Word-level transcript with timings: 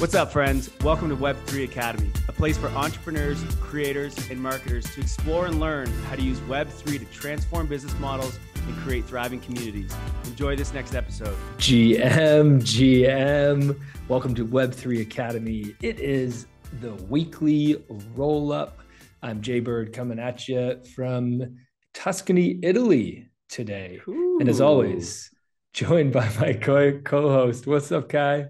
What's 0.00 0.14
up, 0.14 0.32
friends? 0.32 0.70
Welcome 0.80 1.10
to 1.10 1.16
Web3 1.16 1.64
Academy, 1.64 2.10
a 2.26 2.32
place 2.32 2.56
for 2.56 2.68
entrepreneurs, 2.68 3.44
creators, 3.60 4.16
and 4.30 4.40
marketers 4.40 4.86
to 4.94 5.00
explore 5.02 5.44
and 5.44 5.60
learn 5.60 5.88
how 6.04 6.16
to 6.16 6.22
use 6.22 6.40
Web3 6.40 7.00
to 7.00 7.04
transform 7.12 7.66
business 7.66 7.92
models 7.98 8.38
and 8.66 8.74
create 8.78 9.04
thriving 9.04 9.40
communities. 9.40 9.94
Enjoy 10.24 10.56
this 10.56 10.72
next 10.72 10.94
episode. 10.94 11.36
GM, 11.58 12.62
GM. 12.62 13.78
Welcome 14.08 14.34
to 14.36 14.46
Web3 14.46 15.02
Academy. 15.02 15.76
It 15.82 16.00
is 16.00 16.46
the 16.80 16.94
weekly 16.94 17.84
roll 18.14 18.52
up. 18.54 18.80
I'm 19.22 19.42
Jay 19.42 19.60
Bird 19.60 19.92
coming 19.92 20.18
at 20.18 20.48
you 20.48 20.80
from 20.94 21.58
Tuscany, 21.92 22.58
Italy 22.62 23.28
today. 23.50 24.00
Ooh. 24.08 24.38
And 24.40 24.48
as 24.48 24.62
always, 24.62 25.30
joined 25.74 26.14
by 26.14 26.26
my 26.40 26.54
co 26.54 27.02
host. 27.04 27.66
What's 27.66 27.92
up, 27.92 28.08
Kyle? 28.08 28.48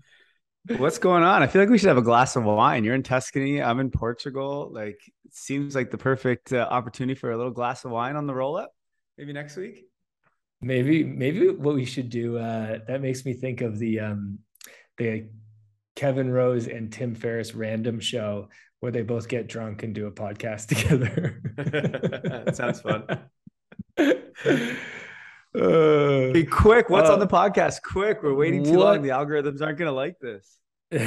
What's 0.67 0.99
going 0.99 1.23
on? 1.23 1.43
I 1.43 1.47
feel 1.47 1.63
like 1.63 1.71
we 1.71 1.79
should 1.79 1.89
have 1.89 1.97
a 1.97 2.03
glass 2.03 2.37
of 2.37 2.45
wine. 2.45 2.85
You're 2.85 2.95
in 2.95 3.03
Tuscany. 3.03 3.63
I'm 3.63 3.81
in 3.81 3.91
Portugal. 3.91 4.71
Like, 4.73 5.01
it 5.25 5.35
seems 5.35 5.75
like 5.75 5.91
the 5.91 5.99
perfect 5.99 6.53
uh, 6.53 6.69
opportunity 6.71 7.19
for 7.19 7.31
a 7.31 7.37
little 7.37 7.53
glass 7.53 7.85
of 7.85 7.91
wine 7.91 8.17
on 8.17 8.27
the 8.27 8.35
roll 8.35 8.57
up. 8.57 8.73
Maybe 9.17 9.33
next 9.33 9.57
week. 9.57 9.87
Maybe, 10.61 11.03
maybe 11.03 11.49
what 11.49 11.75
we 11.75 11.87
should 11.87 12.11
do. 12.11 12.37
Uh, 12.37 12.81
that 12.87 13.01
makes 13.01 13.25
me 13.25 13.33
think 13.33 13.63
of 13.63 13.79
the 13.79 14.01
um, 14.01 14.41
the 14.99 15.29
Kevin 15.97 16.31
Rose 16.31 16.69
and 16.69 16.93
Tim 16.93 17.15
Ferriss 17.15 17.55
random 17.55 17.99
show 17.99 18.49
where 18.81 18.93
they 18.93 19.03
both 19.03 19.29
get 19.29 19.47
drunk 19.47 19.83
and 19.83 19.95
do 19.95 20.07
a 20.07 20.13
podcast 20.13 20.67
together. 20.69 21.41
that 21.57 22.57
sounds 22.57 22.81
fun. 22.81 23.07
Uh, 25.55 26.33
Be 26.33 26.45
quick. 26.45 26.91
What's 26.91 27.11
uh, 27.11 27.15
on 27.15 27.19
the 27.19 27.27
podcast? 27.27 27.83
Quick. 27.83 28.23
We're 28.23 28.35
waiting 28.35 28.65
too 28.65 28.79
what? 28.79 28.87
long. 28.87 29.03
The 29.03 29.09
algorithms 29.09 29.61
aren't 29.63 29.79
going 29.79 29.89
to 29.89 29.93
like 29.93 30.19
this. 30.21 30.59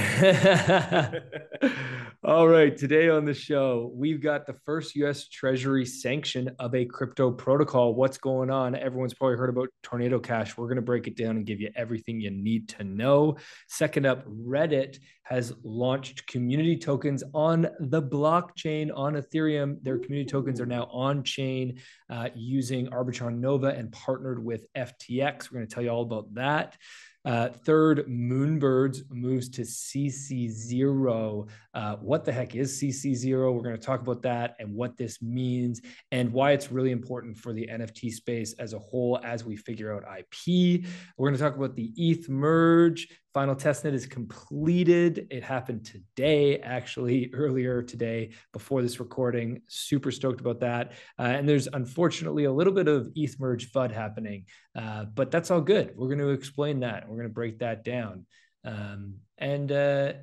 All 2.24 2.48
right. 2.48 2.78
Today 2.78 3.10
on 3.10 3.26
the 3.26 3.34
show, 3.34 3.92
we've 3.94 4.22
got 4.22 4.48
the 4.48 4.54
first 4.66 4.96
US 4.96 5.28
Treasury 5.28 5.86
sanction 5.86 6.56
of 6.58 6.74
a 6.74 6.86
crypto 6.86 7.32
protocol. 7.32 7.94
What's 7.94 8.18
going 8.18 8.50
on? 8.50 8.76
Everyone's 8.76 9.14
probably 9.14 9.36
heard 9.36 9.50
about 9.50 9.68
Tornado 9.82 10.20
Cash. 10.20 10.56
We're 10.56 10.68
going 10.68 10.78
to 10.78 10.82
break 10.82 11.08
it 11.08 11.18
down 11.18 11.36
and 11.36 11.46
give 11.46 11.60
you 11.60 11.70
everything 11.76 12.22
you 12.22 12.32
need 12.32 12.70
to 12.70 12.86
know. 12.86 13.36
Second 13.68 14.06
up, 14.06 14.26
Reddit 14.26 15.00
has 15.24 15.52
launched 15.64 16.28
community 16.28 16.78
tokens 16.78 17.22
on 17.34 17.68
the 17.82 18.02
blockchain 18.02 18.90
on 18.96 19.16
Ethereum. 19.16 19.84
Their 19.84 19.98
community 19.98 20.30
tokens 20.30 20.62
are 20.62 20.66
now 20.66 20.86
on 20.94 21.24
chain 21.24 21.82
uh, 22.10 22.30
using 22.36 22.88
Arbitrum 22.88 23.40
Nova 23.40 23.68
and 23.68 23.92
partnered 23.92 24.42
with 24.42 24.66
FTX. 24.78 25.52
We're 25.52 25.58
going 25.58 25.68
to 25.68 25.76
tell 25.76 25.84
you 25.84 25.90
all 25.90 26.04
about 26.04 26.34
that. 26.36 26.78
Uh, 27.26 27.48
third, 27.50 28.06
Moonbirds 28.08 29.10
moves 29.10 29.48
to 29.50 29.62
CC0. 29.62 31.48
Uh, 31.74 31.96
what 31.98 32.26
the 32.26 32.32
heck 32.32 32.56
is 32.56 32.82
CC0? 32.82 33.54
We're 33.54 33.62
going 33.62 33.78
to 33.78 33.82
talk 33.82 34.02
about 34.02 34.22
that 34.24 34.56
and 34.60 34.76
what 34.76 34.98
this 34.98 35.22
means 35.22 35.82
and 36.12 36.34
why 36.34 36.52
it's 36.52 36.72
really 36.72 36.92
important 36.92 37.38
for 37.38 37.54
the 37.54 37.68
NFT 37.68 38.12
space 38.12 38.54
as 38.60 38.74
a 38.74 38.80
whole 38.80 39.20
as 39.24 39.46
we 39.46 39.56
figure 39.56 39.94
out 39.94 40.04
IP. 40.04 40.84
We're 41.18 41.30
going 41.30 41.38
to 41.38 41.44
talk 41.44 41.56
about 41.56 41.76
the 41.76 41.94
ETH 41.96 42.28
merge. 42.28 43.08
Final 43.34 43.56
testnet 43.56 43.94
is 43.94 44.06
completed. 44.06 45.26
It 45.32 45.44
happened 45.44 45.86
today, 45.86 46.60
actually, 46.60 47.32
earlier 47.34 47.82
today 47.82 48.30
before 48.52 48.84
this 48.84 49.00
recording. 49.00 49.62
Super 49.68 50.12
stoked 50.12 50.40
about 50.40 50.60
that. 50.60 50.92
Uh, 51.18 51.24
and 51.24 51.50
there's 51.50 51.68
unfortunately 51.68 52.44
a 52.44 52.52
little 52.52 52.74
bit 52.74 52.88
of 52.88 53.10
ETH 53.16 53.40
merge 53.40 53.72
FUD 53.72 53.92
happening, 53.92 54.46
uh, 54.76 55.06
but 55.06 55.32
that's 55.32 55.50
all 55.50 55.62
good. 55.62 55.94
We're 55.96 56.10
going 56.10 56.20
to 56.20 56.30
explain 56.30 56.82
that. 56.82 57.10
We're 57.10 57.16
going 57.16 57.28
to 57.28 57.34
break 57.34 57.60
that 57.60 57.84
down. 57.84 58.28
Um, 58.64 59.16
and 59.40 59.72
uh, 59.72 60.14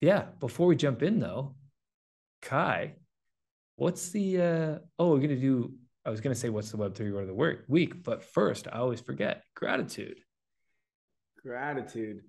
yeah, 0.00 0.24
before 0.40 0.66
we 0.66 0.76
jump 0.76 1.02
in 1.02 1.20
though, 1.20 1.56
Kyle, 2.40 2.88
what's 3.76 4.08
the, 4.10 4.40
uh, 4.40 4.78
oh, 4.98 5.10
we're 5.10 5.18
going 5.18 5.28
to 5.28 5.36
do, 5.36 5.74
I 6.06 6.10
was 6.10 6.22
going 6.22 6.34
to 6.34 6.40
say, 6.40 6.48
what's 6.48 6.70
the 6.70 6.78
Web3 6.78 7.12
word 7.12 7.28
of 7.28 7.36
the 7.36 7.62
week, 7.68 8.02
but 8.02 8.24
first, 8.24 8.66
I 8.66 8.78
always 8.78 9.00
forget 9.00 9.42
gratitude. 9.54 10.20
Gratitude. 11.44 12.22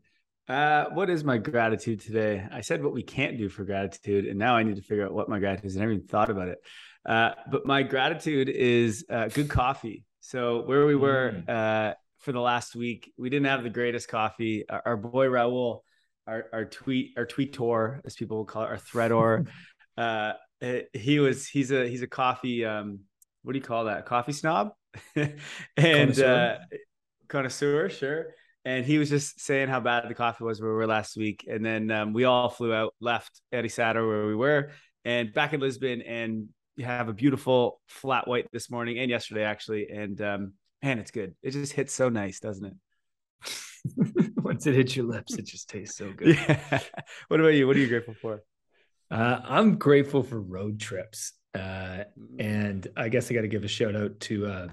Uh, 0.50 0.88
what 0.92 1.10
is 1.10 1.24
my 1.24 1.38
gratitude 1.38 2.02
today? 2.02 2.46
I 2.52 2.60
said 2.60 2.84
what 2.84 2.92
we 2.92 3.02
can't 3.02 3.38
do 3.38 3.48
for 3.48 3.64
gratitude, 3.64 4.26
and 4.26 4.38
now 4.38 4.58
I 4.58 4.64
need 4.64 4.76
to 4.76 4.82
figure 4.82 5.06
out 5.06 5.14
what 5.14 5.30
my 5.30 5.40
gratitude 5.40 5.68
is. 5.68 5.78
I 5.78 5.80
never 5.80 5.94
even 5.94 6.06
thought 6.06 6.30
about 6.30 6.50
it. 6.50 6.58
Uh, 7.06 7.32
but 7.50 7.66
my 7.66 7.82
gratitude 7.82 8.50
is 8.50 9.06
uh, 9.10 9.30
good 9.30 9.50
coffee. 9.50 10.04
So 10.20 10.64
where 10.64 10.86
we 10.86 10.98
were 10.98 11.32
mm. 11.32 11.50
uh, 11.50 11.94
for 12.20 12.34
the 12.34 12.42
last 12.42 12.76
week, 12.76 13.14
we 13.18 13.30
didn't 13.30 13.46
have 13.46 13.64
the 13.64 13.70
greatest 13.70 14.10
coffee. 14.10 14.66
Our, 14.70 14.82
our 14.86 14.98
boy 14.98 15.28
Raul, 15.28 15.80
our, 16.28 16.48
our 16.52 16.66
tweet, 16.66 17.14
our 17.16 17.26
tweetor, 17.26 18.02
as 18.06 18.16
people 18.16 18.36
will 18.36 18.46
call 18.46 18.64
it, 18.64 18.68
our 18.68 18.78
threador, 18.78 19.48
uh, 19.98 20.34
he 20.92 21.20
was 21.20 21.48
he's 21.48 21.72
a 21.72 21.88
he's 21.88 22.02
a 22.02 22.08
coffee. 22.08 22.66
Um, 22.66 23.00
what 23.44 23.54
do 23.54 23.60
you 23.60 23.66
call 23.66 23.86
that? 23.86 24.06
Coffee 24.06 24.34
snob, 24.34 24.74
and 25.16 25.38
connoisseur. 25.78 26.60
Uh, 26.60 26.78
connoisseur, 27.30 27.90
sure 27.90 28.26
and 28.66 28.84
he 28.84 28.98
was 28.98 29.10
just 29.10 29.40
saying 29.40 29.70
how 29.70 29.80
bad 29.80 30.10
the 30.10 30.16
coffee 30.16 30.44
was 30.44 30.60
where 30.60 30.72
we 30.72 30.76
were 30.76 30.88
last 30.88 31.16
week. 31.16 31.46
And 31.48 31.64
then 31.64 31.92
um, 31.92 32.14
we 32.14 32.24
all 32.24 32.50
flew 32.50 32.74
out, 32.74 32.96
left 33.00 33.40
Ericeira 33.54 34.06
where 34.06 34.26
we 34.26 34.36
were, 34.36 34.72
and 35.06 35.32
back 35.32 35.54
in 35.54 35.60
Lisbon, 35.60 36.02
and 36.02 36.50
you 36.76 36.84
have 36.84 37.08
a 37.08 37.14
beautiful 37.14 37.80
flat 37.88 38.28
white 38.28 38.48
this 38.52 38.72
morning 38.72 38.98
and 38.98 39.10
yesterday 39.10 39.44
actually. 39.44 39.90
And 39.90 40.20
um, 40.20 40.54
man, 40.82 40.98
it's 40.98 41.12
good. 41.12 41.36
It 41.44 41.52
just 41.52 41.74
hits 41.74 41.94
so 41.94 42.10
nice, 42.10 42.40
doesn't 42.40 42.66
it? 42.66 44.34
Once 44.44 44.66
it 44.66 44.74
hits 44.74 44.96
your 44.96 45.06
lips, 45.06 45.36
it 45.36 45.46
just 45.46 45.70
tastes 45.70 45.96
so 45.98 46.12
good. 46.12 46.36
Yeah. 46.50 46.80
what 47.28 47.40
about 47.40 47.50
you? 47.50 47.68
What 47.68 47.76
are 47.76 47.80
you 47.80 47.88
grateful 47.88 48.16
for? 48.20 48.42
Uh, 49.12 49.40
I'm 49.44 49.78
grateful 49.78 50.24
for 50.24 50.42
road 50.42 50.80
trips. 50.80 51.34
Uh, 51.54 52.04
and 52.40 52.88
I 52.98 53.10
guess 53.10 53.30
I 53.30 53.36
got 53.36 53.42
to 53.42 53.48
give 53.48 53.64
a 53.64 53.68
shout 53.68 53.96
out 53.96 54.20
to, 54.22 54.48
uh, 54.48 54.68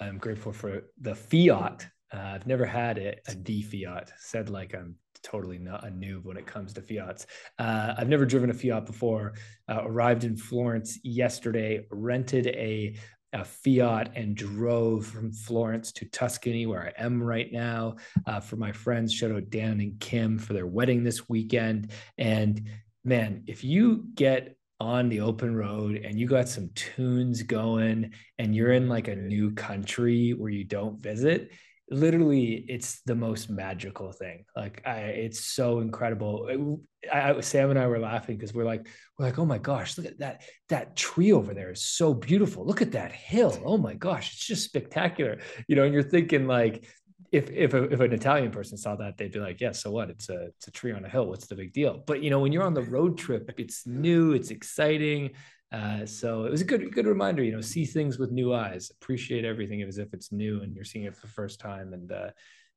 I'm 0.00 0.18
grateful 0.18 0.52
for 0.52 0.84
the 1.00 1.14
Fiat 1.14 1.86
uh, 2.12 2.32
I've 2.34 2.46
never 2.46 2.64
had 2.64 2.98
a, 2.98 3.14
a 3.28 3.34
D 3.34 3.62
Fiat. 3.62 4.12
Said 4.18 4.50
like 4.50 4.74
I'm 4.74 4.96
totally 5.22 5.58
not 5.58 5.86
a 5.86 5.90
noob 5.90 6.24
when 6.24 6.36
it 6.36 6.46
comes 6.46 6.72
to 6.74 6.82
Fiats. 6.82 7.26
Uh, 7.58 7.94
I've 7.96 8.08
never 8.08 8.26
driven 8.26 8.50
a 8.50 8.54
Fiat 8.54 8.86
before. 8.86 9.34
Uh, 9.68 9.82
arrived 9.84 10.24
in 10.24 10.36
Florence 10.36 10.98
yesterday. 11.02 11.86
Rented 11.90 12.46
a 12.48 12.96
a 13.34 13.44
Fiat 13.44 14.12
and 14.14 14.36
drove 14.36 15.06
from 15.06 15.32
Florence 15.32 15.90
to 15.92 16.04
Tuscany, 16.04 16.66
where 16.66 16.92
I 16.98 17.02
am 17.02 17.22
right 17.22 17.50
now, 17.50 17.96
uh, 18.26 18.40
for 18.40 18.56
my 18.56 18.72
friends. 18.72 19.12
Shout 19.12 19.30
out 19.30 19.48
Dan 19.48 19.80
and 19.80 19.98
Kim 20.00 20.38
for 20.38 20.52
their 20.52 20.66
wedding 20.66 21.02
this 21.02 21.30
weekend. 21.30 21.92
And 22.18 22.68
man, 23.04 23.44
if 23.46 23.64
you 23.64 24.04
get 24.14 24.56
on 24.80 25.08
the 25.08 25.20
open 25.20 25.54
road 25.54 25.96
and 25.96 26.18
you 26.18 26.26
got 26.26 26.48
some 26.48 26.68
tunes 26.74 27.42
going 27.42 28.12
and 28.38 28.54
you're 28.54 28.72
in 28.72 28.88
like 28.88 29.08
a 29.08 29.16
new 29.16 29.52
country 29.52 30.32
where 30.32 30.50
you 30.50 30.64
don't 30.64 31.00
visit, 31.00 31.52
literally 31.92 32.64
it's 32.68 33.02
the 33.02 33.14
most 33.14 33.50
magical 33.50 34.12
thing. 34.12 34.44
Like 34.56 34.82
I, 34.84 34.98
it's 34.98 35.44
so 35.44 35.80
incredible. 35.80 36.76
I, 37.12 37.30
I, 37.32 37.40
sam 37.40 37.70
and 37.70 37.78
i 37.78 37.86
were 37.86 37.98
laughing 37.98 38.36
because 38.36 38.54
we're 38.54 38.64
like 38.64 38.86
we're 39.18 39.26
like 39.26 39.38
oh 39.38 39.44
my 39.44 39.58
gosh 39.58 39.98
look 39.98 40.06
at 40.06 40.18
that 40.20 40.42
that 40.68 40.96
tree 40.96 41.32
over 41.32 41.54
there 41.54 41.70
is 41.70 41.84
so 41.84 42.14
beautiful. 42.14 42.66
Look 42.66 42.82
at 42.82 42.92
that 42.92 43.12
hill. 43.12 43.60
Oh 43.64 43.78
my 43.78 43.94
gosh 43.94 44.32
it's 44.32 44.46
just 44.46 44.64
spectacular. 44.64 45.38
You 45.68 45.76
know 45.76 45.84
and 45.84 45.94
you're 45.94 46.02
thinking 46.02 46.46
like 46.46 46.86
if 47.30 47.50
if, 47.50 47.72
a, 47.72 47.84
if 47.84 48.00
an 48.00 48.12
italian 48.12 48.50
person 48.50 48.76
saw 48.76 48.94
that 48.96 49.16
they'd 49.16 49.32
be 49.32 49.38
like 49.38 49.60
yeah 49.60 49.72
so 49.72 49.90
what? 49.90 50.10
It's 50.10 50.28
a 50.28 50.46
it's 50.46 50.68
a 50.68 50.70
tree 50.70 50.92
on 50.92 51.04
a 51.04 51.08
hill. 51.08 51.26
What's 51.26 51.46
the 51.46 51.56
big 51.56 51.72
deal? 51.72 52.02
But 52.06 52.22
you 52.22 52.30
know 52.30 52.40
when 52.40 52.52
you're 52.52 52.64
on 52.64 52.74
the 52.74 52.82
road 52.82 53.18
trip 53.18 53.52
it's 53.58 53.86
new 53.86 54.32
it's 54.32 54.50
exciting 54.50 55.30
uh, 55.72 56.04
so 56.04 56.44
it 56.44 56.50
was 56.50 56.60
a 56.60 56.64
good 56.64 56.92
good 56.94 57.06
reminder, 57.06 57.42
you 57.42 57.52
know, 57.52 57.60
see 57.60 57.84
things 57.84 58.18
with 58.18 58.30
new 58.30 58.54
eyes, 58.54 58.90
appreciate 58.90 59.44
everything 59.44 59.80
as 59.82 59.98
if 59.98 60.12
it's 60.12 60.30
new 60.30 60.60
and 60.60 60.74
you're 60.74 60.84
seeing 60.84 61.06
it 61.06 61.14
for 61.14 61.26
the 61.26 61.32
first 61.32 61.58
time, 61.60 61.94
and 61.94 62.12
uh, 62.12 62.28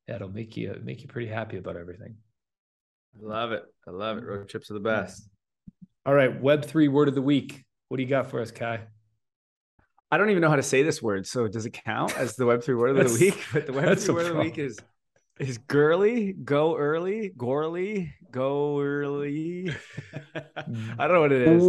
yeah, 0.08 0.16
it'll 0.16 0.30
make 0.30 0.56
you 0.56 0.80
make 0.84 1.02
you 1.02 1.08
pretty 1.08 1.28
happy 1.28 1.58
about 1.58 1.76
everything. 1.76 2.16
I 3.18 3.28
love 3.28 3.52
it. 3.52 3.64
I 3.88 3.92
love 3.92 4.18
it. 4.18 4.24
Road 4.24 4.48
trips 4.48 4.72
are 4.72 4.76
the 4.76 4.80
best. 4.80 5.30
All 6.06 6.14
right, 6.14 6.42
Web 6.42 6.64
three 6.64 6.88
word 6.88 7.10
of 7.10 7.16
the 7.16 7.22
week. 7.22 7.66
What 7.90 7.98
do 7.98 8.04
you 8.04 8.10
got 8.10 8.30
for 8.30 8.42
us, 8.42 8.52
Kyle? 8.52 8.80
I 10.10 10.18
don't 10.18 10.30
even 10.30 10.42
know 10.42 10.50
how 10.50 10.56
to 10.56 10.64
say 10.64 10.82
this 10.82 11.02
word, 11.02 11.28
so 11.28 11.48
does 11.48 11.66
it 11.66 11.72
count 11.72 12.18
as 12.18 12.38
the 12.38 12.46
Web 12.46 12.64
three 12.64 12.76
word 12.76 12.98
of 12.98 13.12
the 13.12 13.20
week? 13.20 13.44
But 13.54 13.66
the 13.66 13.74
Web 13.74 13.98
three 13.98 14.14
word 14.14 14.28
of 14.28 14.36
the 14.36 14.40
week 14.40 14.58
is 14.58 14.80
is 15.40 15.58
girly, 15.58 16.34
go 16.34 16.78
early, 16.78 17.32
gorly, 17.36 18.14
go 18.32 18.80
early. 18.80 19.70
I 20.36 21.08
don't 21.08 21.14
know 21.14 21.22
what 21.22 21.32
it 21.32 21.48
is. 21.48 21.64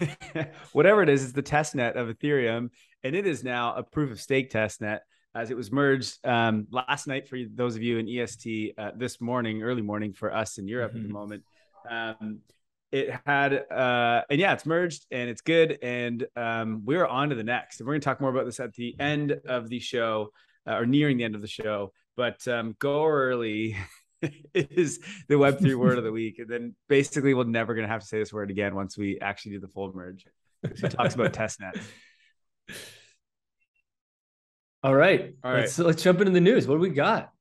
Uh, 0.00 0.44
whatever 0.72 1.02
it 1.02 1.08
is, 1.08 1.24
it's 1.24 1.32
the 1.32 1.42
test 1.42 1.74
net 1.74 1.96
of 1.96 2.08
Ethereum, 2.08 2.70
and 3.04 3.14
it 3.14 3.26
is 3.26 3.44
now 3.44 3.74
a 3.74 3.82
proof 3.82 4.10
of 4.10 4.20
stake 4.20 4.50
test 4.50 4.80
net 4.80 5.02
as 5.34 5.50
it 5.50 5.56
was 5.56 5.70
merged 5.70 6.18
um, 6.26 6.66
last 6.70 7.06
night 7.06 7.28
for 7.28 7.38
those 7.54 7.76
of 7.76 7.82
you 7.82 7.98
in 7.98 8.08
EST 8.08 8.74
uh, 8.78 8.90
this 8.96 9.20
morning, 9.20 9.62
early 9.62 9.82
morning 9.82 10.12
for 10.14 10.34
us 10.34 10.58
in 10.58 10.66
Europe 10.66 10.92
mm-hmm. 10.92 10.98
at 10.98 11.02
the 11.02 11.08
mm-hmm. 11.08 11.18
moment. 11.18 11.44
Um, 11.90 12.38
it 12.90 13.14
had 13.26 13.52
uh, 13.70 14.22
and 14.30 14.40
yeah, 14.40 14.54
it's 14.54 14.64
merged 14.64 15.04
and 15.10 15.28
it's 15.28 15.42
good, 15.42 15.78
and 15.82 16.26
um, 16.36 16.82
we're 16.86 17.06
on 17.06 17.28
to 17.28 17.34
the 17.34 17.44
next. 17.44 17.80
And 17.80 17.86
we're 17.86 17.92
going 17.92 18.00
to 18.00 18.04
talk 18.06 18.20
more 18.22 18.30
about 18.30 18.46
this 18.46 18.60
at 18.60 18.72
the 18.74 18.98
end 18.98 19.32
of 19.46 19.68
the 19.68 19.78
show 19.78 20.32
uh, 20.68 20.76
or 20.76 20.86
nearing 20.86 21.16
the 21.16 21.24
end 21.24 21.34
of 21.34 21.40
the 21.40 21.48
show. 21.48 21.92
But 22.16 22.46
um, 22.48 22.76
go 22.78 23.06
early 23.06 23.76
is 24.54 25.00
the 25.28 25.34
Web3 25.34 25.74
word 25.78 25.98
of 25.98 26.04
the 26.04 26.12
week. 26.12 26.38
And 26.38 26.48
then 26.48 26.74
basically, 26.88 27.34
we're 27.34 27.44
never 27.44 27.74
going 27.74 27.86
to 27.86 27.92
have 27.92 28.02
to 28.02 28.06
say 28.06 28.18
this 28.18 28.32
word 28.32 28.50
again 28.50 28.74
once 28.74 28.98
we 28.98 29.18
actually 29.20 29.52
do 29.52 29.60
the 29.60 29.68
full 29.68 29.92
merge. 29.94 30.26
She 30.74 30.88
talks 30.88 31.14
about 31.14 31.32
testnet. 31.32 31.80
All 34.82 34.94
right. 34.94 35.34
All 35.42 35.50
right. 35.50 35.60
Let's, 35.60 35.78
let's 35.78 36.02
jump 36.02 36.20
into 36.20 36.32
the 36.32 36.40
news. 36.40 36.66
What 36.66 36.76
do 36.76 36.80
we 36.80 36.90
got? 36.90 37.32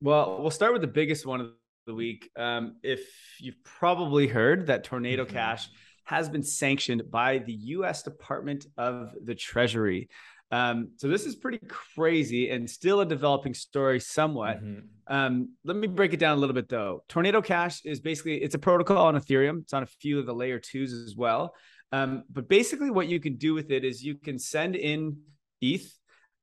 Well, 0.00 0.38
we'll 0.40 0.50
start 0.50 0.72
with 0.72 0.82
the 0.82 0.88
biggest 0.88 1.26
one 1.26 1.40
of 1.40 1.50
the 1.86 1.94
week. 1.94 2.30
Um, 2.36 2.76
if 2.82 3.00
you've 3.40 3.62
probably 3.64 4.26
heard 4.26 4.66
that 4.68 4.84
Tornado 4.84 5.24
mm-hmm. 5.24 5.34
Cash 5.34 5.68
has 6.04 6.28
been 6.28 6.42
sanctioned 6.42 7.10
by 7.10 7.38
the 7.38 7.52
U.S. 7.52 8.02
Department 8.02 8.66
of 8.76 9.12
the 9.24 9.34
Treasury. 9.34 10.08
Um, 10.52 10.90
so 10.98 11.08
this 11.08 11.24
is 11.24 11.34
pretty 11.34 11.58
crazy 11.66 12.50
and 12.50 12.68
still 12.68 13.00
a 13.00 13.06
developing 13.06 13.54
story 13.54 13.98
somewhat. 13.98 14.62
Mm-hmm. 14.62 14.80
Um, 15.12 15.48
let 15.64 15.76
me 15.76 15.86
break 15.86 16.12
it 16.12 16.18
down 16.20 16.36
a 16.36 16.40
little 16.40 16.54
bit 16.54 16.68
though. 16.68 17.02
Tornado 17.08 17.40
Cash 17.40 17.84
is 17.86 18.00
basically 18.00 18.42
it's 18.42 18.54
a 18.54 18.58
protocol 18.58 19.06
on 19.06 19.14
Ethereum. 19.14 19.62
It's 19.62 19.72
on 19.72 19.82
a 19.82 19.86
few 19.86 20.18
of 20.18 20.26
the 20.26 20.34
layer 20.34 20.58
twos 20.58 20.92
as 20.92 21.16
well. 21.16 21.54
Um, 21.90 22.24
but 22.30 22.48
basically, 22.48 22.90
what 22.90 23.08
you 23.08 23.18
can 23.18 23.36
do 23.36 23.54
with 23.54 23.70
it 23.70 23.84
is 23.84 24.02
you 24.02 24.14
can 24.14 24.38
send 24.38 24.76
in 24.76 25.18
ETH 25.60 25.90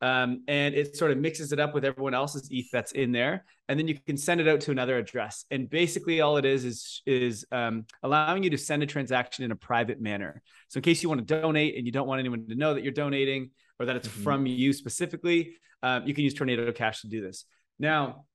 um, 0.02 0.44
and 0.48 0.76
it 0.76 0.96
sort 0.96 1.12
of 1.12 1.18
mixes 1.18 1.52
it 1.52 1.60
up 1.60 1.74
with 1.74 1.84
everyone 1.84 2.14
else's 2.14 2.48
ETH 2.52 2.70
that's 2.72 2.94
in 2.94 3.12
there, 3.12 3.46
and 3.68 3.78
then 3.78 3.88
you 3.88 4.00
can 4.06 4.16
send 4.16 4.40
it 4.40 4.48
out 4.48 4.62
to 4.62 4.72
another 4.72 4.98
address. 4.98 5.46
And 5.52 5.70
basically, 5.70 6.22
all 6.22 6.38
it 6.38 6.46
is 6.46 6.66
is 6.66 7.02
is 7.06 7.46
um, 7.52 7.86
allowing 8.02 8.44
you 8.44 8.50
to 8.52 8.58
send 8.58 8.82
a 8.82 8.86
transaction 8.86 9.44
in 9.44 9.52
a 9.52 9.56
private 9.56 10.00
manner. 10.00 10.42
So, 10.70 10.78
in 10.78 10.84
case 10.84 11.04
you 11.04 11.10
want 11.10 11.28
to 11.28 11.42
donate 11.42 11.76
and 11.76 11.86
you 11.86 11.92
don't 11.92 12.08
want 12.08 12.20
anyone 12.20 12.48
to 12.48 12.56
know 12.56 12.74
that 12.74 12.84
you're 12.84 12.94
donating 12.94 13.52
or 13.80 13.86
that 13.86 13.96
it's 13.96 14.08
mm-hmm. 14.08 14.24
from 14.24 14.46
you 14.46 14.74
specifically, 14.74 15.56
um, 15.84 16.06
you 16.06 16.14
can 16.14 16.24
use 16.24 16.34
Tornado 16.34 16.72
Cash 16.72 17.02
to 17.02 17.08
do 17.08 17.22
this. 17.22 17.46
Now, 17.80 18.26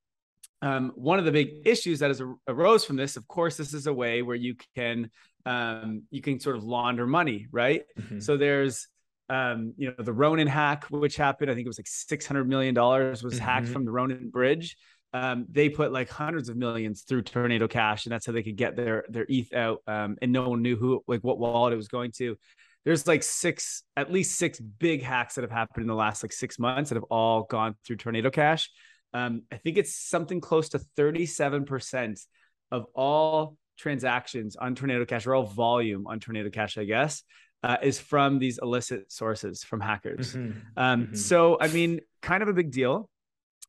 um, 0.63 0.93
one 0.95 1.19
of 1.19 1.25
the 1.25 1.33
big 1.33 1.67
issues 1.67 1.99
that 1.99 2.09
has 2.09 2.23
arose 2.49 2.85
from 2.85 2.97
this, 2.97 3.17
of 3.17 3.29
course, 3.29 3.57
this 3.57 3.75
is 3.75 3.87
a 3.87 3.93
way 3.93 4.23
where 4.23 4.37
you 4.37 4.57
can 4.75 5.11
um, 5.47 6.05
you 6.11 6.23
can 6.23 6.41
sort 6.41 6.57
of 6.57 6.65
launder 6.65 7.07
money, 7.07 7.47
right? 7.53 7.83
Mm-hmm. 7.99 8.21
So 8.21 8.39
there's 8.39 8.89
um, 9.29 9.75
you 9.77 9.89
know, 9.89 9.95
the 9.99 10.13
Ronin 10.13 10.47
hack, 10.47 10.85
which 10.91 11.17
happened, 11.17 11.51
I 11.51 11.55
think 11.55 11.67
it 11.67 11.69
was 11.69 11.79
like 11.79 12.21
$600 12.21 12.47
million 12.47 12.75
was 12.75 13.21
mm-hmm. 13.23 13.39
hacked 13.39 13.69
from 13.69 13.85
the 13.85 13.91
Ronin 13.91 14.31
bridge. 14.31 14.77
Um, 15.13 15.47
they 15.49 15.69
put 15.69 15.93
like 15.93 16.09
hundreds 16.09 16.49
of 16.49 16.57
millions 16.57 17.03
through 17.03 17.23
Tornado 17.23 17.69
Cash, 17.69 18.05
and 18.05 18.13
that's 18.13 18.27
how 18.27 18.33
they 18.33 18.43
could 18.43 18.57
get 18.57 18.75
their 18.75 19.05
their 19.09 19.25
ETH 19.29 19.53
out. 19.55 19.81
Um, 19.87 20.17
and 20.21 20.33
no 20.33 20.49
one 20.49 20.61
knew 20.61 20.77
who, 20.77 21.05
like, 21.07 21.21
what 21.21 21.39
wallet 21.39 21.73
it 21.73 21.77
was 21.77 21.87
going 21.87 22.11
to. 22.17 22.37
There's 22.85 23.07
like 23.07 23.23
six, 23.23 23.83
at 23.97 24.13
least 24.13 24.39
six 24.39 24.61
big 24.61 25.03
hacks 25.03 25.37
that 25.37 25.43
have 25.43 25.51
happened 25.51 25.85
in 25.85 25.89
the 25.89 25.95
last 25.95 26.23
like 26.23 26.33
six 26.33 26.59
months 26.59 26.91
that 26.91 26.97
have 26.97 27.05
all 27.05 27.45
gone 27.45 27.77
through 27.85 27.97
Tornado 27.97 28.31
Cash. 28.31 28.71
Um, 29.15 29.43
I 29.51 29.57
think 29.57 29.79
it's 29.79 29.95
something 29.95 30.41
close 30.41 30.71
to 30.71 30.81
37% 30.99 32.21
of 32.71 32.87
all 32.95 33.57
transactions 33.79 34.57
on 34.57 34.75
Tornado 34.75 35.05
Cash, 35.05 35.27
or 35.27 35.35
all 35.35 35.45
volume 35.45 36.07
on 36.07 36.21
Tornado 36.21 36.51
Cash, 36.51 36.77
I 36.77 36.85
guess, 36.85 37.23
uh, 37.63 37.77
is 37.83 37.99
from 37.99 38.39
these 38.39 38.59
illicit 38.61 39.11
sources 39.11 39.63
from 39.63 39.81
hackers. 39.81 40.35
Mm-hmm. 40.35 40.59
Um, 40.77 41.03
mm-hmm. 41.05 41.15
So, 41.15 41.57
I 41.61 41.69
mean, 41.69 42.01
kind 42.23 42.43
of 42.43 42.49
a 42.49 42.53
big 42.53 42.71
deal. 42.71 43.09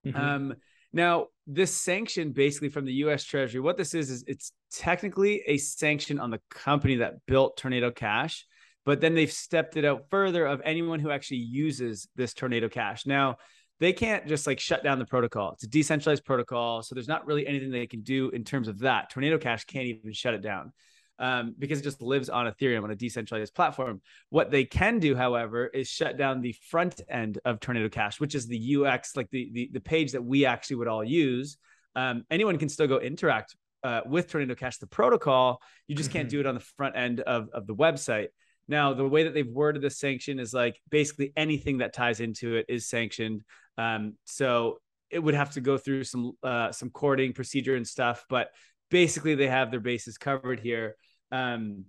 Mm-hmm. 0.06 0.20
Um, 0.20 0.56
now, 0.92 1.28
this 1.48 1.76
sanction 1.76 2.32
basically 2.32 2.70
from 2.70 2.86
the 2.86 2.94
US 2.94 3.24
Treasury, 3.24 3.62
what 3.62 3.78
this 3.78 3.94
is, 3.94 4.10
is 4.10 4.24
it's 4.28 4.52
technically 4.72 5.44
a 5.46 5.58
sanction 5.58 6.20
on 6.20 6.32
the 6.32 6.42
company 6.50 6.98
that 6.98 7.26
built 7.28 7.58
Tornado 7.58 7.92
Cash, 7.92 8.46
but 8.86 9.02
then 9.02 9.16
they've 9.16 9.32
stepped 9.32 9.78
it 9.78 9.86
out 9.86 10.06
further 10.10 10.46
of 10.46 10.62
anyone 10.64 11.00
who 11.00 11.12
actually 11.12 11.38
uses 11.38 12.08
this 12.16 12.34
Tornado 12.34 12.70
Cash. 12.70 13.06
Now, 13.06 13.38
they 13.80 13.92
can't 13.92 14.28
just 14.28 14.48
like 14.48 14.60
shut 14.60 14.84
down 14.84 15.00
the 15.00 15.06
protocol. 15.06 15.52
It's 15.54 15.64
a 15.64 15.68
decentralized 15.68 16.24
protocol. 16.24 16.82
So 16.82 16.96
there's 16.96 17.08
not 17.08 17.26
really 17.26 17.46
anything 17.46 17.72
they 17.72 17.88
can 17.88 18.02
do 18.02 18.30
in 18.30 18.44
terms 18.44 18.68
of 18.68 18.80
that. 18.80 19.10
Tornado 19.10 19.38
Cash 19.38 19.66
can't 19.66 19.86
even 19.88 20.14
shut 20.14 20.34
it 20.34 20.42
down 20.42 20.72
um, 21.20 21.56
because 21.58 21.80
it 21.80 21.84
just 21.84 22.02
lives 22.02 22.30
on 22.30 22.46
Ethereum 22.46 22.84
on 22.84 22.92
a 22.92 22.96
decentralized 22.96 23.54
platform. 23.54 24.02
What 24.30 24.52
they 24.52 24.66
can 24.66 25.00
do, 25.00 25.16
however, 25.16 25.68
is 25.68 25.88
shut 25.88 26.18
down 26.18 26.42
the 26.42 26.56
front 26.70 27.02
end 27.10 27.40
of 27.44 27.60
Tornado 27.60 27.90
Cash, 27.90 28.20
which 28.20 28.36
is 28.36 28.48
the 28.48 28.78
UX, 28.78 29.16
like 29.16 29.30
the 29.32 29.50
the, 29.54 29.70
the 29.74 29.82
page 29.82 30.12
that 30.14 30.24
we 30.24 30.46
actually 30.46 30.78
would 30.78 30.88
all 30.88 31.04
use. 31.04 31.58
Um, 31.96 32.24
anyone 32.30 32.58
can 32.58 32.70
still 32.70 32.88
go 32.88 33.00
interact 33.00 33.56
uh, 33.84 34.02
with 34.06 34.30
Tornado 34.30 34.56
Cash, 34.56 34.78
the 34.78 34.88
protocol. 34.88 35.62
You 35.88 35.96
just 35.96 36.12
can't 36.12 36.28
mm-hmm. 36.28 36.38
do 36.38 36.40
it 36.42 36.46
on 36.46 36.56
the 36.56 36.66
front 36.78 36.96
end 36.96 37.22
of, 37.22 37.50
of 37.54 37.68
the 37.68 37.76
website. 37.76 38.28
Now, 38.68 38.94
the 38.94 39.08
way 39.08 39.24
that 39.24 39.34
they've 39.34 39.48
worded 39.48 39.82
the 39.82 39.90
sanction 39.90 40.40
is 40.40 40.54
like 40.54 40.80
basically 40.90 41.34
anything 41.36 41.80
that 41.80 41.94
ties 41.94 42.20
into 42.20 42.56
it 42.56 42.66
is 42.68 42.88
sanctioned. 42.88 43.44
Um, 43.78 44.16
so 44.26 44.80
it 45.10 45.20
would 45.20 45.36
have 45.36 45.52
to 45.52 45.62
go 45.62 45.78
through 45.78 46.04
some 46.04 46.34
uh, 46.44 46.72
some 46.72 46.90
courting 46.90 47.34
procedure 47.34 47.76
and 47.76 47.88
stuff, 47.88 48.26
but 48.30 48.50
basically 48.90 49.36
they 49.36 49.48
have 49.48 49.72
their 49.72 49.80
bases 49.80 50.18
covered 50.18 50.60
here. 50.60 50.96
Um, 51.32 51.86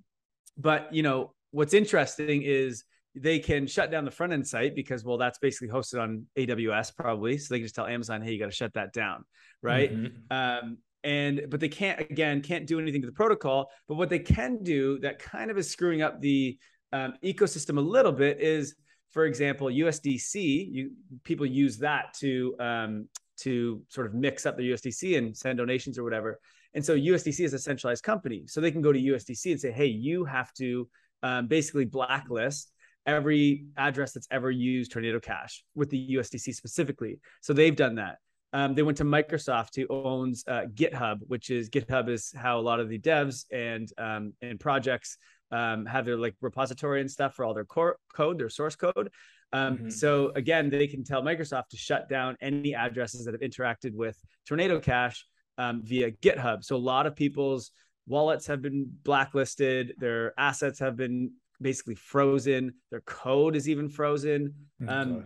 but 0.57 0.93
you 0.93 1.03
know 1.03 1.33
what's 1.51 1.75
interesting 1.75 2.43
is 2.43 2.85
they 3.15 3.39
can 3.39 3.67
shut 3.67 3.91
down 3.91 4.05
the 4.05 4.11
front 4.11 4.33
end 4.33 4.47
site 4.47 4.75
because 4.75 5.03
well 5.03 5.17
that's 5.17 5.39
basically 5.39 5.69
hosted 5.69 6.01
on 6.01 6.27
AWS 6.39 6.95
probably, 6.95 7.39
so 7.39 7.55
they 7.55 7.59
can 7.59 7.65
just 7.65 7.75
tell 7.75 7.87
Amazon, 7.87 8.21
hey, 8.21 8.33
you 8.33 8.39
got 8.39 8.47
to 8.47 8.53
shut 8.53 8.75
that 8.75 8.93
down, 8.93 9.25
right? 9.63 9.93
Mm-hmm. 9.93 10.17
Um, 10.31 10.79
and 11.07 11.43
but 11.49 11.61
they 11.61 11.69
can't 11.69 12.01
again 12.01 12.43
can't 12.43 12.67
do 12.67 12.81
anything 12.81 13.01
to 13.01 13.07
the 13.07 13.13
protocol. 13.13 13.71
But 13.89 13.95
what 13.95 14.11
they 14.11 14.19
can 14.19 14.63
do 14.63 14.99
that 14.99 15.21
kind 15.21 15.51
of 15.51 15.57
is 15.57 15.71
screwing 15.71 16.03
up 16.03 16.21
the 16.21 16.59
um, 16.93 17.15
ecosystem 17.25 17.79
a 17.79 17.81
little 17.81 18.13
bit 18.13 18.41
is, 18.41 18.75
for 19.13 19.25
example, 19.25 19.69
USDC. 19.69 20.35
You 20.35 20.91
people 21.23 21.47
use 21.47 21.79
that 21.79 22.13
to 22.19 22.57
um, 22.59 23.09
to 23.39 23.83
sort 23.89 24.09
of 24.09 24.15
mix 24.15 24.47
up 24.47 24.57
the 24.57 24.69
USDC 24.73 25.17
and 25.17 25.35
send 25.35 25.59
donations 25.59 25.97
or 25.97 26.03
whatever. 26.03 26.41
And 26.75 26.85
so 26.85 26.97
USDC 26.97 27.45
is 27.45 27.55
a 27.55 27.59
centralized 27.59 28.03
company. 28.03 28.43
So 28.47 28.61
they 28.61 28.73
can 28.73 28.83
go 28.83 28.93
to 28.93 28.99
USDC 28.99 29.53
and 29.53 29.61
say, 29.61 29.71
hey, 29.71 29.87
you 29.87 30.25
have 30.25 30.53
to 30.55 30.89
um, 31.23 31.47
basically 31.47 31.85
blacklist 31.85 32.73
every 33.07 33.67
address 33.77 34.13
that's 34.13 34.27
ever 34.31 34.51
used 34.51 34.91
Tornado 34.91 35.21
Cash 35.21 35.65
with 35.75 35.89
the 35.91 36.17
USDC 36.17 36.55
specifically. 36.55 37.21
So 37.41 37.53
they've 37.53 37.77
done 37.77 37.95
that. 37.95 38.17
Um, 38.57 38.75
they 38.75 38.83
went 38.83 38.97
to 38.97 39.05
Microsoft, 39.05 39.77
who 39.77 39.87
owns 39.91 40.43
uh, 40.49 40.65
GitHub, 40.75 41.19
which 41.27 41.51
is 41.51 41.69
GitHub 41.69 42.09
is 42.09 42.33
how 42.35 42.59
a 42.59 42.65
lot 42.71 42.81
of 42.81 42.89
the 42.89 42.99
devs 42.99 43.45
and 43.53 43.87
um, 43.99 44.33
and 44.41 44.59
projects 44.59 45.19
um, 45.51 45.85
have 45.85 46.07
their 46.07 46.17
like 46.17 46.35
repository 46.41 47.03
and 47.03 47.11
stuff 47.11 47.35
for 47.35 47.45
all 47.45 47.53
their 47.53 47.67
core 47.67 47.99
code, 48.15 48.39
their 48.39 48.49
source 48.49 48.75
code. 48.75 49.11
Um, 49.53 49.77
mm-hmm. 49.77 49.91
So 49.91 50.33
again, 50.35 50.71
they 50.71 50.87
can 50.87 51.05
tell 51.05 51.21
Microsoft 51.21 51.69
to 51.73 51.77
shut 51.77 52.09
down 52.09 52.39
any 52.41 52.75
addresses 52.75 53.27
that 53.27 53.35
have 53.35 53.43
interacted 53.43 53.93
with 53.93 54.19
Tornado 54.49 54.81
Cash 54.81 55.27
um, 55.59 55.83
via 55.85 56.11
GitHub. 56.11 56.65
So 56.65 56.77
a 56.77 56.79
lot 56.79 57.07
of 57.07 57.15
people's 57.15 57.73
wallets 58.07 58.47
have 58.47 58.63
been 58.63 58.91
blacklisted, 59.03 59.93
their 59.99 60.33
assets 60.41 60.79
have 60.79 60.97
been 60.97 61.33
basically 61.61 61.95
frozen, 61.95 62.73
their 62.91 63.03
code 63.03 63.55
is 63.55 63.69
even 63.69 63.91
frozen. 63.91 64.55
Oh, 64.81 64.89
um, 64.89 65.25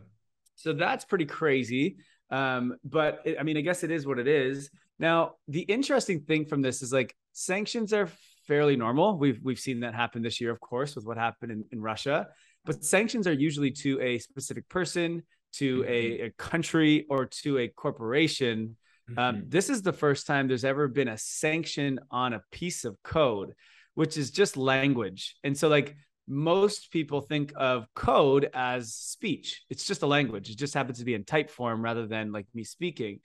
so 0.57 0.73
that's 0.73 1.05
pretty 1.05 1.27
crazy. 1.27 1.97
Um, 2.31 2.77
but 2.85 3.23
it, 3.25 3.37
I 3.39 3.43
mean, 3.43 3.57
I 3.57 3.61
guess 3.61 3.83
it 3.83 3.91
is 3.91 4.07
what 4.07 4.19
it 4.19 4.29
is. 4.29 4.71
Now, 4.99 5.33
the 5.49 5.63
interesting 5.63 6.21
thing 6.21 6.45
from 6.45 6.63
this 6.63 6.83
is 6.83 6.93
like 6.93 7.15
sanctions 7.33 7.93
are 7.93 8.09
fairly 8.47 8.77
normal. 8.77 9.19
We've 9.19 9.41
we've 9.43 9.59
seen 9.59 9.81
that 9.81 9.95
happen 9.95 10.23
this 10.23 10.41
year, 10.41 10.51
of 10.51 10.61
course, 10.61 10.95
with 10.97 11.05
what 11.05 11.17
happened 11.17 11.53
in, 11.53 11.65
in 11.73 11.81
Russia. 11.81 12.29
But 12.65 12.85
sanctions 12.85 13.27
are 13.27 13.33
usually 13.33 13.71
to 13.71 14.01
a 14.01 14.19
specific 14.19 14.69
person, 14.69 15.23
to 15.55 15.85
a, 15.89 16.03
mm-hmm. 16.03 16.25
a 16.27 16.31
country, 16.33 17.07
or 17.09 17.27
to 17.43 17.59
a 17.59 17.69
corporation 17.69 18.77
um, 19.17 19.37
mm-hmm. 19.37 19.49
this 19.49 19.71
is 19.71 19.83
the 19.83 19.93
first 19.93 20.27
time 20.27 20.47
there's 20.47 20.65
ever 20.65 20.89
been 20.89 21.09
a 21.09 21.19
sanction 21.19 21.99
on 22.11 22.33
a 22.33 22.43
piece 22.53 22.85
of 22.85 22.97
code, 23.03 23.55
which 23.95 24.17
is 24.17 24.31
just 24.31 24.57
language. 24.57 25.37
And 25.43 25.57
so, 25.57 25.69
like, 25.69 25.97
most 26.31 26.93
people 26.93 27.21
think 27.21 27.53
of 27.57 27.87
code 27.95 28.49
as 28.55 28.95
speech. 28.95 29.65
It's 29.69 29.85
just 29.85 30.03
a 30.03 30.07
language. 30.07 30.49
It 30.49 30.57
just 30.57 30.75
happens 30.75 31.01
to 31.01 31.05
be 31.05 31.15
in 31.15 31.25
type 31.25 31.51
form 31.51 31.83
rather 31.83 32.07
than 32.07 32.31
like 32.31 32.47
me 32.55 32.63
speaking. 32.63 33.21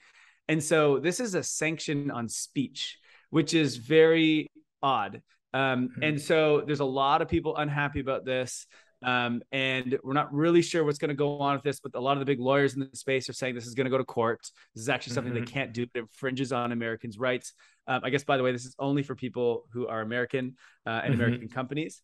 And 0.47 0.62
so, 0.63 1.00
this 1.00 1.19
is 1.19 1.35
a 1.35 1.43
sanction 1.43 2.12
on 2.12 2.27
speech, 2.27 2.97
which 3.29 3.53
is 3.53 3.77
very 3.77 4.51
odd. 4.81 5.21
Um, 5.53 5.89
mm-hmm. 5.89 6.03
And 6.03 6.21
so, 6.21 6.63
there's 6.65 6.81
a 6.81 6.85
lot 6.85 7.21
of 7.21 7.27
people 7.27 7.55
unhappy 7.55 8.00
about 8.00 8.25
this. 8.25 8.65
Um, 9.03 9.43
and 9.51 10.00
we're 10.03 10.13
not 10.13 10.33
really 10.33 10.63
sure 10.63 10.83
what's 10.83 10.97
going 10.97 11.09
to 11.09 11.15
go 11.15 11.38
on 11.39 11.55
with 11.55 11.63
this, 11.63 11.79
but 11.79 11.91
a 11.93 12.00
lot 12.00 12.13
of 12.13 12.19
the 12.19 12.25
big 12.25 12.39
lawyers 12.39 12.74
in 12.74 12.79
the 12.79 12.97
space 12.97 13.29
are 13.29 13.33
saying 13.33 13.53
this 13.53 13.67
is 13.67 13.75
going 13.75 13.85
to 13.85 13.91
go 13.91 14.00
to 14.00 14.03
court. 14.03 14.50
This 14.74 14.81
is 14.81 14.89
actually 14.89 15.13
something 15.13 15.33
mm-hmm. 15.33 15.45
they 15.45 15.51
can't 15.51 15.74
do. 15.74 15.83
It 15.83 15.89
infringes 15.93 16.51
on 16.51 16.71
Americans' 16.71 17.19
rights. 17.19 17.53
Um, 17.88 18.01
I 18.03 18.09
guess, 18.09 18.24
by 18.24 18.38
the 18.38 18.43
way, 18.43 18.51
this 18.51 18.65
is 18.65 18.75
only 18.79 19.03
for 19.03 19.13
people 19.13 19.65
who 19.71 19.88
are 19.88 20.01
American 20.01 20.55
uh, 20.88 20.89
and 20.89 21.13
mm-hmm. 21.13 21.21
American 21.21 21.50
companies. 21.50 22.01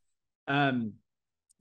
Um, 0.52 0.94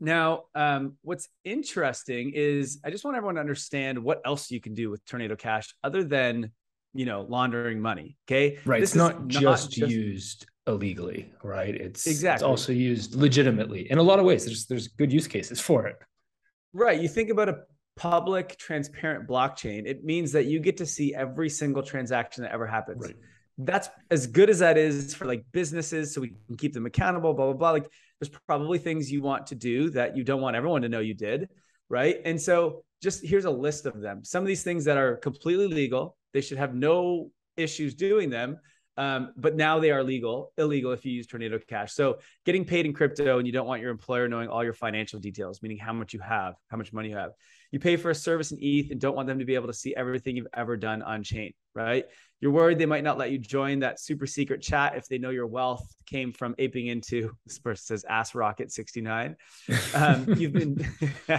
now, 0.01 0.45
um, 0.55 0.97
what's 1.03 1.29
interesting 1.45 2.33
is 2.35 2.81
I 2.85 2.91
just 2.91 3.05
want 3.05 3.17
everyone 3.17 3.35
to 3.37 3.41
understand 3.41 3.99
what 3.99 4.21
else 4.25 4.51
you 4.51 4.61
can 4.61 4.75
do 4.75 4.91
with 4.91 5.05
Tornado 5.05 5.37
Cash 5.37 5.75
other 5.85 6.03
than 6.03 6.51
you 6.95 7.05
know 7.05 7.27
laundering 7.29 7.81
money. 7.81 8.17
Okay, 8.27 8.59
right. 8.65 8.81
This 8.81 8.91
it's 8.91 8.97
not, 8.97 9.21
not 9.21 9.29
just, 9.29 9.71
just 9.71 9.93
used 9.93 10.47
illegally, 10.67 11.33
right? 11.45 11.75
It's 11.75 12.07
exactly 12.07 12.37
it's 12.37 12.49
also 12.49 12.73
used 12.73 13.15
legitimately 13.15 13.91
in 13.91 13.99
a 13.99 14.03
lot 14.03 14.19
of 14.19 14.25
ways. 14.25 14.45
There's 14.45 14.67
there's 14.67 14.89
good 14.89 15.13
use 15.13 15.29
cases 15.29 15.61
for 15.61 15.87
it. 15.87 15.97
Right. 16.73 17.01
You 17.01 17.09
think 17.09 17.31
about 17.31 17.49
a 17.49 17.59
public, 17.97 18.57
transparent 18.57 19.29
blockchain. 19.29 19.87
It 19.87 20.05
means 20.05 20.33
that 20.33 20.47
you 20.47 20.61
get 20.61 20.79
to 20.79 20.87
see 20.87 21.15
every 21.15 21.51
single 21.51 21.83
transaction 21.83 22.43
that 22.45 22.53
ever 22.53 22.67
happens. 22.67 23.05
Right. 23.05 23.17
that's 23.59 23.91
as 24.11 24.27
good 24.27 24.49
as 24.49 24.61
that 24.61 24.79
is 24.79 25.15
for 25.15 25.27
like 25.27 25.45
businesses 25.53 26.15
so 26.15 26.23
we 26.23 26.33
can 26.47 26.57
keep 26.57 26.73
them 26.73 26.87
accountable 26.87 27.35
blah 27.35 27.45
blah 27.47 27.53
blah 27.53 27.71
like 27.73 27.91
there's 28.21 28.31
probably 28.47 28.79
things 28.79 29.11
you 29.11 29.23
want 29.23 29.47
to 29.47 29.55
do 29.55 29.91
that 29.91 30.17
you 30.17 30.25
don't 30.25 30.41
want 30.41 30.57
everyone 30.57 30.83
to 30.83 30.89
know 30.89 31.01
you 31.01 31.15
did 31.15 31.49
right 31.89 32.21
and 32.25 32.41
so 32.41 32.85
just 33.03 33.25
here's 33.25 33.47
a 33.47 33.51
list 33.51 33.87
of 33.87 34.01
them 34.01 34.25
some 34.25 34.43
of 34.43 34.47
these 34.47 34.63
things 34.63 34.85
that 34.85 34.97
are 34.97 35.17
completely 35.17 35.67
legal 35.67 36.17
they 36.33 36.41
should 36.41 36.59
have 36.59 36.75
no 36.75 37.31
issues 37.57 37.95
doing 37.95 38.31
them 38.31 38.59
um, 39.01 39.33
but 39.35 39.57
now 39.57 39.79
they 39.79 39.91
are 39.91 40.05
legal, 40.05 40.53
illegal 40.59 40.93
if 40.93 41.07
you 41.07 41.13
use 41.13 41.27
Tornado 41.27 41.59
Cash. 41.67 41.95
So 41.95 42.19
getting 42.45 42.67
paid 42.67 42.85
in 42.85 42.93
crypto 42.93 43.39
and 43.39 43.47
you 43.47 43.53
don't 43.53 43.67
want 43.67 43.81
your 43.81 43.91
employer 43.91 44.29
knowing 44.29 44.51
all 44.51 44.63
your 44.63 44.75
financial 44.75 45.19
details, 45.19 45.63
meaning 45.63 45.79
how 45.79 45.95
much 45.95 46.13
you 46.13 46.21
have, 46.21 46.53
how 46.69 46.77
much 46.77 46.93
money 46.93 47.09
you 47.09 47.17
have. 47.17 47.31
You 47.71 47.79
pay 47.79 47.97
for 47.97 48.11
a 48.11 48.15
service 48.15 48.53
in 48.53 48.59
ETH 48.61 48.91
and 48.91 49.01
don't 49.01 49.17
want 49.17 49.27
them 49.27 49.39
to 49.39 49.47
be 49.47 49.55
able 49.55 49.69
to 49.69 49.73
see 49.73 49.95
everything 49.97 50.37
you've 50.37 50.49
ever 50.55 50.77
done 50.77 51.01
on 51.01 51.23
chain, 51.23 51.55
right? 51.75 52.05
You're 52.41 52.53
worried 52.53 52.79
they 52.79 52.87
might 52.87 53.05
not 53.05 53.19
let 53.19 53.31
you 53.31 53.39
join 53.39 53.81
that 53.81 54.01
super 54.01 54.27
secret 54.27 54.63
chat 54.63 54.97
if 54.97 55.07
they 55.09 55.19
know 55.19 55.29
your 55.31 55.47
wealth 55.47 55.95
came 56.07 56.33
from 56.33 56.55
aping 56.59 56.87
into 56.87 57.33
this 57.47 57.59
person 57.59 57.85
says 57.85 58.05
ass 58.09 58.35
rocket 58.35 58.73
69. 58.73 59.37
Um, 59.95 60.27
you've 60.37 60.53
been 60.53 60.87
uh, 61.29 61.39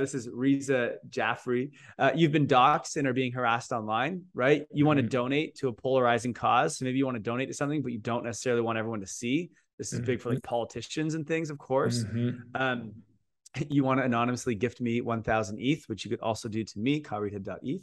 this 0.00 0.14
is 0.14 0.28
Riza 0.28 0.96
Jaffrey. 1.08 1.72
Uh, 1.98 2.10
you've 2.14 2.32
been 2.32 2.46
doxxed 2.46 2.96
and 2.96 3.08
are 3.08 3.14
being 3.14 3.32
harassed 3.32 3.72
online, 3.72 4.24
right? 4.34 4.66
You 4.72 4.84
want 4.84 4.98
to 4.98 5.02
mm-hmm. 5.02 5.10
donate 5.10 5.54
to 5.56 5.68
a 5.68 5.72
polarizing 5.72 6.34
cause. 6.34 6.78
So 6.78 6.84
maybe 6.84 6.98
you 6.98 7.06
want 7.06 7.16
to 7.16 7.22
donate 7.22 7.48
to 7.48 7.54
something, 7.54 7.80
but 7.80 7.92
you 7.92 7.98
don't 7.98 8.24
necessarily 8.24 8.62
want 8.62 8.78
everyone 8.78 9.00
to 9.00 9.06
see. 9.06 9.50
This 9.78 9.92
is 9.92 10.00
mm-hmm. 10.00 10.06
big 10.06 10.20
for 10.20 10.28
like 10.28 10.38
mm-hmm. 10.38 10.48
politicians 10.48 11.14
and 11.14 11.26
things, 11.26 11.50
of 11.50 11.58
course. 11.58 12.04
Mm-hmm. 12.04 12.38
Um, 12.54 12.92
you 13.68 13.84
want 13.84 14.00
to 14.00 14.04
anonymously 14.04 14.54
gift 14.54 14.80
me 14.80 15.00
1000 15.00 15.58
ETH, 15.60 15.88
which 15.88 16.04
you 16.04 16.10
could 16.10 16.20
also 16.20 16.48
do 16.48 16.64
to 16.64 16.78
me, 16.78 17.02
kyrita.eth. 17.02 17.82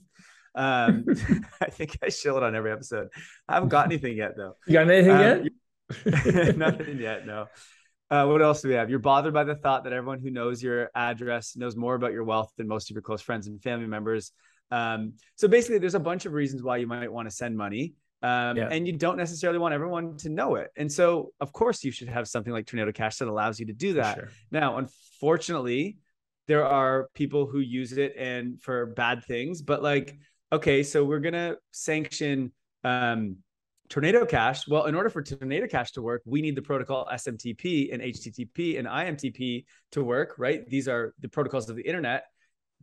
Um, 0.55 1.05
I 1.61 1.69
think 1.69 1.97
I 2.03 2.09
shill 2.09 2.37
it 2.37 2.43
on 2.43 2.55
every 2.55 2.71
episode. 2.71 3.09
I 3.47 3.55
haven't 3.55 3.69
got 3.69 3.85
anything 3.85 4.17
yet 4.17 4.35
though. 4.35 4.55
You 4.67 4.73
got 4.73 4.89
anything 4.89 5.11
um, 5.11 5.49
yet? 6.03 6.57
nothing 6.57 6.99
yet. 6.99 7.25
No. 7.25 7.47
Uh, 8.11 8.25
what 8.25 8.41
else 8.41 8.61
do 8.61 8.69
we 8.69 8.73
have? 8.73 8.89
You're 8.89 8.99
bothered 8.99 9.33
by 9.33 9.43
the 9.43 9.55
thought 9.55 9.83
that 9.83 9.93
everyone 9.93 10.19
who 10.19 10.31
knows 10.31 10.63
your 10.63 10.89
address 10.95 11.55
knows 11.55 11.75
more 11.75 11.93
about 11.93 12.11
your 12.11 12.23
wealth 12.23 12.51
than 12.57 12.67
most 12.67 12.89
of 12.89 12.95
your 12.95 13.03
close 13.03 13.21
friends 13.21 13.47
and 13.47 13.61
family 13.61 13.85
members. 13.85 14.31
Um, 14.71 15.13
so 15.35 15.47
basically, 15.47 15.77
there's 15.77 15.95
a 15.95 15.99
bunch 15.99 16.25
of 16.25 16.33
reasons 16.33 16.63
why 16.63 16.77
you 16.77 16.87
might 16.87 17.11
want 17.11 17.29
to 17.29 17.35
send 17.35 17.55
money. 17.55 17.93
Um, 18.21 18.57
yeah. 18.57 18.67
and 18.69 18.85
you 18.85 18.97
don't 18.97 19.15
necessarily 19.15 19.59
want 19.59 19.73
everyone 19.73 20.17
to 20.17 20.29
know 20.29 20.55
it. 20.55 20.71
And 20.75 20.91
so, 20.91 21.31
of 21.39 21.53
course, 21.53 21.85
you 21.85 21.91
should 21.91 22.09
have 22.09 22.27
something 22.27 22.51
like 22.51 22.65
Tornado 22.65 22.91
Cash 22.91 23.17
that 23.17 23.29
allows 23.29 23.61
you 23.61 23.67
to 23.67 23.73
do 23.73 23.93
that. 23.93 24.15
Sure. 24.15 24.29
Now, 24.51 24.77
unfortunately, 24.77 25.99
there 26.47 26.65
are 26.65 27.09
people 27.13 27.45
who 27.45 27.59
use 27.59 27.93
it 27.93 28.15
and 28.17 28.61
for 28.61 28.87
bad 28.87 29.23
things, 29.23 29.61
but 29.61 29.81
like 29.81 30.17
okay, 30.51 30.83
so 30.83 31.03
we're 31.03 31.19
gonna 31.19 31.55
sanction 31.71 32.51
um, 32.83 33.37
Tornado 33.89 34.25
Cash. 34.25 34.67
Well, 34.67 34.85
in 34.85 34.95
order 34.95 35.09
for 35.09 35.23
Tornado 35.23 35.67
Cash 35.67 35.93
to 35.93 36.01
work, 36.01 36.21
we 36.25 36.41
need 36.41 36.55
the 36.55 36.61
protocol 36.61 37.07
SMTP 37.11 37.91
and 37.91 38.01
HTTP 38.01 38.77
and 38.77 38.87
IMTP 38.87 39.65
to 39.93 40.03
work, 40.03 40.35
right? 40.37 40.67
These 40.69 40.87
are 40.87 41.13
the 41.19 41.27
protocols 41.27 41.69
of 41.69 41.75
the 41.75 41.81
internet. 41.81 42.25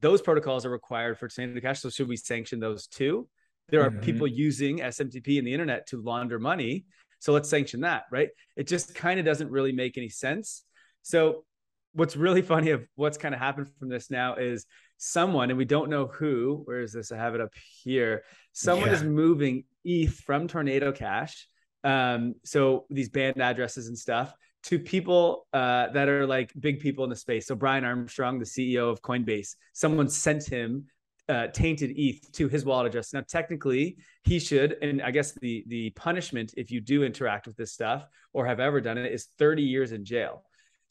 Those 0.01 0.21
protocols 0.21 0.67
are 0.67 0.71
required 0.71 1.19
for 1.19 1.29
Tornado 1.29 1.61
Cash. 1.61 1.81
So 1.81 1.91
should 1.91 2.09
we 2.09 2.17
sanction 2.17 2.59
those 2.59 2.87
too? 2.87 3.29
There 3.69 3.83
are 3.83 3.91
mm-hmm. 3.91 4.01
people 4.01 4.27
using 4.27 4.79
SMTP 4.81 5.39
and 5.39 5.47
the 5.47 5.53
internet 5.53 5.87
to 5.89 6.03
launder 6.03 6.39
money. 6.39 6.87
So 7.21 7.33
let's 7.33 7.49
sanction 7.49 7.81
that, 7.81 8.05
right? 8.11 8.29
It 8.57 8.67
just 8.67 8.95
kind 8.95 9.19
of 9.19 9.25
doesn't 9.27 9.51
really 9.51 9.73
make 9.73 9.97
any 9.97 10.09
sense. 10.09 10.65
So 11.03 11.45
what's 11.93 12.17
really 12.17 12.43
funny 12.55 12.71
of 12.71 12.87
what's 12.97 13.17
kind 13.17 13.35
of 13.35 13.41
happened 13.41 13.69
from 13.79 13.89
this 13.89 14.11
now 14.11 14.35
is 14.35 14.67
someone, 14.99 15.51
and 15.51 15.59
we 15.59 15.65
don't 15.65 15.91
know 15.91 16.07
who, 16.07 16.63
where 16.65 16.81
is 16.81 16.93
this? 16.93 17.13
I 17.13 17.17
have 17.17 17.35
it 17.35 17.41
up 17.41 17.53
here. 17.83 18.25
Someone 18.53 18.89
yeah. 18.89 18.95
is 18.95 19.03
moving 19.03 19.65
ETH 19.85 20.15
from 20.21 20.49
Tornado 20.49 20.93
Cash. 20.93 21.49
Um, 21.85 22.35
so 22.45 22.87
these 22.91 23.09
banned 23.09 23.41
addresses 23.41 23.89
and 23.89 23.99
stuff 23.99 24.35
to 24.65 24.79
people 24.79 25.47
uh, 25.53 25.89
that 25.91 26.09
are 26.09 26.27
like 26.27 26.53
big 26.59 26.81
people 26.81 27.05
in 27.05 27.11
the 27.11 27.17
space. 27.17 27.47
So 27.47 27.55
Brian 27.55 27.85
Armstrong, 27.85 28.39
the 28.39 28.45
CEO 28.45 28.91
of 28.91 29.01
Coinbase, 29.01 29.55
someone 29.73 30.09
sent 30.09 30.45
him 30.45 30.87
uh, 31.29 31.49
tainted 31.49 31.93
ETH 31.97 32.33
to 32.33 32.49
his 32.49 32.65
wallet 32.65 32.87
address. 32.87 33.13
Now, 33.13 33.23
technically, 33.27 33.99
he 34.25 34.39
should, 34.39 34.77
and 34.83 35.03
I 35.03 35.11
guess 35.11 35.33
the 35.33 35.65
the 35.69 35.91
punishment 35.91 36.55
if 36.57 36.71
you 36.71 36.81
do 36.81 37.03
interact 37.03 37.47
with 37.47 37.57
this 37.57 37.73
stuff 37.73 38.07
or 38.33 38.47
have 38.47 38.61
ever 38.61 38.81
done 38.81 38.99
it 38.99 39.13
is 39.13 39.29
30 39.39 39.63
years 39.63 39.93
in 39.93 40.05
jail. 40.05 40.45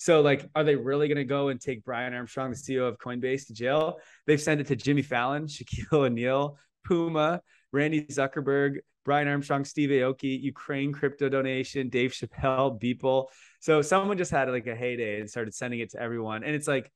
So, 0.05 0.21
like, 0.21 0.47
are 0.53 0.63
they 0.63 0.75
really 0.75 1.07
going 1.07 1.17
to 1.17 1.23
go 1.23 1.47
and 1.47 1.59
take 1.59 1.83
Brian 1.83 2.13
Armstrong, 2.13 2.51
the 2.51 2.55
CEO 2.55 2.87
of 2.87 2.99
Coinbase, 2.99 3.47
to 3.47 3.53
jail? 3.55 3.97
They've 4.27 4.39
sent 4.39 4.61
it 4.61 4.67
to 4.67 4.75
Jimmy 4.75 5.01
Fallon, 5.01 5.47
Shaquille 5.47 5.93
O'Neal, 5.93 6.59
Puma, 6.85 7.41
Randy 7.71 8.05
Zuckerberg, 8.05 8.81
Brian 9.03 9.27
Armstrong, 9.27 9.65
Steve 9.65 9.89
Aoki, 9.89 10.39
Ukraine 10.39 10.93
crypto 10.93 11.27
donation, 11.27 11.89
Dave 11.89 12.11
Chappelle, 12.11 12.79
Beeple. 12.79 13.25
So 13.61 13.81
someone 13.81 14.19
just 14.19 14.29
had 14.29 14.47
like 14.47 14.67
a 14.67 14.75
heyday 14.75 15.21
and 15.21 15.27
started 15.27 15.55
sending 15.55 15.79
it 15.79 15.89
to 15.93 15.99
everyone. 15.99 16.43
And 16.43 16.53
it's 16.53 16.67
like, 16.67 16.91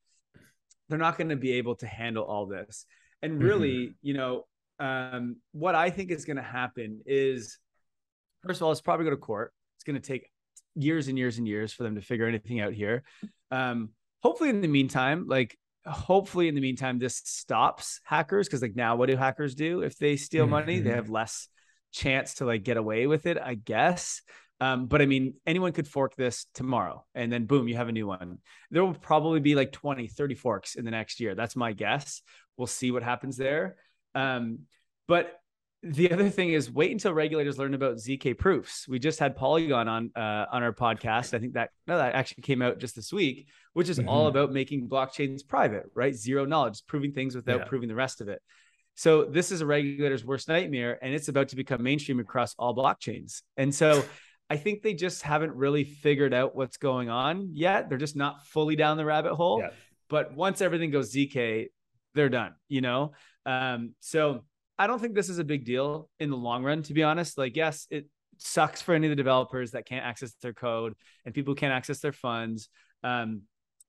they're 0.88 0.96
not 0.96 1.18
going 1.18 1.30
to 1.30 1.36
be 1.36 1.54
able 1.54 1.74
to 1.76 1.88
handle 1.88 2.22
all 2.22 2.46
this. 2.46 2.86
And 3.22 3.32
mm-hmm. 3.32 3.42
really, 3.44 3.76
mm-hmm. 3.76 3.92
you 4.02 4.14
know, 4.14 4.44
um, 4.78 5.38
what 5.50 5.74
I 5.74 5.90
think 5.90 6.12
is 6.12 6.24
going 6.24 6.36
to 6.36 6.44
happen 6.44 7.00
is, 7.06 7.58
first 8.46 8.60
of 8.60 8.66
all, 8.66 8.70
it's 8.70 8.80
probably 8.80 9.02
go 9.02 9.10
to 9.10 9.16
court. 9.16 9.52
It's 9.78 9.82
going 9.82 10.00
to 10.00 10.06
take 10.06 10.29
years 10.74 11.08
and 11.08 11.18
years 11.18 11.38
and 11.38 11.46
years 11.46 11.72
for 11.72 11.82
them 11.82 11.94
to 11.94 12.00
figure 12.00 12.26
anything 12.26 12.60
out 12.60 12.72
here. 12.72 13.02
Um, 13.50 13.90
hopefully, 14.22 14.50
in 14.50 14.60
the 14.60 14.68
meantime, 14.68 15.26
like 15.28 15.56
hopefully 15.86 16.48
in 16.48 16.54
the 16.54 16.60
meantime, 16.60 16.98
this 16.98 17.22
stops 17.24 18.00
hackers 18.04 18.48
because 18.48 18.62
like 18.62 18.76
now, 18.76 18.96
what 18.96 19.08
do 19.08 19.16
hackers 19.16 19.54
do 19.54 19.82
if 19.82 19.96
they 19.98 20.16
steal 20.16 20.44
mm-hmm. 20.44 20.52
money? 20.52 20.80
They 20.80 20.90
mm-hmm. 20.90 20.96
have 20.96 21.10
less 21.10 21.48
chance 21.92 22.34
to 22.34 22.44
like 22.44 22.64
get 22.64 22.76
away 22.76 23.06
with 23.06 23.26
it, 23.26 23.38
I 23.38 23.54
guess. 23.54 24.22
Um, 24.60 24.86
but 24.86 25.00
I 25.00 25.06
mean, 25.06 25.34
anyone 25.46 25.72
could 25.72 25.88
fork 25.88 26.14
this 26.16 26.46
tomorrow 26.52 27.04
and 27.14 27.32
then 27.32 27.46
boom, 27.46 27.66
you 27.66 27.76
have 27.76 27.88
a 27.88 27.92
new 27.92 28.06
one. 28.06 28.38
There 28.70 28.84
will 28.84 28.94
probably 28.94 29.40
be 29.40 29.54
like 29.54 29.72
20, 29.72 30.06
30 30.06 30.34
forks 30.34 30.74
in 30.74 30.84
the 30.84 30.90
next 30.90 31.18
year. 31.18 31.34
That's 31.34 31.56
my 31.56 31.72
guess. 31.72 32.20
We'll 32.58 32.66
see 32.66 32.90
what 32.90 33.02
happens 33.02 33.38
there. 33.38 33.76
Um, 34.14 34.60
but 35.08 35.39
the 35.82 36.12
other 36.12 36.28
thing 36.28 36.50
is 36.50 36.70
wait 36.70 36.92
until 36.92 37.14
regulators 37.14 37.58
learn 37.58 37.72
about 37.72 37.96
zk 37.96 38.36
proofs. 38.36 38.86
We 38.86 38.98
just 38.98 39.18
had 39.18 39.34
polygon 39.34 39.88
on 39.88 40.10
uh, 40.14 40.46
on 40.52 40.62
our 40.62 40.72
podcast. 40.72 41.32
I 41.32 41.38
think 41.38 41.54
that 41.54 41.70
no 41.86 41.96
that 41.96 42.14
actually 42.14 42.42
came 42.42 42.60
out 42.60 42.78
just 42.78 42.94
this 42.94 43.12
week 43.12 43.48
which 43.72 43.88
is 43.88 43.98
mm-hmm. 43.98 44.08
all 44.08 44.26
about 44.26 44.52
making 44.52 44.88
blockchains 44.88 45.46
private 45.46 45.86
right? 45.94 46.14
Zero 46.14 46.44
knowledge 46.44 46.82
proving 46.86 47.12
things 47.12 47.34
without 47.34 47.60
yeah. 47.60 47.64
proving 47.64 47.88
the 47.88 47.94
rest 47.94 48.20
of 48.20 48.28
it. 48.28 48.42
So 48.94 49.24
this 49.24 49.50
is 49.50 49.62
a 49.62 49.66
regulator's 49.66 50.24
worst 50.24 50.48
nightmare 50.48 50.98
and 51.00 51.14
it's 51.14 51.28
about 51.28 51.48
to 51.48 51.56
become 51.56 51.82
mainstream 51.82 52.20
across 52.20 52.54
all 52.58 52.74
blockchains. 52.74 53.42
And 53.56 53.74
so 53.74 54.04
i 54.50 54.56
think 54.56 54.82
they 54.82 54.94
just 54.94 55.22
haven't 55.22 55.54
really 55.54 55.84
figured 55.84 56.34
out 56.34 56.54
what's 56.54 56.76
going 56.76 57.08
on 57.08 57.50
yet. 57.52 57.88
They're 57.88 57.98
just 57.98 58.16
not 58.16 58.44
fully 58.46 58.76
down 58.76 58.98
the 58.98 59.04
rabbit 59.04 59.34
hole. 59.34 59.60
Yeah. 59.60 59.70
but 60.08 60.34
once 60.34 60.60
everything 60.60 60.90
goes 60.90 61.14
zk 61.14 61.68
they're 62.14 62.28
done 62.28 62.54
you 62.68 62.82
know? 62.82 63.12
Um, 63.46 63.94
so 64.00 64.42
I 64.80 64.86
don't 64.86 64.98
think 64.98 65.14
this 65.14 65.28
is 65.28 65.38
a 65.38 65.44
big 65.44 65.66
deal 65.66 66.08
in 66.20 66.30
the 66.30 66.38
long 66.38 66.64
run, 66.64 66.82
to 66.84 66.94
be 66.94 67.02
honest. 67.02 67.36
Like, 67.36 67.54
yes, 67.54 67.86
it 67.90 68.06
sucks 68.38 68.80
for 68.80 68.94
any 68.94 69.08
of 69.08 69.10
the 69.10 69.16
developers 69.16 69.72
that 69.72 69.84
can't 69.84 70.02
access 70.02 70.32
their 70.40 70.54
code 70.54 70.94
and 71.26 71.34
people 71.34 71.54
can't 71.54 71.74
access 71.74 72.00
their 72.00 72.14
funds. 72.14 72.70
Um, 73.04 73.42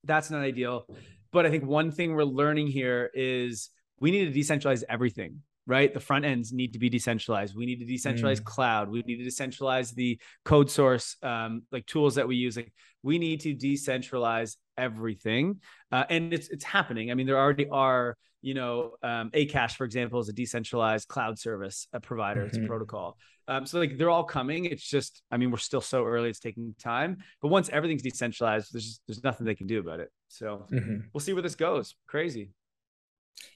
that's 0.03 0.29
not 0.29 0.41
ideal. 0.41 0.86
But 1.31 1.45
I 1.45 1.50
think 1.50 1.63
one 1.63 1.91
thing 1.91 2.13
we're 2.13 2.25
learning 2.25 2.67
here 2.67 3.10
is 3.13 3.69
we 4.01 4.12
need 4.12 4.33
to 4.33 4.38
decentralize 4.38 4.83
everything, 4.89 5.43
right? 5.65 5.93
The 5.93 6.01
front 6.01 6.25
ends 6.25 6.51
need 6.51 6.74
to 6.74 6.79
be 6.79 6.89
decentralized. 6.89 7.55
We 7.55 7.65
need 7.65 7.79
to 7.79 7.86
decentralize 7.86 8.41
mm. 8.41 8.43
cloud. 8.43 8.89
We 8.89 9.01
need 9.03 9.24
to 9.24 9.29
decentralize 9.29 9.95
the 9.95 10.19
code 10.43 10.69
source, 10.69 11.15
um, 11.24 11.62
like 11.71 11.86
tools 11.86 12.15
that 12.15 12.27
we 12.27 12.36
use. 12.36 12.57
Like 12.57 12.74
we 13.01 13.17
need 13.17 13.39
to 13.41 13.55
decentralize 13.55 14.57
everything, 14.81 15.61
uh, 15.91 16.03
and 16.09 16.33
it's 16.33 16.50
it's 16.50 16.63
happening. 16.63 17.11
I 17.11 17.13
mean, 17.13 17.27
there 17.27 17.38
already 17.38 17.69
are 17.69 18.17
you 18.41 18.55
know, 18.55 18.93
um, 19.03 19.29
Akash, 19.31 19.73
for 19.73 19.85
example, 19.85 20.19
is 20.19 20.29
a 20.29 20.33
decentralized 20.33 21.07
cloud 21.07 21.38
service 21.38 21.88
a 21.93 22.00
provider. 22.00 22.41
Mm-hmm. 22.41 22.47
It's 22.47 22.57
a 22.57 22.61
mm-hmm. 22.61 22.69
protocol. 22.69 23.17
Um, 23.47 23.65
so 23.65 23.79
like 23.79 23.97
they're 23.97 24.09
all 24.09 24.23
coming. 24.23 24.65
It's 24.65 24.88
just, 24.88 25.21
I 25.31 25.38
mean, 25.38 25.51
we're 25.51 25.57
still 25.57 25.81
so 25.81 26.05
early. 26.05 26.29
It's 26.29 26.39
taking 26.39 26.73
time. 26.79 27.17
But 27.41 27.50
once 27.50 27.69
everything's 27.69 28.01
decentralized, 28.01 28.73
there's 28.73 28.85
just, 28.85 29.01
there's 29.07 29.23
nothing 29.23 29.45
they 29.45 29.55
can 29.55 29.67
do 29.67 29.79
about 29.79 30.00
it. 30.00 30.09
So 30.29 30.65
mm-hmm. 30.71 30.97
we'll 31.13 31.21
see 31.21 31.33
where 31.33 31.41
this 31.41 31.55
goes. 31.55 31.95
Crazy. 32.07 32.50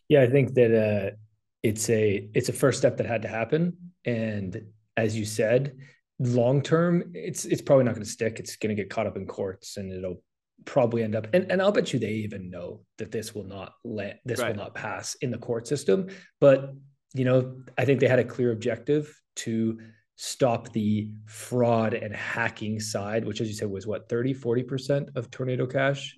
Yeah, 0.07 0.21
I 0.21 0.27
think 0.27 0.53
that 0.55 0.71
uh, 0.71 1.15
it's 1.63 1.89
a 1.89 2.29
it's 2.33 2.49
a 2.49 2.53
first 2.53 2.77
step 2.77 2.97
that 2.97 3.07
had 3.07 3.23
to 3.23 3.27
happen. 3.27 3.77
And 4.05 4.61
as 4.97 5.17
you 5.17 5.25
said, 5.25 5.77
long 6.19 6.61
term, 6.61 7.11
it's 7.13 7.45
it's 7.45 7.61
probably 7.61 7.85
not 7.85 7.95
going 7.95 8.05
to 8.05 8.09
stick. 8.09 8.39
It's 8.39 8.55
going 8.55 8.75
to 8.75 8.81
get 8.81 8.89
caught 8.89 9.07
up 9.07 9.17
in 9.17 9.25
courts, 9.25 9.77
and 9.77 9.91
it'll 9.91 10.21
probably 10.63 11.03
end 11.03 11.15
up 11.15 11.27
and, 11.33 11.51
and 11.51 11.61
I'll 11.61 11.71
bet 11.71 11.93
you 11.93 11.99
they 11.99 12.11
even 12.11 12.49
know 12.49 12.81
that 12.97 13.11
this 13.11 13.35
will 13.35 13.43
not 13.43 13.73
let 13.83 14.21
this 14.25 14.39
right. 14.39 14.49
will 14.49 14.63
not 14.63 14.73
pass 14.73 15.15
in 15.15 15.29
the 15.29 15.37
court 15.37 15.67
system. 15.67 16.07
But 16.39 16.73
you 17.13 17.25
know, 17.25 17.57
I 17.77 17.85
think 17.85 17.99
they 17.99 18.07
had 18.07 18.19
a 18.19 18.23
clear 18.23 18.51
objective 18.51 19.21
to 19.37 19.79
stop 20.17 20.71
the 20.73 21.11
fraud 21.25 21.93
and 21.93 22.15
hacking 22.15 22.79
side, 22.79 23.25
which 23.25 23.41
as 23.41 23.47
you 23.47 23.53
said 23.53 23.69
was 23.69 23.85
what 23.85 24.09
30, 24.09 24.33
40% 24.33 25.15
of 25.15 25.29
tornado 25.29 25.65
cash. 25.65 26.15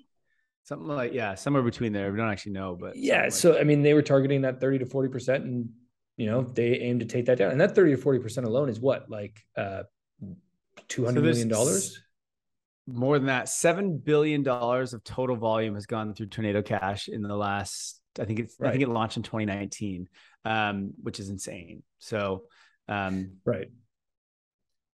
Something 0.64 0.88
like 0.88 1.14
yeah, 1.14 1.36
somewhere 1.36 1.64
between 1.64 1.94
there. 1.94 2.12
We 2.12 2.18
don't 2.18 2.30
actually 2.30 2.52
know, 2.54 2.76
but 2.80 2.96
yeah. 2.96 3.24
like 3.24 3.32
so 3.32 3.58
I 3.58 3.64
mean, 3.64 3.84
they 3.84 3.94
were 3.94 4.02
targeting 4.02 4.42
that 4.42 4.60
30 4.60 4.80
to 4.80 4.86
40%, 4.86 5.36
and 5.36 5.70
you 6.18 6.26
know, 6.26 6.42
they 6.42 6.80
aim 6.80 7.00
to 7.00 7.06
take 7.06 7.26
that 7.28 7.38
down. 7.38 7.52
And 7.52 7.62
that 7.62 7.74
30 7.74 7.96
to 7.96 8.02
40% 8.02 8.44
alone 8.44 8.68
is 8.68 8.80
what, 8.80 9.10
like 9.10 9.40
uh, 9.56 9.84
200 10.90 11.20
so 11.20 11.24
million 11.24 11.48
dollars? 11.48 12.02
More 12.88 13.18
than 13.18 13.28
that, 13.28 13.46
$7 13.46 14.04
billion 14.04 14.48
of 14.48 15.04
total 15.04 15.36
volume 15.36 15.76
has 15.76 15.86
gone 15.86 16.14
through 16.14 16.28
Tornado 16.28 16.62
Cash 16.62 17.10
in 17.10 17.22
the 17.22 17.36
last, 17.36 18.00
I 18.20 18.26
think 18.26 18.40
it's, 18.40 18.56
right. 18.60 18.70
I 18.70 18.72
think 18.72 18.84
it 18.84 18.90
launched 18.90 19.18
in 19.18 19.24
2019, 19.24 20.08
um, 20.46 20.94
which 21.04 21.20
is 21.20 21.30
insane. 21.30 21.84
So, 22.00 22.44
um, 22.88 23.34
right. 23.46 23.68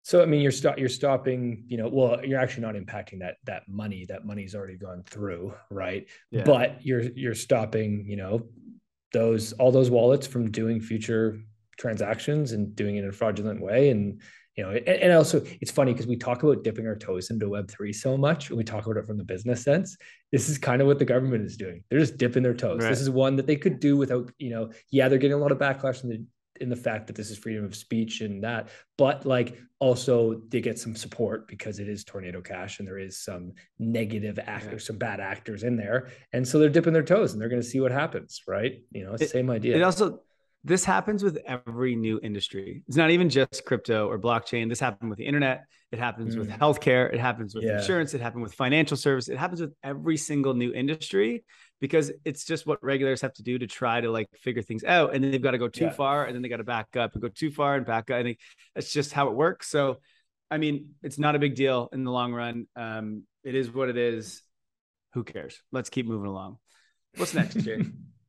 So 0.03 0.23
I 0.23 0.27
mean, 0.27 0.41
you're 0.41 0.51
stop 0.51 0.79
you're 0.79 0.89
stopping. 0.89 1.65
You 1.69 1.77
know, 1.77 1.89
well, 1.89 2.25
you're 2.25 2.41
actually 2.41 2.63
not 2.63 2.75
impacting 2.75 3.21
that 3.21 3.37
that 3.45 3.69
money. 3.69 4.07
That 4.09 4.25
money's 4.25 4.55
already 4.55 4.77
gone 4.77 5.03
through, 5.05 5.55
right? 5.71 6.09
Yeah. 6.31 6.45
But 6.45 6.85
you're 6.85 7.03
you're 7.03 7.35
stopping. 7.35 8.07
You 8.09 8.17
know, 8.17 8.49
those 9.13 9.53
all 9.53 9.71
those 9.71 9.91
wallets 9.91 10.27
from 10.27 10.51
doing 10.51 10.81
future 10.81 11.39
transactions 11.79 12.53
and 12.53 12.75
doing 12.75 12.97
it 12.97 13.05
in 13.05 13.09
a 13.09 13.13
fraudulent 13.13 13.61
way 13.61 13.91
and 13.91 14.21
you 14.61 14.67
know 14.67 14.73
and, 14.73 14.89
and 14.89 15.13
also 15.13 15.43
it's 15.63 15.71
funny 15.71 15.93
because 15.93 16.07
we 16.07 16.17
talk 16.17 16.43
about 16.43 16.63
dipping 16.63 16.87
our 16.87 16.97
toes 16.97 17.31
into 17.31 17.47
web3 17.47 17.95
so 17.95 18.17
much 18.17 18.51
and 18.51 18.59
we 18.59 18.65
talk 18.65 18.85
about 18.85 18.99
it 18.99 19.07
from 19.07 19.17
the 19.17 19.25
business 19.25 19.63
sense 19.63 19.97
this 20.33 20.51
is 20.51 20.59
kind 20.59 20.83
of 20.83 20.87
what 20.87 20.99
the 20.99 21.05
government 21.05 21.45
is 21.45 21.57
doing 21.57 21.83
they're 21.89 21.99
just 21.99 22.19
dipping 22.19 22.43
their 22.43 22.55
toes 22.55 22.83
right. 22.83 22.91
this 22.91 23.01
is 23.01 23.09
one 23.09 23.37
that 23.37 23.47
they 23.47 23.57
could 23.57 23.81
do 23.81 23.97
without 23.97 24.31
you 24.39 24.51
know 24.51 24.71
yeah 24.91 25.09
they're 25.09 25.19
getting 25.19 25.37
a 25.37 25.41
lot 25.41 25.53
of 25.53 25.59
backlash 25.59 26.05
in 26.05 26.11
the 26.11 26.23
in 26.61 26.69
the 26.69 26.77
fact 26.77 27.07
that 27.07 27.17
this 27.17 27.31
is 27.31 27.39
freedom 27.39 27.65
of 27.65 27.75
speech 27.75 28.21
and 28.21 28.45
that 28.45 28.69
but 28.99 29.25
like 29.25 29.59
also 29.79 30.43
they 30.49 30.61
get 30.61 30.79
some 30.79 30.95
support 30.95 31.49
because 31.49 31.79
it 31.79 31.89
is 31.89 32.05
tornado 32.05 32.43
cash 32.43 32.81
and 32.81 32.87
there 32.87 32.99
is 32.99 33.19
some 33.19 33.53
negative 33.79 34.39
actors 34.39 34.83
yeah. 34.83 34.87
some 34.89 34.99
bad 34.99 35.21
actors 35.21 35.63
in 35.63 35.75
there 35.75 36.11
and 36.35 36.47
so 36.47 36.59
they're 36.59 36.69
dipping 36.69 36.93
their 36.93 37.03
toes 37.03 37.33
and 37.33 37.41
they're 37.41 37.49
going 37.49 37.63
to 37.63 37.67
see 37.67 37.81
what 37.81 37.93
happens 37.93 38.43
right 38.47 38.83
you 38.91 39.05
know 39.05 39.15
it, 39.15 39.31
same 39.31 39.49
idea 39.49 39.75
it 39.75 39.83
also 39.83 40.21
this 40.63 40.85
happens 40.85 41.25
with 41.25 41.39
every 41.47 41.97
new 41.97 42.21
industry. 42.23 42.83
It's 42.87 42.97
not 42.97 43.11
even 43.11 43.31
just 43.31 43.65
crypto 43.65 44.07
or 44.09 44.19
blockchain. 44.19 44.69
This 44.69 44.81
happened 44.81 45.09
with 45.09 45.19
the 45.19 45.25
internet. 45.25 45.65
It 45.91 45.99
happens 45.99 46.37
mm. 46.37 46.41
with 46.41 46.51
healthcare. 46.51 47.13
It 47.13 47.19
happens 47.19 47.55
with 47.55 47.65
yeah. 47.65 47.79
insurance. 47.79 48.13
It 48.13 48.21
happened 48.21 48.43
with 48.43 48.53
financial 48.53 48.97
service. 48.97 49.29
It 49.29 49.39
happens 49.39 49.63
with 49.63 49.73
every 49.83 50.19
single 50.19 50.53
new 50.53 50.73
industry 50.73 51.45
because 51.81 52.13
it's 52.27 52.45
just 52.45 52.67
what 52.67 52.83
regulars 52.85 53.23
have 53.23 53.33
to 53.35 53.43
do 53.43 53.59
to 53.59 53.67
try 53.67 54.03
to 54.03 54.11
like 54.11 54.29
figure 54.43 54.61
things 54.61 54.85
out 54.85 55.15
and 55.15 55.25
then 55.25 55.31
they've 55.31 55.43
got 55.43 55.53
to 55.53 55.59
go 55.59 55.69
too 55.69 55.87
yeah. 55.87 55.93
far 55.93 56.27
and 56.27 56.35
then 56.35 56.43
they 56.43 56.49
got 56.51 56.59
to 56.59 56.65
back 56.65 56.95
up 56.95 57.15
and 57.15 57.23
go 57.23 57.29
too 57.29 57.51
far 57.51 57.77
and 57.77 57.87
back 57.87 58.11
up. 58.11 58.19
And 58.19 58.37
that's 58.75 58.93
just 58.93 59.13
how 59.13 59.29
it 59.29 59.35
works. 59.35 59.69
So 59.69 59.99
i 60.53 60.59
mean 60.59 60.89
it's 61.01 61.17
not 61.17 61.37
a 61.37 61.39
big 61.39 61.55
deal 61.55 61.89
in 61.93 62.05
the 62.05 62.11
long 62.11 62.35
run. 62.35 62.67
Um, 62.77 63.23
it 63.45 63.55
is 63.55 63.73
what 63.73 63.89
it 63.89 63.97
is. 63.97 64.43
Who 65.15 65.25
cares? 65.25 65.61
Let's 65.73 65.89
keep 65.89 66.07
moving 66.07 66.29
along. 66.29 66.59
What's 67.17 67.35
next 67.35 67.55
jay 67.55 67.83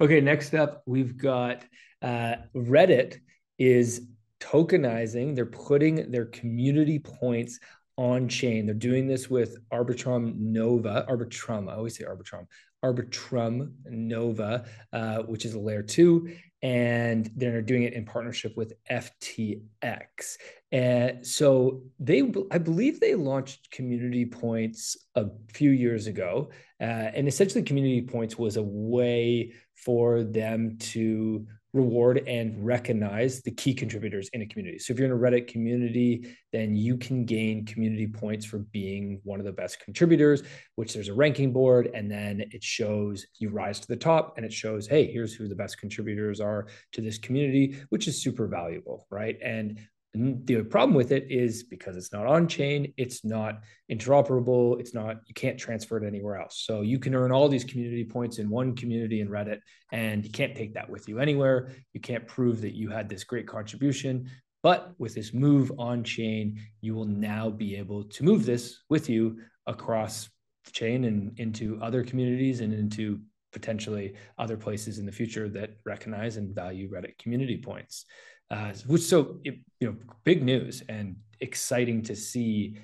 okay 0.00 0.20
next 0.20 0.54
up 0.54 0.82
we've 0.86 1.16
got 1.16 1.64
uh, 2.02 2.34
reddit 2.54 3.18
is 3.58 4.08
tokenizing 4.40 5.34
they're 5.34 5.46
putting 5.46 6.10
their 6.10 6.26
community 6.26 6.98
points 6.98 7.58
on 7.96 8.28
chain. 8.28 8.66
They're 8.66 8.74
doing 8.74 9.06
this 9.06 9.30
with 9.30 9.56
Arbitrum 9.72 10.36
Nova, 10.36 11.06
Arbitrum, 11.08 11.70
I 11.70 11.76
always 11.76 11.96
say 11.96 12.04
Arbitrum, 12.04 12.46
Arbitrum 12.84 13.72
Nova, 13.86 14.64
uh, 14.92 15.18
which 15.22 15.44
is 15.44 15.54
a 15.54 15.60
layer 15.60 15.82
two. 15.82 16.32
And 16.64 17.30
they're 17.36 17.62
doing 17.62 17.84
it 17.84 17.92
in 17.92 18.04
partnership 18.04 18.56
with 18.56 18.72
FTX. 18.90 20.38
And 20.72 21.24
so 21.24 21.82
they, 22.00 22.32
I 22.50 22.58
believe 22.58 22.98
they 22.98 23.14
launched 23.14 23.70
Community 23.70 24.24
Points 24.24 24.96
a 25.14 25.26
few 25.52 25.70
years 25.70 26.08
ago. 26.08 26.50
Uh, 26.80 27.12
and 27.14 27.28
essentially, 27.28 27.62
Community 27.62 28.02
Points 28.02 28.36
was 28.36 28.56
a 28.56 28.62
way 28.62 29.52
for 29.74 30.24
them 30.24 30.78
to 30.78 31.46
reward 31.74 32.22
and 32.26 32.64
recognize 32.64 33.42
the 33.42 33.50
key 33.50 33.74
contributors 33.74 34.30
in 34.32 34.40
a 34.40 34.46
community. 34.46 34.78
So 34.78 34.92
if 34.92 34.98
you're 34.98 35.06
in 35.06 35.12
a 35.12 35.16
Reddit 35.16 35.48
community, 35.48 36.36
then 36.52 36.76
you 36.76 36.96
can 36.96 37.24
gain 37.24 37.66
community 37.66 38.06
points 38.06 38.46
for 38.46 38.60
being 38.60 39.20
one 39.24 39.40
of 39.40 39.44
the 39.44 39.52
best 39.52 39.80
contributors, 39.80 40.44
which 40.76 40.94
there's 40.94 41.08
a 41.08 41.14
ranking 41.14 41.52
board 41.52 41.90
and 41.92 42.10
then 42.10 42.44
it 42.52 42.62
shows 42.62 43.26
you 43.40 43.50
rise 43.50 43.80
to 43.80 43.88
the 43.88 43.96
top 43.96 44.34
and 44.36 44.46
it 44.46 44.52
shows, 44.52 44.86
hey, 44.86 45.10
here's 45.10 45.34
who 45.34 45.48
the 45.48 45.54
best 45.54 45.76
contributors 45.78 46.40
are 46.40 46.68
to 46.92 47.02
this 47.02 47.18
community, 47.18 47.76
which 47.90 48.06
is 48.06 48.22
super 48.22 48.46
valuable, 48.46 49.06
right? 49.10 49.36
And 49.42 49.80
the 50.14 50.62
problem 50.62 50.94
with 50.94 51.10
it 51.10 51.26
is 51.28 51.64
because 51.64 51.96
it's 51.96 52.12
not 52.12 52.26
on 52.26 52.46
chain, 52.46 52.92
it's 52.96 53.24
not 53.24 53.62
interoperable, 53.90 54.78
it's 54.78 54.94
not, 54.94 55.16
you 55.26 55.34
can't 55.34 55.58
transfer 55.58 55.96
it 55.96 56.06
anywhere 56.06 56.36
else. 56.36 56.62
So 56.64 56.82
you 56.82 57.00
can 57.00 57.16
earn 57.16 57.32
all 57.32 57.48
these 57.48 57.64
community 57.64 58.04
points 58.04 58.38
in 58.38 58.48
one 58.48 58.76
community 58.76 59.20
in 59.20 59.28
Reddit, 59.28 59.58
and 59.90 60.24
you 60.24 60.30
can't 60.30 60.54
take 60.54 60.74
that 60.74 60.88
with 60.88 61.08
you 61.08 61.18
anywhere. 61.18 61.72
You 61.92 62.00
can't 62.00 62.28
prove 62.28 62.60
that 62.60 62.76
you 62.76 62.90
had 62.90 63.08
this 63.08 63.24
great 63.24 63.48
contribution. 63.48 64.30
But 64.62 64.94
with 64.98 65.14
this 65.14 65.34
move 65.34 65.72
on 65.78 66.04
chain, 66.04 66.60
you 66.80 66.94
will 66.94 67.06
now 67.06 67.50
be 67.50 67.76
able 67.76 68.04
to 68.04 68.24
move 68.24 68.46
this 68.46 68.82
with 68.88 69.10
you 69.10 69.40
across 69.66 70.30
the 70.64 70.70
chain 70.70 71.04
and 71.04 71.38
into 71.38 71.78
other 71.82 72.04
communities 72.04 72.60
and 72.60 72.72
into 72.72 73.20
potentially 73.52 74.14
other 74.38 74.56
places 74.56 74.98
in 74.98 75.06
the 75.06 75.12
future 75.12 75.48
that 75.48 75.76
recognize 75.84 76.36
and 76.36 76.54
value 76.54 76.90
Reddit 76.90 77.18
community 77.18 77.56
points 77.56 78.06
uh, 78.54 78.72
which 78.86 79.02
so 79.02 79.38
you 79.42 79.58
know 79.80 79.96
big 80.22 80.42
news 80.42 80.82
and 80.88 81.16
exciting 81.40 82.02
to 82.02 82.14
see. 82.14 82.78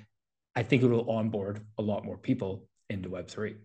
I 0.53 0.63
think 0.63 0.83
it 0.83 0.87
will 0.87 1.09
onboard 1.09 1.65
a 1.77 1.81
lot 1.81 2.03
more 2.03 2.17
people 2.17 2.67
into 2.89 3.09
Web 3.09 3.29
three. 3.29 3.55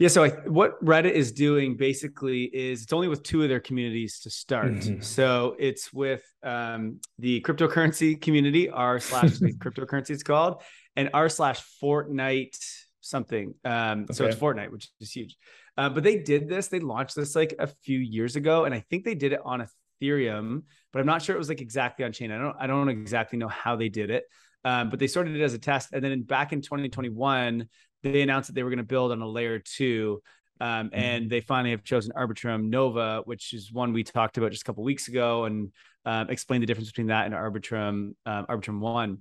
Yeah, 0.00 0.08
so 0.08 0.24
I, 0.24 0.30
what 0.30 0.82
Reddit 0.82 1.12
is 1.12 1.30
doing 1.30 1.76
basically 1.76 2.44
is 2.44 2.82
it's 2.82 2.92
only 2.92 3.06
with 3.06 3.22
two 3.22 3.42
of 3.42 3.48
their 3.48 3.60
communities 3.60 4.18
to 4.20 4.30
start. 4.30 4.72
Mm-hmm. 4.72 5.02
So 5.02 5.54
it's 5.58 5.92
with 5.92 6.22
um, 6.42 7.00
the 7.18 7.42
cryptocurrency 7.42 8.20
community, 8.20 8.70
r 8.70 8.98
slash 8.98 9.32
cryptocurrency 9.62 10.10
it's 10.10 10.22
called, 10.22 10.62
and 10.96 11.10
r 11.14 11.28
slash 11.28 11.62
Fortnite 11.80 12.58
something. 13.02 13.54
Um, 13.64 14.04
okay. 14.04 14.14
So 14.14 14.24
it's 14.24 14.36
Fortnite, 14.36 14.72
which 14.72 14.88
is 15.00 15.12
huge. 15.12 15.36
Uh, 15.76 15.88
but 15.90 16.02
they 16.02 16.16
did 16.16 16.48
this. 16.48 16.68
They 16.68 16.80
launched 16.80 17.14
this 17.14 17.36
like 17.36 17.54
a 17.58 17.68
few 17.84 17.98
years 17.98 18.36
ago, 18.36 18.64
and 18.64 18.74
I 18.74 18.80
think 18.90 19.04
they 19.04 19.14
did 19.14 19.32
it 19.32 19.40
on 19.44 19.60
Ethereum 20.00 20.62
but 20.92 21.00
I'm 21.00 21.06
not 21.06 21.22
sure 21.22 21.34
it 21.34 21.38
was 21.38 21.48
like 21.48 21.60
exactly 21.60 22.04
on 22.04 22.12
chain. 22.12 22.30
I 22.30 22.38
don't 22.38 22.56
I 22.58 22.66
don't 22.66 22.88
exactly 22.88 23.38
know 23.38 23.48
how 23.48 23.76
they 23.76 23.88
did 23.88 24.10
it. 24.10 24.24
Um, 24.64 24.90
but 24.90 24.98
they 24.98 25.06
started 25.06 25.34
it 25.34 25.42
as 25.42 25.54
a 25.54 25.58
test, 25.58 25.90
and 25.92 26.04
then 26.04 26.12
in, 26.12 26.22
back 26.22 26.52
in 26.52 26.60
2021, 26.60 27.66
they 28.02 28.20
announced 28.20 28.48
that 28.48 28.54
they 28.54 28.62
were 28.62 28.68
going 28.68 28.78
to 28.78 28.84
build 28.84 29.10
on 29.10 29.22
a 29.22 29.28
layer 29.28 29.58
two. 29.58 30.22
Um, 30.62 30.88
mm-hmm. 30.88 30.94
and 30.94 31.30
they 31.30 31.40
finally 31.40 31.70
have 31.70 31.84
chosen 31.84 32.12
Arbitrum 32.14 32.68
Nova, 32.68 33.22
which 33.24 33.54
is 33.54 33.72
one 33.72 33.94
we 33.94 34.04
talked 34.04 34.36
about 34.36 34.50
just 34.50 34.60
a 34.60 34.64
couple 34.66 34.84
weeks 34.84 35.08
ago, 35.08 35.46
and 35.46 35.72
um, 36.04 36.28
explained 36.28 36.62
the 36.62 36.66
difference 36.66 36.90
between 36.90 37.06
that 37.06 37.24
and 37.24 37.34
Arbitrum 37.34 38.14
um, 38.26 38.46
Arbitrum 38.46 38.80
One. 38.80 39.20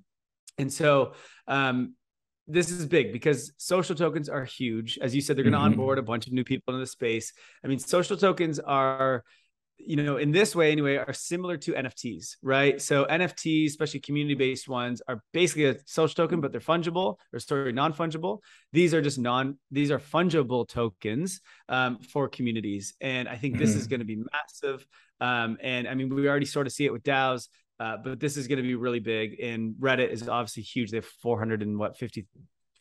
And 0.57 0.73
so 0.73 1.13
um, 1.47 1.93
this 2.45 2.69
is 2.69 2.85
big 2.85 3.13
because 3.13 3.53
social 3.55 3.95
tokens 3.95 4.27
are 4.27 4.43
huge. 4.43 4.99
As 5.01 5.15
you 5.15 5.21
said, 5.21 5.37
they're 5.37 5.43
going 5.43 5.53
to 5.53 5.59
mm-hmm. 5.59 5.67
onboard 5.67 5.97
a 5.99 6.01
bunch 6.01 6.27
of 6.27 6.33
new 6.33 6.43
people 6.43 6.73
into 6.73 6.83
the 6.83 6.87
space. 6.87 7.31
I 7.63 7.69
mean, 7.69 7.79
social 7.79 8.17
tokens 8.17 8.59
are 8.59 9.23
you 9.79 9.95
know, 9.95 10.17
in 10.17 10.31
this 10.31 10.55
way 10.55 10.71
anyway, 10.71 10.97
are 10.97 11.13
similar 11.13 11.57
to 11.57 11.73
NFTs, 11.73 12.35
right? 12.41 12.81
So 12.81 13.05
NFTs, 13.05 13.67
especially 13.67 14.01
community-based 14.01 14.67
ones, 14.67 15.01
are 15.07 15.23
basically 15.33 15.65
a 15.65 15.75
social 15.85 16.15
token, 16.15 16.41
but 16.41 16.51
they're 16.51 16.61
fungible 16.61 17.15
or 17.33 17.39
sorry, 17.39 17.71
non-fungible. 17.71 18.39
These 18.73 18.93
are 18.93 19.01
just 19.01 19.17
non, 19.17 19.57
these 19.71 19.89
are 19.89 19.99
fungible 19.99 20.67
tokens 20.67 21.41
um, 21.69 21.99
for 21.99 22.27
communities. 22.27 22.93
And 23.01 23.27
I 23.27 23.37
think 23.37 23.57
this 23.57 23.71
mm-hmm. 23.71 23.79
is 23.79 23.87
going 23.87 24.01
to 24.01 24.05
be 24.05 24.21
massive. 24.31 24.85
Um, 25.21 25.57
and 25.61 25.87
I 25.87 25.95
mean, 25.95 26.13
we 26.13 26.27
already 26.27 26.45
sort 26.45 26.67
of 26.67 26.73
see 26.73 26.85
it 26.85 26.93
with 26.93 27.03
DAOs, 27.03 27.47
uh, 27.79 27.97
but 28.03 28.19
this 28.19 28.37
is 28.37 28.47
going 28.47 28.57
to 28.57 28.63
be 28.63 28.75
really 28.75 28.99
big. 28.99 29.39
And 29.39 29.75
Reddit 29.79 30.09
is 30.09 30.27
obviously 30.27 30.63
huge. 30.63 30.91
They 30.91 30.97
have 30.97 31.05
400 31.05 31.61
and 31.61 31.79
what 31.79 31.97
50 31.97 32.27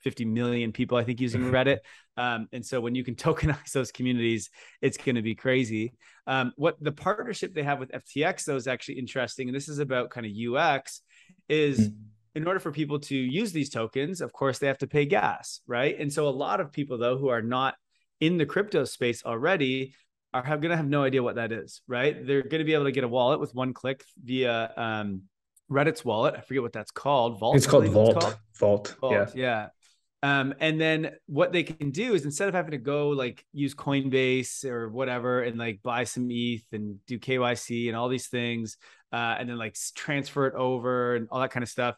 50 0.09 0.25
million 0.25 0.73
people, 0.73 0.97
I 0.97 1.05
think, 1.05 1.21
using 1.21 1.43
Reddit. 1.53 1.81
Um, 2.17 2.49
and 2.51 2.65
so 2.65 2.81
when 2.81 2.95
you 2.95 3.05
can 3.05 3.15
tokenize 3.15 3.73
those 3.73 3.93
communities, 3.93 4.49
it's 4.81 4.97
going 4.97 5.17
to 5.17 5.23
be 5.23 5.35
crazy. 5.35 5.93
Um, 6.27 6.55
what 6.57 6.83
the 6.83 6.93
partnership 6.93 7.53
they 7.53 7.63
have 7.63 7.79
with 7.79 7.93
FTX, 7.93 8.45
though, 8.45 8.57
is 8.57 8.67
actually 8.67 8.99
interesting. 8.99 9.49
And 9.49 9.55
this 9.55 9.69
is 9.69 9.81
about 9.81 10.09
kind 10.09 10.25
of 10.25 10.33
UX, 10.33 11.03
is 11.47 11.79
mm-hmm. 11.79 12.01
in 12.37 12.47
order 12.47 12.59
for 12.59 12.73
people 12.73 13.01
to 13.01 13.15
use 13.15 13.53
these 13.53 13.69
tokens, 13.69 14.23
of 14.23 14.33
course, 14.33 14.59
they 14.59 14.67
have 14.67 14.79
to 14.79 14.87
pay 14.87 15.05
gas, 15.05 15.61
right? 15.67 15.95
And 16.01 16.11
so 16.11 16.27
a 16.27 16.31
lot 16.31 16.61
of 16.61 16.73
people, 16.73 16.97
though, 16.97 17.19
who 17.19 17.29
are 17.29 17.43
not 17.43 17.75
in 18.19 18.39
the 18.39 18.47
crypto 18.47 18.85
space 18.85 19.27
already 19.27 19.95
are 20.33 20.43
going 20.43 20.71
to 20.71 20.77
have 20.77 20.89
no 20.89 21.03
idea 21.03 21.23
what 21.23 21.35
that 21.35 21.53
is, 21.53 21.83
right? 21.87 22.27
They're 22.27 22.43
going 22.43 22.61
to 22.61 22.65
be 22.65 22.75
able 22.75 22.85
to 22.85 22.93
get 22.93 23.05
a 23.05 23.09
wallet 23.09 23.41
with 23.41 23.55
one 23.55 23.75
click 23.75 24.05
via 24.25 24.73
um, 24.75 25.23
Reddit's 25.71 26.05
wallet. 26.05 26.35
I 26.37 26.41
forget 26.41 26.63
what 26.63 26.73
that's 26.73 26.91
called. 26.91 27.39
Vault. 27.39 27.57
It's 27.57 27.67
called 27.67 27.87
Vault. 27.89 28.17
It's 28.17 28.25
called. 28.25 28.39
Vault. 28.59 28.97
Vault. 29.01 29.13
Yeah. 29.13 29.27
Yeah. 29.35 29.69
Um, 30.23 30.55
and 30.59 30.81
then 30.81 31.13
what 31.27 31.53
they 31.53 31.63
can 31.63 31.91
do 31.91 32.15
is 32.15 32.25
instead 32.25 32.49
of 32.49 32.55
having 32.55 32.73
to 32.73 32.79
go 32.79 33.11
like 33.11 33.45
use 33.53 33.75
Coinbase 33.75 34.65
or 34.65 34.89
whatever 34.89 35.43
and 35.43 35.57
like 35.57 35.81
buy 35.83 36.05
some 36.05 36.29
ETH 36.31 36.65
and 36.73 36.99
do 37.07 37.19
KYC 37.19 37.87
and 37.89 37.97
all 37.97 38.09
these 38.09 38.27
things, 38.27 38.77
uh, 39.13 39.37
and 39.39 39.49
then 39.49 39.59
like 39.59 39.77
transfer 39.95 40.47
it 40.47 40.55
over 40.55 41.15
and 41.15 41.29
all 41.31 41.41
that 41.41 41.51
kind 41.51 41.63
of 41.63 41.69
stuff. 41.69 41.97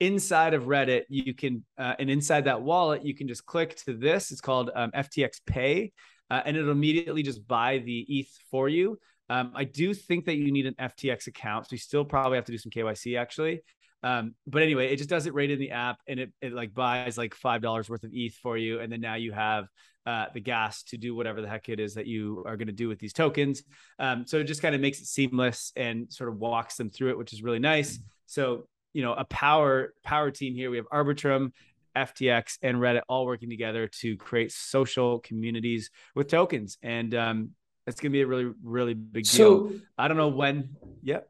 Inside 0.00 0.54
of 0.54 0.64
Reddit, 0.64 1.02
you 1.08 1.34
can, 1.34 1.64
uh, 1.78 1.94
and 1.98 2.10
inside 2.10 2.46
that 2.46 2.62
wallet, 2.62 3.04
you 3.04 3.14
can 3.14 3.28
just 3.28 3.44
click 3.44 3.76
to 3.84 3.92
this. 3.96 4.32
It's 4.32 4.40
called 4.40 4.70
um, 4.74 4.90
FTX 4.92 5.40
Pay, 5.46 5.92
uh, 6.30 6.40
and 6.44 6.56
it'll 6.56 6.72
immediately 6.72 7.22
just 7.22 7.46
buy 7.46 7.78
the 7.78 8.00
ETH 8.08 8.30
for 8.50 8.68
you. 8.68 8.98
Um, 9.28 9.52
I 9.54 9.62
do 9.64 9.94
think 9.94 10.24
that 10.24 10.36
you 10.36 10.50
need 10.50 10.66
an 10.66 10.74
FTX 10.74 11.28
account. 11.28 11.66
So 11.66 11.74
you 11.74 11.78
still 11.78 12.04
probably 12.04 12.36
have 12.36 12.46
to 12.46 12.52
do 12.52 12.58
some 12.58 12.72
KYC 12.72 13.16
actually. 13.16 13.60
Um, 14.02 14.34
but 14.46 14.62
anyway, 14.62 14.92
it 14.92 14.96
just 14.96 15.10
does 15.10 15.26
it 15.26 15.34
right 15.34 15.50
in 15.50 15.58
the 15.58 15.72
app 15.72 15.98
and 16.08 16.20
it, 16.20 16.32
it 16.40 16.52
like 16.52 16.72
buys 16.72 17.18
like 17.18 17.34
$5 17.34 17.88
worth 17.88 18.04
of 18.04 18.10
ETH 18.12 18.34
for 18.34 18.56
you. 18.56 18.80
And 18.80 18.90
then 18.90 19.00
now 19.00 19.14
you 19.14 19.32
have 19.32 19.68
uh, 20.06 20.26
the 20.32 20.40
gas 20.40 20.82
to 20.84 20.96
do 20.96 21.14
whatever 21.14 21.42
the 21.42 21.48
heck 21.48 21.68
it 21.68 21.78
is 21.78 21.94
that 21.94 22.06
you 22.06 22.42
are 22.46 22.56
going 22.56 22.68
to 22.68 22.72
do 22.72 22.88
with 22.88 22.98
these 22.98 23.12
tokens. 23.12 23.62
Um, 23.98 24.26
so 24.26 24.38
it 24.38 24.44
just 24.44 24.62
kind 24.62 24.74
of 24.74 24.80
makes 24.80 25.00
it 25.00 25.06
seamless 25.06 25.72
and 25.76 26.12
sort 26.12 26.30
of 26.30 26.36
walks 26.38 26.76
them 26.76 26.90
through 26.90 27.10
it, 27.10 27.18
which 27.18 27.32
is 27.32 27.42
really 27.42 27.58
nice. 27.58 27.98
So, 28.26 28.66
you 28.92 29.02
know, 29.02 29.12
a 29.12 29.24
power, 29.24 29.92
power 30.02 30.30
team 30.30 30.54
here, 30.54 30.70
we 30.70 30.78
have 30.78 30.88
Arbitrum, 30.88 31.52
FTX 31.96 32.58
and 32.62 32.78
Reddit 32.78 33.02
all 33.08 33.26
working 33.26 33.50
together 33.50 33.88
to 34.00 34.16
create 34.16 34.52
social 34.52 35.18
communities 35.20 35.90
with 36.14 36.28
tokens. 36.28 36.78
And 36.82 37.14
um, 37.14 37.50
it's 37.86 38.00
going 38.00 38.12
to 38.12 38.16
be 38.16 38.22
a 38.22 38.26
really, 38.26 38.52
really 38.62 38.94
big 38.94 39.24
deal. 39.24 39.70
So, 39.70 39.72
I 39.98 40.08
don't 40.08 40.16
know 40.16 40.28
when. 40.28 40.76
Yep. 41.02 41.28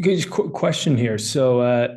Good 0.00 0.30
question 0.30 0.96
here. 0.96 1.18
So, 1.18 1.60
uh, 1.60 1.88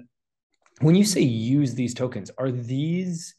when 0.82 0.96
you 0.96 1.06
say 1.06 1.22
use 1.22 1.76
these 1.76 1.94
tokens, 1.94 2.32
are 2.38 2.52
these 2.52 3.36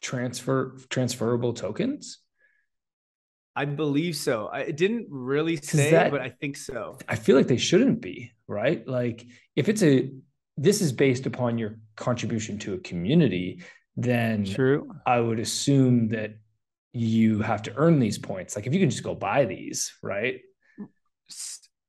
transfer 0.00 0.76
transferable 0.90 1.52
tokens? 1.52 2.18
I 3.56 3.64
believe 3.64 4.16
so. 4.16 4.48
I 4.52 4.70
didn't 4.70 5.06
really 5.10 5.56
say, 5.56 5.92
that, 5.92 6.10
but 6.10 6.20
I 6.20 6.28
think 6.28 6.56
so. 6.56 6.98
I 7.08 7.16
feel 7.16 7.36
like 7.36 7.46
they 7.46 7.56
shouldn't 7.56 8.00
be, 8.00 8.32
right? 8.48 8.86
Like 8.86 9.26
if 9.54 9.68
it's 9.68 9.82
a 9.82 10.10
this 10.56 10.80
is 10.80 10.92
based 10.92 11.26
upon 11.26 11.58
your 11.58 11.78
contribution 11.96 12.58
to 12.60 12.74
a 12.74 12.78
community, 12.78 13.62
then 13.96 14.44
True. 14.44 14.90
I 15.06 15.20
would 15.20 15.40
assume 15.40 16.08
that 16.08 16.36
you 16.92 17.40
have 17.40 17.62
to 17.62 17.72
earn 17.76 17.98
these 17.98 18.18
points. 18.18 18.54
Like 18.54 18.66
if 18.66 18.74
you 18.74 18.80
can 18.80 18.90
just 18.90 19.02
go 19.02 19.14
buy 19.14 19.44
these, 19.44 19.92
right? 20.02 20.40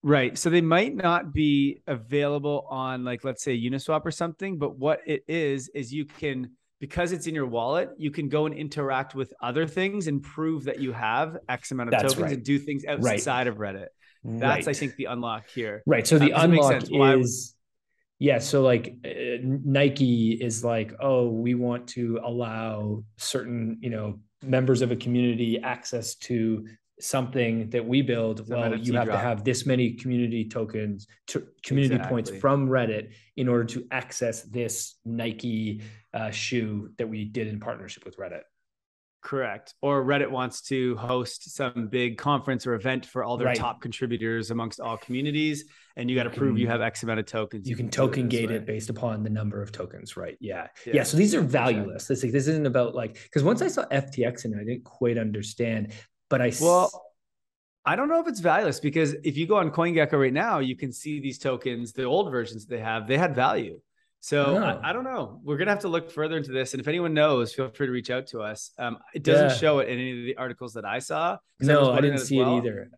Right. 0.06 0.38
So 0.38 0.52
they 0.52 0.62
might 0.62 0.96
not 0.96 1.34
be 1.34 1.82
available 1.88 2.68
on 2.70 3.04
like 3.04 3.24
let's 3.24 3.44
say 3.44 3.60
Uniswap 3.60 4.06
or 4.06 4.12
something, 4.12 4.60
but 4.60 4.78
what 4.78 5.00
it 5.08 5.24
is 5.28 5.68
is 5.70 5.92
you 5.92 6.06
can 6.06 6.52
because 6.80 7.12
it's 7.12 7.26
in 7.26 7.34
your 7.34 7.48
wallet, 7.48 7.90
you 7.98 8.12
can 8.12 8.30
go 8.30 8.46
and 8.46 8.54
interact 8.54 9.16
with 9.16 9.34
other 9.42 9.66
things 9.66 10.06
and 10.06 10.22
prove 10.22 10.66
that 10.66 10.80
you 10.80 10.92
have 10.92 11.38
X 11.50 11.72
amount 11.72 11.90
of 11.90 11.94
That's 11.94 12.14
tokens 12.14 12.22
right. 12.22 12.34
and 12.34 12.44
do 12.44 12.60
things 12.60 12.86
outside 12.86 13.28
right. 13.28 13.48
of 13.48 13.56
Reddit. 13.56 13.88
That's 14.24 14.68
right. 14.68 14.76
I 14.76 14.78
think 14.78 14.96
the 14.96 15.06
unlock 15.06 15.50
here. 15.50 15.82
Right. 15.88 16.06
So 16.06 16.20
the 16.20 16.34
uh, 16.34 16.44
unlock 16.44 16.84
is 16.92 17.56
yeah. 18.20 18.38
So 18.38 18.62
like 18.62 18.98
uh, 19.04 19.10
Nike 19.42 20.34
is 20.34 20.64
like, 20.64 20.94
oh, 21.00 21.30
we 21.30 21.56
want 21.56 21.88
to 21.90 22.20
allow 22.24 23.04
certain, 23.18 23.80
you 23.82 23.90
know, 23.90 24.20
members 24.44 24.84
of 24.84 24.92
a 24.92 24.96
community 24.96 25.60
access 25.64 26.14
to 26.14 26.68
something 27.00 27.70
that 27.70 27.86
we 27.86 28.02
build. 28.02 28.50
Well, 28.50 28.76
you 28.78 28.94
have 28.94 29.06
drop. 29.06 29.18
to 29.18 29.24
have 29.24 29.44
this 29.44 29.66
many 29.66 29.94
community 29.94 30.48
tokens, 30.48 31.08
to 31.28 31.48
community 31.64 31.96
exactly. 31.96 32.16
points 32.16 32.42
from 32.42 32.70
Reddit 32.70 33.12
in 33.36 33.48
order 33.48 33.66
to 33.66 33.86
access 33.92 34.44
this 34.44 34.96
Nike 35.06 35.82
uh, 36.14 36.32
shoe 36.32 36.92
that 36.98 37.08
we 37.08 37.26
did 37.26 37.48
in 37.48 37.60
partnership 37.60 38.06
with 38.06 38.18
Reddit. 38.18 38.42
Correct. 39.26 39.74
Or 39.82 40.06
Reddit 40.06 40.30
wants 40.30 40.62
to 40.64 40.96
host 40.98 41.56
some 41.56 41.88
big 41.88 42.16
conference 42.16 42.68
or 42.68 42.76
event 42.76 43.08
for 43.08 43.24
all 43.24 43.38
their 43.38 43.48
right. 43.48 43.58
top 43.58 43.82
contributors 43.82 44.52
amongst 44.52 44.80
all 44.80 44.98
communities. 44.98 45.66
And 45.98 46.12
you 46.12 46.16
got 46.16 46.26
to 46.26 46.30
prove 46.30 46.60
you 46.60 46.68
have 46.68 46.82
X 46.82 47.02
amount 47.02 47.22
of 47.22 47.26
tokens. 47.26 47.68
You, 47.68 47.72
you 47.72 47.76
can, 47.76 47.88
can 47.88 47.92
token 47.92 48.30
gate 48.30 48.52
it 48.52 48.68
based 48.68 48.92
upon 48.92 49.24
the 49.24 49.32
number 49.32 49.64
of 49.64 49.72
tokens, 49.72 50.16
right? 50.16 50.38
Yeah. 50.40 50.68
Yeah. 50.86 50.98
yeah 50.98 51.04
so 51.04 51.18
these 51.18 51.34
are 51.34 51.42
valueless. 51.42 52.06
This, 52.06 52.22
this 52.22 52.48
isn't 52.48 52.68
about 52.68 52.94
like, 52.94 53.16
because 53.16 53.44
once 53.44 53.64
I 53.64 53.68
saw 53.68 53.86
FTX 53.86 54.46
and 54.46 54.56
I 54.56 54.64
didn't 54.64 54.84
quite 54.84 55.18
understand, 55.18 55.92
but 56.30 56.42
I, 56.42 56.52
well, 56.62 56.92
I 57.86 57.96
don't 57.96 58.10
know 58.10 58.20
if 58.20 58.28
it's 58.28 58.40
valueless 58.40 58.80
because 58.80 59.14
if 59.24 59.38
you 59.38 59.46
go 59.46 59.58
on 59.58 59.72
CoinGecko 59.72 60.14
right 60.14 60.34
now, 60.34 60.60
you 60.60 60.76
can 60.76 60.92
see 60.92 61.20
these 61.20 61.38
tokens, 61.38 61.94
the 61.94 62.04
old 62.04 62.32
versions 62.32 62.66
they 62.66 62.80
have, 62.80 63.08
they 63.08 63.18
had 63.18 63.36
value. 63.36 63.80
So 64.22 64.56
I, 64.56 64.74
oh. 64.74 64.82
I, 64.84 64.92
don't 64.92 65.04
know. 65.04 65.40
We're 65.44 65.58
gonna 65.58 65.70
have 65.70 65.82
to 65.82 65.88
look 65.88 66.10
further 66.10 66.36
into 66.36 66.52
this, 66.52 66.74
and 66.74 66.82
if 66.82 66.88
anyone 66.88 67.14
knows, 67.14 67.54
feel 67.54 67.70
free 67.70 67.86
to 67.86 67.92
reach 67.92 68.10
out 68.10 68.26
to 68.28 68.42
us. 68.42 68.72
Um, 68.80 68.98
it 69.14 69.22
doesn't 69.22 69.50
yeah. 69.50 69.56
show 69.56 69.80
it 69.80 69.88
in 69.88 70.00
any 70.00 70.20
of 70.20 70.26
the 70.26 70.38
articles 70.38 70.74
that 70.74 70.84
I 70.84 70.98
saw. 70.98 71.38
No, 71.60 71.92
I, 71.92 71.98
I 71.98 72.02
didn't 72.02 72.18
see 72.20 72.40
well. 72.40 72.56
it 72.56 72.58
either. 72.58 72.90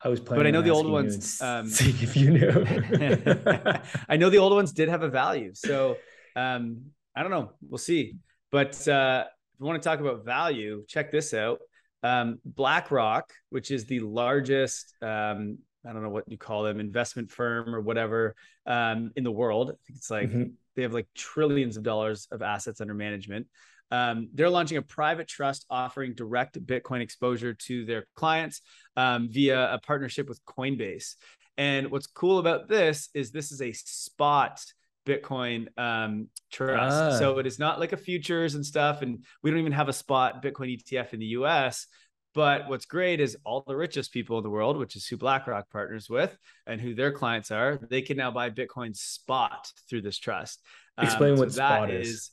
I 0.00 0.08
was 0.08 0.20
playing, 0.20 0.38
but 0.38 0.46
I 0.46 0.52
know 0.52 0.62
the 0.62 0.70
old 0.70 0.88
ones. 0.88 1.42
Um, 1.42 1.66
see 1.68 1.90
if 1.90 2.16
you 2.16 2.30
knew. 2.30 2.64
I 4.08 4.16
know 4.16 4.30
the 4.30 4.38
old 4.38 4.52
ones 4.52 4.72
did 4.72 4.88
have 4.88 5.02
a 5.02 5.08
value, 5.08 5.50
so 5.52 5.96
um, 6.36 6.82
I 7.16 7.22
don't 7.22 7.32
know. 7.32 7.50
We'll 7.68 7.78
see. 7.78 8.14
But 8.52 8.86
uh, 8.86 9.24
if 9.26 9.60
you 9.60 9.66
want 9.66 9.82
to 9.82 9.88
talk 9.88 9.98
about 9.98 10.24
value, 10.24 10.84
check 10.86 11.10
this 11.10 11.34
out. 11.34 11.58
Um, 12.02 12.38
BlackRock, 12.44 13.32
which 13.50 13.70
is 13.70 13.86
the 13.86 14.00
largest 14.00 14.94
um, 15.02 15.58
I 15.86 15.92
don't 15.92 16.02
know 16.02 16.10
what 16.10 16.28
you 16.28 16.36
call 16.38 16.64
them, 16.64 16.80
investment 16.80 17.30
firm 17.30 17.74
or 17.74 17.80
whatever 17.80 18.34
um, 18.66 19.12
in 19.16 19.24
the 19.24 19.30
world. 19.30 19.70
I 19.70 19.78
think 19.86 19.96
it's 19.96 20.10
like 20.10 20.28
mm-hmm. 20.28 20.50
they 20.76 20.82
have 20.82 20.92
like 20.92 21.08
trillions 21.14 21.76
of 21.76 21.82
dollars 21.82 22.28
of 22.30 22.42
assets 22.42 22.80
under 22.80 22.94
management. 22.94 23.46
Um, 23.90 24.28
they're 24.34 24.50
launching 24.50 24.76
a 24.76 24.82
private 24.82 25.28
trust 25.28 25.64
offering 25.70 26.14
direct 26.14 26.62
Bitcoin 26.66 27.00
exposure 27.00 27.54
to 27.54 27.86
their 27.86 28.06
clients 28.16 28.60
um, 28.96 29.28
via 29.30 29.72
a 29.72 29.78
partnership 29.78 30.28
with 30.28 30.44
Coinbase. 30.44 31.14
And 31.56 31.90
what's 31.90 32.06
cool 32.06 32.38
about 32.38 32.68
this 32.68 33.08
is 33.14 33.30
this 33.30 33.50
is 33.50 33.62
a 33.62 33.72
spot 33.72 34.60
Bitcoin 35.08 35.66
um, 35.78 36.28
trust. 36.52 37.14
Ah. 37.14 37.18
So 37.18 37.38
it 37.38 37.46
is 37.46 37.58
not 37.58 37.80
like 37.80 37.92
a 37.92 37.96
futures 37.96 38.54
and 38.54 38.64
stuff. 38.64 39.02
And 39.02 39.24
we 39.42 39.50
don't 39.50 39.60
even 39.60 39.72
have 39.72 39.88
a 39.88 39.92
spot 39.92 40.42
Bitcoin 40.42 40.78
ETF 40.78 41.14
in 41.14 41.20
the 41.20 41.26
US. 41.26 41.86
But 42.34 42.68
what's 42.68 42.84
great 42.84 43.20
is 43.20 43.36
all 43.44 43.64
the 43.66 43.74
richest 43.74 44.12
people 44.12 44.36
in 44.36 44.44
the 44.44 44.50
world, 44.50 44.76
which 44.76 44.96
is 44.96 45.06
who 45.06 45.16
BlackRock 45.16 45.70
partners 45.70 46.08
with 46.10 46.36
and 46.66 46.80
who 46.80 46.94
their 46.94 47.10
clients 47.10 47.50
are, 47.50 47.80
they 47.90 48.02
can 48.02 48.16
now 48.16 48.30
buy 48.30 48.50
Bitcoin 48.50 48.94
spot 48.94 49.72
through 49.88 50.02
this 50.02 50.18
trust. 50.18 50.60
Explain 51.00 51.32
um, 51.32 51.38
what 51.38 51.52
so 51.52 51.56
spot 51.56 51.90
is. 51.90 52.08
is. 52.08 52.30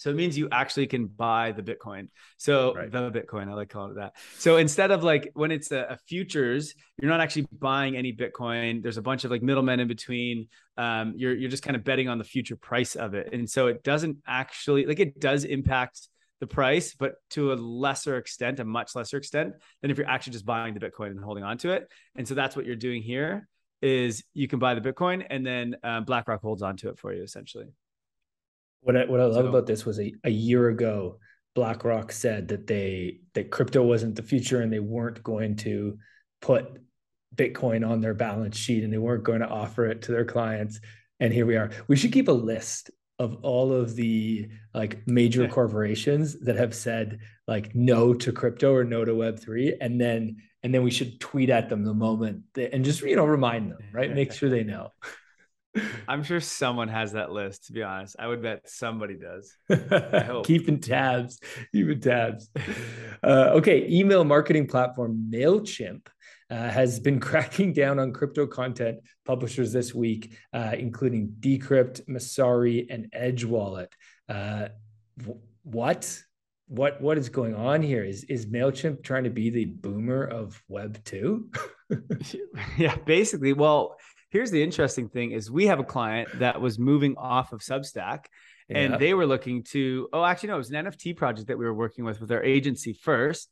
So 0.00 0.10
it 0.10 0.16
means 0.16 0.36
you 0.36 0.48
actually 0.50 0.86
can 0.86 1.06
buy 1.06 1.52
the 1.52 1.62
Bitcoin. 1.62 2.08
So 2.38 2.74
right. 2.74 2.90
the 2.90 3.10
Bitcoin, 3.10 3.48
I 3.48 3.54
like 3.54 3.68
calling 3.68 3.92
it 3.92 3.96
that. 3.96 4.16
So 4.38 4.56
instead 4.56 4.90
of 4.90 5.02
like 5.04 5.30
when 5.34 5.50
it's 5.50 5.70
a, 5.72 5.86
a, 5.90 5.98
futures, 6.08 6.74
you're 7.00 7.10
not 7.10 7.20
actually 7.20 7.46
buying 7.52 7.96
any 7.96 8.12
Bitcoin. 8.12 8.82
There's 8.82 8.96
a 8.96 9.02
bunch 9.02 9.24
of 9.24 9.30
like 9.30 9.42
middlemen 9.42 9.80
in 9.80 9.88
between. 9.88 10.48
Um, 10.76 11.14
you're 11.16 11.34
you're 11.34 11.50
just 11.50 11.62
kind 11.62 11.76
of 11.76 11.84
betting 11.84 12.08
on 12.08 12.18
the 12.18 12.24
future 12.24 12.56
price 12.56 12.96
of 12.96 13.14
it, 13.14 13.34
and 13.34 13.48
so 13.48 13.66
it 13.66 13.82
doesn't 13.82 14.16
actually 14.26 14.86
like 14.86 15.00
it 15.00 15.20
does 15.20 15.44
impact 15.44 16.08
the 16.40 16.46
price, 16.46 16.94
but 16.94 17.16
to 17.30 17.52
a 17.52 17.54
lesser 17.54 18.16
extent, 18.16 18.60
a 18.60 18.64
much 18.64 18.94
lesser 18.94 19.18
extent 19.18 19.52
than 19.82 19.90
if 19.90 19.98
you're 19.98 20.08
actually 20.08 20.32
just 20.32 20.46
buying 20.46 20.72
the 20.72 20.80
Bitcoin 20.80 21.08
and 21.08 21.22
holding 21.22 21.44
on 21.44 21.58
to 21.58 21.72
it. 21.72 21.86
And 22.16 22.26
so 22.26 22.34
that's 22.34 22.56
what 22.56 22.64
you're 22.64 22.76
doing 22.76 23.02
here 23.02 23.46
is 23.82 24.24
you 24.34 24.48
can 24.48 24.58
buy 24.58 24.74
the 24.74 24.80
Bitcoin 24.80 25.24
and 25.28 25.46
then 25.46 25.76
um, 25.82 26.04
BlackRock 26.04 26.40
holds 26.40 26.62
on 26.62 26.76
to 26.78 26.88
it 26.88 26.98
for 26.98 27.12
you 27.12 27.22
essentially. 27.22 27.66
What 28.82 28.96
I, 28.96 29.04
what 29.04 29.20
I 29.20 29.24
love 29.24 29.44
so, 29.44 29.48
about 29.48 29.66
this 29.66 29.84
was 29.84 30.00
a, 30.00 30.12
a 30.24 30.30
year 30.30 30.68
ago, 30.68 31.18
BlackRock 31.54 32.12
said 32.12 32.48
that 32.48 32.66
they 32.66 33.20
that 33.34 33.50
crypto 33.50 33.82
wasn't 33.82 34.16
the 34.16 34.22
future 34.22 34.60
and 34.60 34.72
they 34.72 34.80
weren't 34.80 35.22
going 35.22 35.56
to 35.56 35.98
put 36.40 36.80
Bitcoin 37.34 37.88
on 37.88 38.00
their 38.00 38.14
balance 38.14 38.56
sheet 38.56 38.84
and 38.84 38.92
they 38.92 38.98
weren't 38.98 39.24
going 39.24 39.40
to 39.40 39.48
offer 39.48 39.86
it 39.86 40.02
to 40.02 40.12
their 40.12 40.24
clients. 40.24 40.80
And 41.18 41.32
here 41.32 41.46
we 41.46 41.56
are. 41.56 41.70
We 41.88 41.96
should 41.96 42.12
keep 42.12 42.28
a 42.28 42.32
list 42.32 42.90
of 43.20 43.36
all 43.42 43.70
of 43.70 43.94
the 43.94 44.48
like 44.72 45.06
major 45.06 45.42
yeah. 45.42 45.48
corporations 45.48 46.40
that 46.40 46.56
have 46.56 46.74
said 46.74 47.18
like 47.46 47.74
no 47.74 48.14
to 48.14 48.32
crypto 48.32 48.74
or 48.74 48.82
no 48.82 49.04
to 49.04 49.12
web3 49.12 49.74
and 49.80 50.00
then 50.00 50.36
and 50.62 50.74
then 50.74 50.82
we 50.82 50.90
should 50.90 51.20
tweet 51.20 51.50
at 51.50 51.68
them 51.68 51.84
the 51.84 51.92
moment 51.92 52.42
they, 52.54 52.70
and 52.70 52.82
just 52.82 53.02
you 53.02 53.14
know 53.14 53.26
remind 53.26 53.70
them 53.70 53.78
right 53.92 54.14
make 54.14 54.32
sure 54.32 54.48
they 54.48 54.64
know 54.64 54.88
i'm 56.08 56.22
sure 56.22 56.40
someone 56.40 56.88
has 56.88 57.12
that 57.12 57.30
list 57.30 57.66
to 57.66 57.72
be 57.72 57.82
honest 57.82 58.16
i 58.18 58.26
would 58.26 58.42
bet 58.42 58.68
somebody 58.68 59.16
does 59.16 59.56
keeping 60.44 60.80
tabs 60.80 61.38
keeping 61.72 62.00
tabs 62.00 62.50
uh, 63.22 63.50
okay 63.52 63.86
email 63.88 64.24
marketing 64.24 64.66
platform 64.66 65.30
mailchimp 65.32 66.06
uh, 66.50 66.68
has 66.68 66.98
been 66.98 67.20
cracking 67.28 67.72
down 67.72 67.98
on 67.98 68.12
crypto 68.12 68.46
content 68.46 68.98
publishers 69.24 69.72
this 69.72 69.94
week, 69.94 70.36
uh, 70.52 70.72
including 70.76 71.34
Decrypt, 71.40 72.06
Messari, 72.08 72.86
and 72.90 73.08
Edge 73.12 73.44
Wallet. 73.44 73.94
Uh, 74.28 74.68
what? 75.62 76.18
What 76.68 77.00
what 77.00 77.18
is 77.18 77.28
going 77.28 77.56
on 77.56 77.82
here? 77.82 78.04
Is 78.04 78.22
is 78.24 78.46
Mailchimp 78.46 79.02
trying 79.02 79.24
to 79.24 79.30
be 79.30 79.50
the 79.50 79.64
boomer 79.64 80.22
of 80.22 80.62
Web 80.68 81.02
two? 81.04 81.50
yeah, 82.78 82.94
basically. 82.94 83.52
Well, 83.52 83.96
here's 84.30 84.50
the 84.50 84.62
interesting 84.62 85.08
thing: 85.08 85.32
is 85.32 85.50
we 85.50 85.66
have 85.66 85.80
a 85.80 85.84
client 85.84 86.28
that 86.38 86.60
was 86.60 86.78
moving 86.78 87.16
off 87.16 87.52
of 87.52 87.60
Substack, 87.60 88.26
and 88.68 88.98
they 88.98 89.14
were 89.14 89.26
looking 89.26 89.64
to. 89.70 90.08
Oh, 90.12 90.24
actually, 90.24 90.48
no, 90.48 90.54
it 90.54 90.58
was 90.58 90.70
an 90.70 90.86
NFT 90.86 91.16
project 91.16 91.48
that 91.48 91.58
we 91.58 91.64
were 91.64 91.74
working 91.74 92.04
with 92.04 92.20
with 92.20 92.30
our 92.32 92.42
agency 92.42 92.92
first, 92.92 93.50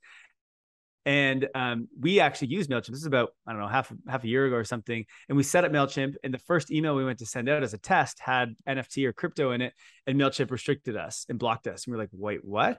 and 1.08 1.48
um, 1.54 1.88
we 1.98 2.20
actually 2.20 2.48
used 2.48 2.68
Mailchimp. 2.68 2.88
This 2.88 3.00
is 3.00 3.06
about 3.06 3.30
I 3.46 3.52
don't 3.52 3.62
know 3.62 3.68
half 3.68 3.90
half 4.06 4.24
a 4.24 4.28
year 4.28 4.44
ago 4.44 4.56
or 4.56 4.64
something. 4.64 5.06
And 5.28 5.36
we 5.36 5.42
set 5.42 5.64
up 5.64 5.72
Mailchimp, 5.72 6.16
and 6.22 6.34
the 6.34 6.38
first 6.38 6.70
email 6.70 6.94
we 6.94 7.04
went 7.04 7.20
to 7.20 7.26
send 7.26 7.48
out 7.48 7.62
as 7.62 7.72
a 7.72 7.78
test 7.78 8.20
had 8.20 8.54
NFT 8.68 9.06
or 9.06 9.14
crypto 9.14 9.52
in 9.52 9.62
it, 9.62 9.72
and 10.06 10.20
Mailchimp 10.20 10.50
restricted 10.50 10.96
us 10.96 11.24
and 11.30 11.38
blocked 11.38 11.66
us. 11.66 11.86
And 11.86 11.92
we 11.92 11.96
are 11.96 12.02
like, 12.02 12.10
wait, 12.12 12.44
what? 12.44 12.78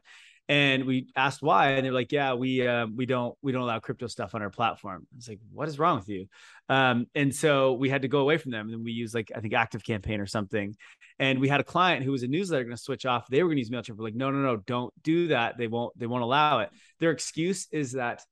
And 0.49 0.85
we 0.85 1.07
asked 1.15 1.43
why, 1.43 1.73
and 1.73 1.85
they're 1.85 1.93
like, 1.93 2.11
"Yeah, 2.11 2.33
we 2.33 2.67
uh, 2.67 2.87
we 2.87 3.05
don't 3.05 3.37
we 3.43 3.51
don't 3.51 3.61
allow 3.61 3.79
crypto 3.79 4.07
stuff 4.07 4.33
on 4.33 4.41
our 4.41 4.49
platform." 4.49 5.05
I 5.13 5.15
was 5.15 5.29
like, 5.29 5.39
"What 5.53 5.67
is 5.67 5.77
wrong 5.77 5.99
with 5.99 6.09
you?" 6.09 6.25
Um, 6.67 7.05
and 7.13 7.33
so 7.33 7.73
we 7.73 7.87
had 7.87 8.01
to 8.01 8.07
go 8.07 8.19
away 8.19 8.37
from 8.37 8.49
them, 8.51 8.69
and 8.69 8.83
we 8.83 8.91
used 8.91 9.13
like 9.13 9.31
I 9.35 9.41
think 9.41 9.53
Active 9.53 9.83
Campaign 9.83 10.19
or 10.19 10.25
something. 10.25 10.75
And 11.19 11.39
we 11.39 11.49
had 11.49 11.59
a 11.59 11.63
client 11.63 12.03
who 12.03 12.11
was 12.11 12.23
a 12.23 12.27
newsletter 12.27 12.63
going 12.63 12.75
to 12.75 12.81
switch 12.81 13.05
off. 13.05 13.27
They 13.27 13.43
were 13.43 13.49
going 13.49 13.57
to 13.57 13.61
use 13.61 13.69
Mailchimp. 13.69 13.95
We're 13.97 14.05
like, 14.05 14.15
"No, 14.15 14.31
no, 14.31 14.39
no, 14.39 14.57
don't 14.57 14.91
do 15.03 15.27
that. 15.27 15.57
They 15.59 15.67
won't 15.67 15.97
they 15.99 16.07
won't 16.07 16.23
allow 16.23 16.59
it." 16.59 16.71
Their 16.99 17.11
excuse 17.11 17.67
is 17.71 17.91
that 17.91 18.23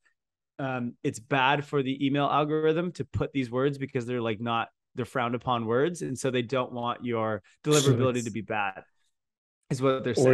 um, 0.57 0.95
it's 1.03 1.19
bad 1.19 1.65
for 1.65 1.83
the 1.83 2.03
email 2.03 2.25
algorithm 2.25 2.93
to 2.93 3.05
put 3.05 3.31
these 3.31 3.51
words 3.51 3.77
because 3.77 4.07
they're 4.07 4.21
like 4.21 4.41
not 4.41 4.69
they're 4.95 5.05
frowned 5.05 5.35
upon 5.35 5.67
words, 5.67 6.01
and 6.01 6.17
so 6.17 6.31
they 6.31 6.41
don't 6.41 6.71
want 6.73 7.05
your 7.05 7.43
deliverability 7.63 8.23
to 8.23 8.31
be 8.31 8.41
bad. 8.41 8.81
Is 9.69 9.81
what 9.83 10.03
they're 10.03 10.15
saying. 10.15 10.33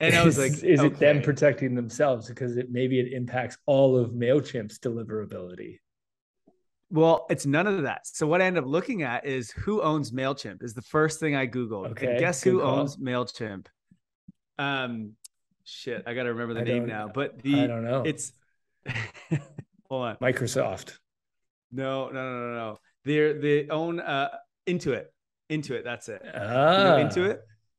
Is, 0.00 0.12
and 0.12 0.16
I 0.16 0.24
was 0.24 0.38
like, 0.38 0.52
is, 0.64 0.80
okay. 0.80 0.86
it 0.86 0.98
them 0.98 1.22
protecting 1.22 1.74
themselves 1.74 2.28
because 2.28 2.56
it 2.56 2.70
maybe 2.70 2.98
it 2.98 3.12
impacts 3.12 3.56
all 3.66 3.96
of 3.96 4.10
Mailchimp's 4.10 4.78
deliverability? 4.78 5.78
Well, 6.90 7.26
it's 7.30 7.46
none 7.46 7.66
of 7.66 7.82
that. 7.82 8.06
So 8.06 8.26
what 8.26 8.40
I 8.40 8.44
end 8.44 8.58
up 8.58 8.66
looking 8.66 9.02
at 9.02 9.26
is 9.26 9.50
who 9.50 9.82
owns 9.82 10.12
Mailchimp 10.12 10.62
is 10.62 10.74
the 10.74 10.82
first 10.82 11.18
thing 11.18 11.34
I 11.34 11.46
googled. 11.46 11.90
Okay, 11.90 12.10
and 12.10 12.18
guess 12.20 12.42
who 12.42 12.60
call. 12.60 12.80
owns 12.80 12.96
Mailchimp? 12.96 13.66
Um, 14.58 15.12
shit, 15.64 16.04
I 16.06 16.14
got 16.14 16.24
to 16.24 16.30
remember 16.30 16.54
the 16.54 16.60
I 16.60 16.64
name 16.64 16.86
now. 16.86 17.10
But 17.12 17.42
the 17.42 17.62
I 17.62 17.66
don't 17.66 17.84
know. 17.84 18.02
It's 18.04 18.32
hold 19.88 20.04
on, 20.04 20.16
Microsoft. 20.16 20.98
No, 21.72 22.08
no, 22.08 22.12
no, 22.12 22.38
no, 22.38 22.54
no. 22.54 22.78
They're 23.04 23.40
they 23.40 23.68
own 23.68 23.98
uh 24.00 24.30
Intuit. 24.66 25.06
Intuit. 25.50 25.84
That's 25.84 26.08
it. 26.08 26.22
Ah. 26.34 26.78
You 26.78 26.84
know, 26.84 27.08
Intuit. 27.08 27.38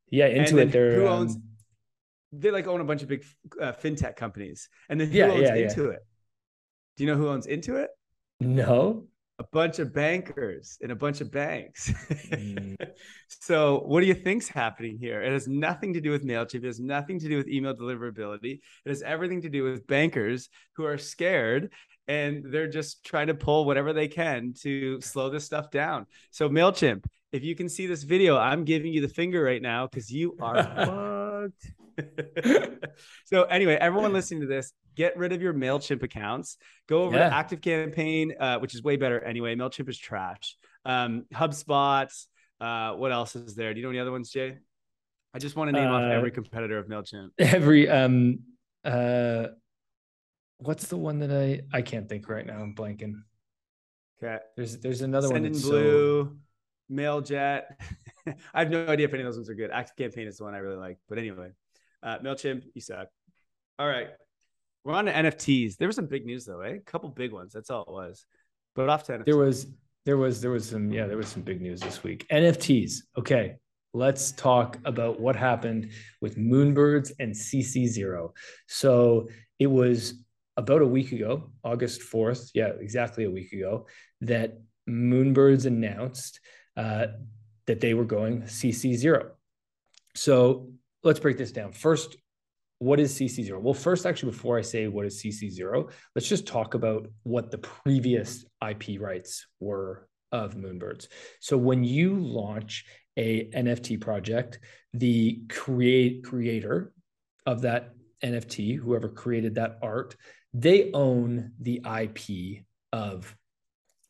Yeah, 0.10 0.30
Intuit. 0.30 0.72
They're 0.72 0.96
who 0.96 1.08
owns. 1.08 1.38
They 2.38 2.52
like 2.52 2.68
own 2.68 2.82
a 2.82 2.84
bunch 2.86 3.02
of 3.02 3.08
big 3.08 3.24
uh, 3.62 3.74
fintech 3.74 4.16
companies, 4.16 4.70
and 4.90 5.00
then 5.00 5.10
who 5.10 5.18
yeah, 5.18 5.26
owns 5.26 5.42
yeah, 5.42 5.56
Intuit? 5.56 5.94
Yeah. 5.94 6.00
Do 6.98 7.04
you 7.04 7.12
know 7.12 7.18
who 7.18 7.30
owns 7.30 7.48
Intuit? 7.48 7.88
No. 8.40 9.08
A 9.38 9.44
bunch 9.52 9.80
of 9.80 9.94
bankers 9.94 10.78
and 10.82 10.94
a 10.94 10.96
bunch 10.96 11.20
of 11.20 11.30
banks. 11.30 11.92
mm. 12.32 12.78
so, 13.28 13.80
what 13.80 14.00
do 14.00 14.08
you 14.08 14.14
think's 14.14 14.48
happening 14.48 14.98
here? 14.98 15.22
It 15.22 15.34
has 15.34 15.46
nothing 15.46 15.94
to 15.94 16.00
do 16.00 16.12
with 16.12 16.26
Mailchimp. 16.26 16.64
It 16.64 16.64
has 16.64 16.80
nothing 16.80 17.20
to 17.20 17.28
do 17.28 17.36
with 17.36 17.50
email 17.50 17.76
deliverability. 17.76 18.62
It 18.86 18.90
has 18.90 19.02
everything 19.02 19.42
to 19.42 19.50
do 19.50 19.64
with 19.64 19.86
bankers 19.88 20.48
who 20.78 20.86
are 20.86 20.98
scared 20.98 21.72
and 22.08 22.46
they're 22.46 22.70
just 22.70 23.04
trying 23.04 23.28
to 23.28 23.34
pull 23.34 23.66
whatever 23.66 23.94
they 23.94 24.08
can 24.08 24.54
to 24.62 25.02
slow 25.02 25.30
this 25.30 25.44
stuff 25.44 25.72
down. 25.72 26.06
So, 26.32 26.48
Mailchimp, 26.50 27.06
if 27.32 27.44
you 27.44 27.56
can 27.56 27.68
see 27.68 27.88
this 27.88 28.04
video, 28.04 28.38
I'm 28.38 28.64
giving 28.64 28.94
you 28.94 29.02
the 29.02 29.10
finger 29.10 29.44
right 29.44 29.62
now 29.62 29.88
because 29.88 30.12
you 30.12 30.38
are 30.40 30.64
fucked. 31.52 31.74
so 33.26 33.44
anyway, 33.44 33.78
everyone 33.80 34.14
listening 34.14 34.42
to 34.42 34.48
this, 34.48 34.74
get 34.96 35.18
rid 35.18 35.32
of 35.32 35.42
your 35.42 35.54
Mailchimp 35.54 36.04
accounts. 36.04 36.58
Go 36.88 37.04
over 37.04 37.18
yeah. 37.18 37.30
to 37.30 37.36
Active 37.36 37.62
Campaign, 37.62 38.34
uh, 38.40 38.60
which 38.60 38.76
is 38.76 38.84
way 38.84 38.96
better 38.96 39.24
anyway. 39.24 39.56
Mailchimp 39.56 39.90
is 39.90 39.98
trash. 39.98 40.58
Um, 40.86 41.26
HubSpot. 41.34 42.12
Uh, 42.60 42.94
what 42.94 43.12
else 43.12 43.36
is 43.36 43.56
there? 43.56 43.74
Do 43.74 43.80
you 43.80 43.86
know 43.86 43.90
any 43.90 44.00
other 44.00 44.12
ones, 44.12 44.30
Jay? 44.30 44.58
I 45.34 45.40
just 45.40 45.56
want 45.56 45.68
to 45.70 45.74
name 45.74 45.90
uh, 45.90 45.96
off 45.96 46.12
every 46.12 46.32
competitor 46.32 46.78
of 46.78 46.88
Mailchimp. 46.88 47.30
Every 47.38 47.90
um, 47.90 48.40
uh, 48.86 49.48
what's 50.60 50.88
the 50.88 50.98
one 50.98 51.20
that 51.20 51.32
I 51.32 51.62
I 51.76 51.82
can't 51.82 52.08
think 52.08 52.30
right 52.30 52.46
now. 52.46 52.62
I'm 52.62 52.74
blanking. 52.74 53.16
Okay. 54.24 54.42
There's 54.56 54.78
there's 54.78 55.02
another 55.02 55.28
Send 55.28 55.44
one. 55.44 55.54
Sendinblue, 55.54 56.24
so... 56.24 56.36
Mailjet. 56.92 57.64
I 58.54 58.60
have 58.60 58.70
no 58.70 58.88
idea 58.88 59.08
if 59.08 59.14
any 59.14 59.24
of 59.24 59.28
those 59.28 59.38
ones 59.38 59.50
are 59.50 59.56
good. 59.56 59.72
Active 59.72 59.96
Campaign 59.98 60.28
is 60.28 60.38
the 60.38 60.46
one 60.46 60.56
I 60.56 60.60
really 60.60 60.78
like. 60.78 60.98
But 61.10 61.18
anyway, 61.18 61.50
uh, 62.06 62.20
Mailchimp, 62.20 62.64
you 62.74 62.82
suck. 62.82 63.08
All 63.78 63.88
right, 63.88 64.08
we're 64.84 64.94
on 64.94 65.06
to 65.06 65.12
NFTs. 65.12 65.76
There 65.78 65.88
was 65.88 65.96
some 65.96 66.06
big 66.06 66.26
news 66.26 66.46
though, 66.46 66.62
eh? 66.62 66.76
A 66.76 66.80
couple 66.80 67.10
big 67.10 67.34
ones. 67.34 67.52
That's 67.52 67.70
all 67.70 67.82
it 67.82 67.92
was. 67.92 68.26
But 68.76 68.90
off 68.90 69.04
to 69.06 69.14
NFTs. 69.14 69.26
There 69.26 69.38
was 69.38 69.68
there 70.06 70.18
was 70.18 70.42
there 70.42 70.52
was 70.52 70.70
some 70.70 70.92
yeah 70.92 71.08
there 71.08 71.18
was 71.18 71.28
some 71.28 71.42
big 71.42 71.62
news 71.62 71.82
this 71.82 72.04
week. 72.04 72.26
NFTs. 72.32 73.00
Okay, 73.18 73.56
let's 73.94 74.32
talk 74.34 74.78
about 74.86 75.20
what 75.20 75.36
happened 75.36 75.92
with 76.22 76.38
Moonbirds 76.38 77.12
and 77.20 77.34
CC 77.34 77.88
Zero. 77.88 78.34
So 78.68 79.28
it 79.60 79.68
was 79.68 80.14
about 80.58 80.82
a 80.82 80.88
week 80.88 81.12
ago, 81.12 81.52
August 81.64 82.02
4th, 82.02 82.52
yeah, 82.54 82.72
exactly 82.80 83.26
a 83.26 83.32
week 83.32 83.52
ago, 83.52 83.88
that 84.22 84.58
Moonbirds 84.90 85.66
announced 85.66 86.40
uh, 86.78 87.08
that 87.68 87.82
they 87.82 87.94
were 87.94 88.06
going 88.06 88.44
CC 88.44 88.96
zero. 88.96 89.32
So 90.14 90.70
let's 91.06 91.20
break 91.20 91.38
this 91.38 91.54
down. 91.54 91.72
First, 91.72 92.18
what 92.80 93.00
is 93.00 93.14
CC 93.14 93.44
zero? 93.44 93.60
Well, 93.60 93.74
first, 93.74 94.06
actually, 94.06 94.32
before 94.32 94.58
I 94.58 94.62
say 94.62 94.88
what 94.88 95.06
is 95.06 95.24
CC 95.24 95.50
zero, 95.50 95.88
let's 96.14 96.28
just 96.28 96.46
talk 96.46 96.74
about 96.74 97.08
what 97.24 97.52
the 97.52 97.60
previous 97.60 98.44
IP 98.68 99.00
rights 99.00 99.48
were 99.62 100.10
of 100.34 100.56
Moonbirds. 100.56 101.08
So 101.40 101.58
when 101.58 101.86
you 101.86 102.16
launch 102.16 102.86
a 103.16 103.46
NFT 103.52 104.02
project, 104.02 104.60
the 104.94 105.44
create 105.48 106.26
creator 106.26 106.92
of 107.46 107.62
that 107.62 107.94
NFT, 108.22 108.78
whoever 108.78 109.08
created 109.08 109.56
that 109.56 109.78
art, 109.82 110.16
they 110.54 110.92
own 110.92 111.52
the 111.62 111.82
IP 111.86 112.66
of 112.92 113.34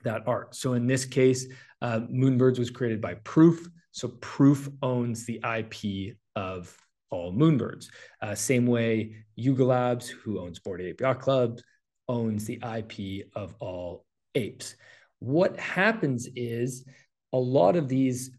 that 0.03 0.27
art. 0.27 0.55
So 0.55 0.73
in 0.73 0.88
this 0.88 1.05
case, 1.05 1.45
uh, 1.81 1.99
Moonbirds 2.12 2.58
was 2.58 2.71
created 2.71 3.01
by 3.01 3.15
Proof. 3.15 3.67
So 3.91 4.08
Proof 4.21 4.69
owns 4.81 5.25
the 5.25 5.41
IP 5.43 6.15
of 6.36 6.75
all 7.10 7.32
Moonbirds. 7.34 7.88
Uh, 8.22 8.36
same 8.36 8.65
way, 8.65 9.15
Yuga 9.36 9.65
Labs, 9.65 10.08
who 10.10 10.39
owns 10.39 10.60
Bored 10.60 10.82
Ape 10.82 11.02
Yacht 11.02 11.20
Club, 11.20 11.60
owns 12.08 12.46
the 12.46 12.62
IP 12.63 13.28
of 13.36 13.56
all 13.60 14.06
apes. 14.36 14.76
What 15.20 15.58
happens 15.60 16.28
is 16.36 16.86
a 17.34 17.38
lot 17.38 17.76
of 17.76 17.88
these 17.88 18.32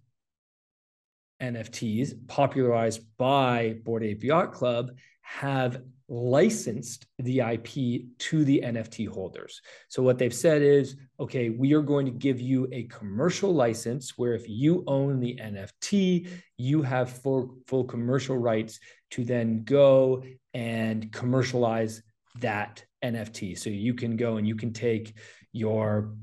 NFTs 1.42 2.26
popularized 2.28 3.02
by 3.18 3.76
Bored 3.84 4.04
Ape 4.04 4.24
Yacht 4.24 4.52
Club 4.52 4.90
have 5.20 5.82
licensed 6.08 7.06
the 7.18 7.40
IP 7.40 8.04
to 8.18 8.44
the 8.44 8.62
NFT 8.64 9.08
holders. 9.08 9.60
So 9.88 10.02
what 10.02 10.18
they've 10.18 10.34
said 10.34 10.62
is, 10.62 10.96
okay, 11.18 11.50
we 11.50 11.72
are 11.72 11.82
going 11.82 12.06
to 12.06 12.12
give 12.12 12.40
you 12.40 12.68
a 12.72 12.84
commercial 12.84 13.52
license 13.52 14.16
where 14.16 14.34
if 14.34 14.48
you 14.48 14.84
own 14.86 15.18
the 15.18 15.36
NFT, 15.36 16.28
you 16.58 16.82
have 16.82 17.10
full, 17.10 17.56
full 17.66 17.84
commercial 17.84 18.38
rights 18.38 18.78
to 19.12 19.24
then 19.24 19.64
go 19.64 20.22
and 20.54 21.12
commercialize 21.12 22.02
that 22.40 22.84
NFT. 23.02 23.58
So 23.58 23.70
you 23.70 23.94
can 23.94 24.16
go 24.16 24.36
and 24.36 24.46
you 24.46 24.54
can 24.54 24.72
take 24.72 25.14
your 25.52 26.14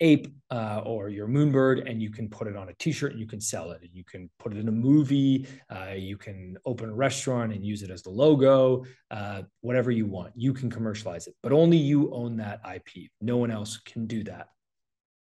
ape 0.00 0.28
uh, 0.50 0.80
or 0.84 1.08
your 1.08 1.26
moonbird 1.26 1.88
and 1.88 2.02
you 2.02 2.10
can 2.10 2.28
put 2.28 2.46
it 2.46 2.56
on 2.56 2.68
a 2.68 2.74
t-shirt 2.74 3.12
and 3.12 3.20
you 3.20 3.26
can 3.26 3.40
sell 3.40 3.70
it. 3.70 3.82
You 3.92 4.04
can 4.04 4.30
put 4.38 4.52
it 4.52 4.58
in 4.58 4.68
a 4.68 4.72
movie 4.72 5.46
uh, 5.70 5.92
you 5.94 6.16
can 6.16 6.56
open 6.64 6.90
a 6.90 6.94
restaurant 6.94 7.52
and 7.52 7.64
use 7.64 7.82
it 7.82 7.90
as 7.90 8.02
the 8.02 8.10
logo 8.10 8.84
uh, 9.10 9.42
whatever 9.60 9.90
you 9.90 10.06
want. 10.06 10.32
You 10.36 10.52
can 10.52 10.70
commercialize 10.70 11.26
it 11.26 11.34
but 11.42 11.52
only 11.52 11.76
you 11.76 12.12
own 12.12 12.36
that 12.36 12.60
ip 12.74 13.10
no 13.20 13.36
one 13.36 13.50
else 13.50 13.78
can 13.78 14.06
do 14.06 14.24
that. 14.24 14.48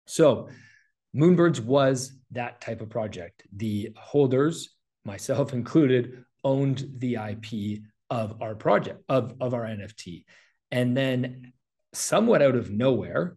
So 0.07 0.49
moonbirds 1.15 1.61
was 1.61 2.13
that 2.33 2.61
type 2.61 2.81
of 2.81 2.91
project. 2.91 3.43
The 3.55 3.93
holders 3.97 4.71
myself 5.05 5.53
included 5.61 6.25
owned 6.45 6.87
the 6.99 7.17
ip 7.17 7.81
of 8.11 8.41
our 8.41 8.55
project 8.55 9.03
of, 9.09 9.35
of 9.41 9.53
our 9.53 9.65
nft 9.65 10.25
and 10.71 10.97
then 10.97 11.53
somewhat 11.93 12.43
out 12.43 12.55
of 12.55 12.71
nowhere 12.71 13.37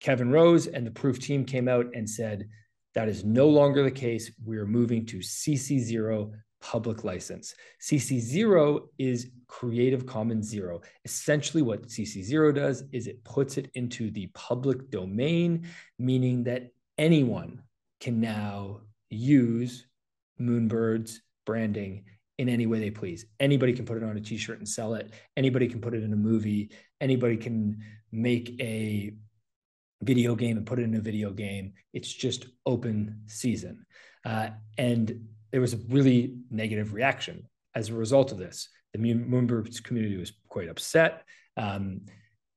Kevin 0.00 0.30
Rose 0.30 0.66
and 0.66 0.86
the 0.86 0.90
Proof 0.90 1.18
team 1.18 1.44
came 1.44 1.68
out 1.68 1.86
and 1.94 2.08
said 2.08 2.48
that 2.94 3.08
is 3.08 3.24
no 3.24 3.48
longer 3.48 3.82
the 3.82 3.90
case. 3.90 4.30
We're 4.44 4.66
moving 4.66 5.06
to 5.06 5.18
CC0 5.18 6.32
public 6.60 7.04
license. 7.04 7.54
CC0 7.80 8.88
is 8.98 9.30
Creative 9.46 10.04
Commons 10.06 10.48
Zero. 10.48 10.80
Essentially, 11.04 11.62
what 11.62 11.88
CC0 11.88 12.54
does 12.54 12.84
is 12.92 13.06
it 13.06 13.22
puts 13.24 13.56
it 13.56 13.70
into 13.74 14.10
the 14.10 14.26
public 14.34 14.90
domain, 14.90 15.66
meaning 15.98 16.44
that 16.44 16.68
anyone 16.98 17.62
can 18.00 18.20
now 18.20 18.80
use 19.10 19.86
Moonbird's 20.38 21.22
branding 21.46 22.04
in 22.38 22.48
any 22.48 22.66
way 22.66 22.78
they 22.78 22.90
please. 22.90 23.26
Anybody 23.38 23.72
can 23.72 23.84
put 23.84 23.98
it 23.98 24.02
on 24.02 24.16
a 24.16 24.20
t-shirt 24.20 24.58
and 24.58 24.68
sell 24.68 24.94
it. 24.94 25.12
Anybody 25.36 25.68
can 25.68 25.80
put 25.80 25.94
it 25.94 26.02
in 26.02 26.12
a 26.12 26.16
movie. 26.16 26.70
Anybody 27.00 27.36
can 27.36 27.78
make 28.12 28.58
a 28.60 29.12
video 30.02 30.34
game 30.34 30.56
and 30.56 30.66
put 30.66 30.78
it 30.78 30.84
in 30.84 30.94
a 30.94 31.00
video 31.00 31.30
game. 31.30 31.72
It's 31.92 32.12
just 32.12 32.46
open 32.66 33.22
season. 33.26 33.86
Uh, 34.24 34.50
and 34.78 35.28
there 35.52 35.60
was 35.60 35.74
a 35.74 35.80
really 35.88 36.36
negative 36.50 36.94
reaction 36.94 37.48
as 37.74 37.88
a 37.88 37.94
result 37.94 38.32
of 38.32 38.38
this. 38.38 38.68
The 38.92 38.98
Moonbirds 38.98 39.82
community 39.82 40.16
was 40.16 40.32
quite 40.48 40.68
upset. 40.68 41.22
Um, 41.56 42.02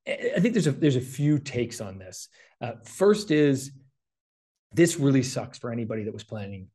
I 0.06 0.40
think 0.40 0.52
there's 0.52 0.66
a 0.66 0.72
there's 0.72 0.96
a 0.96 1.00
few 1.00 1.38
takes 1.38 1.80
on 1.80 1.98
this. 1.98 2.28
Uh, 2.60 2.72
first 2.84 3.30
is 3.30 3.72
this 4.72 4.98
really 4.98 5.22
sucks 5.22 5.58
for 5.58 5.70
anybody 5.70 6.04
that 6.04 6.12
was 6.12 6.24
planning, 6.24 6.68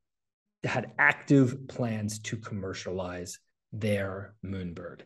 that 0.63 0.69
had 0.69 0.93
active 0.97 1.67
plans 1.67 2.19
to 2.19 2.37
commercialize 2.37 3.39
their 3.71 4.33
Moonbird. 4.43 5.01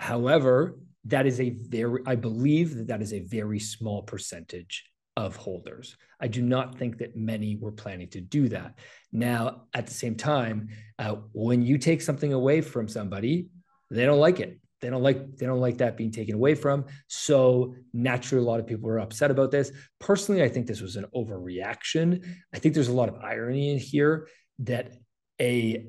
However, 0.00 0.78
that 1.06 1.26
is 1.26 1.40
a 1.40 1.50
very, 1.50 2.00
I 2.06 2.16
believe 2.16 2.76
that 2.76 2.88
that 2.88 3.02
is 3.02 3.12
a 3.12 3.20
very 3.20 3.58
small 3.58 4.02
percentage 4.02 4.84
of 5.16 5.36
holders. 5.36 5.96
I 6.20 6.28
do 6.28 6.42
not 6.42 6.78
think 6.78 6.98
that 6.98 7.16
many 7.16 7.56
were 7.56 7.72
planning 7.72 8.08
to 8.10 8.20
do 8.20 8.48
that. 8.48 8.78
Now, 9.12 9.64
at 9.74 9.86
the 9.86 9.94
same 9.94 10.16
time, 10.16 10.68
uh, 10.98 11.16
when 11.32 11.62
you 11.62 11.78
take 11.78 12.02
something 12.02 12.32
away 12.32 12.60
from 12.60 12.88
somebody, 12.88 13.48
they 13.90 14.06
don't 14.06 14.18
like 14.18 14.40
it. 14.40 14.58
They 14.80 14.90
don't 14.90 15.02
like 15.02 15.36
they 15.36 15.46
don't 15.46 15.60
like 15.60 15.78
that 15.78 15.96
being 15.96 16.10
taken 16.10 16.34
away 16.34 16.54
from. 16.54 16.84
So 17.06 17.74
naturally, 17.94 18.44
a 18.44 18.46
lot 18.46 18.60
of 18.60 18.66
people 18.66 18.90
are 18.90 18.98
upset 18.98 19.30
about 19.30 19.50
this. 19.50 19.72
Personally, 19.98 20.42
I 20.42 20.48
think 20.48 20.66
this 20.66 20.82
was 20.82 20.96
an 20.96 21.06
overreaction. 21.14 22.22
I 22.52 22.58
think 22.58 22.74
there's 22.74 22.88
a 22.88 22.92
lot 22.92 23.08
of 23.08 23.16
irony 23.16 23.70
in 23.70 23.78
here 23.78 24.28
that 24.58 24.92
a 25.40 25.86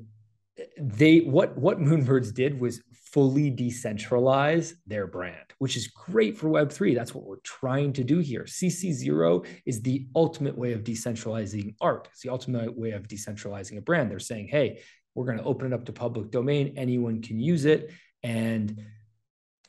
they 0.78 1.20
what 1.20 1.56
what 1.56 1.80
Moonbirds 1.80 2.32
did 2.34 2.58
was 2.58 2.80
fully 2.92 3.50
decentralize 3.50 4.74
their 4.86 5.06
brand, 5.06 5.54
which 5.58 5.76
is 5.76 5.86
great 5.86 6.36
for 6.36 6.48
Web3. 6.48 6.94
That's 6.94 7.14
what 7.14 7.24
we're 7.24 7.36
trying 7.36 7.92
to 7.94 8.04
do 8.04 8.18
here. 8.18 8.44
CC0 8.44 9.46
is 9.64 9.80
the 9.80 10.06
ultimate 10.14 10.56
way 10.56 10.72
of 10.72 10.84
decentralizing 10.84 11.74
art. 11.80 12.08
It's 12.12 12.20
the 12.20 12.28
ultimate 12.28 12.76
way 12.76 12.90
of 12.90 13.08
decentralizing 13.08 13.78
a 13.78 13.80
brand. 13.80 14.10
They're 14.10 14.18
saying, 14.18 14.48
hey, 14.48 14.82
we're 15.14 15.24
going 15.24 15.38
to 15.38 15.44
open 15.44 15.68
it 15.68 15.72
up 15.72 15.86
to 15.86 15.92
public 15.92 16.30
domain. 16.30 16.74
Anyone 16.76 17.22
can 17.22 17.40
use 17.40 17.64
it. 17.64 17.90
And 18.22 18.84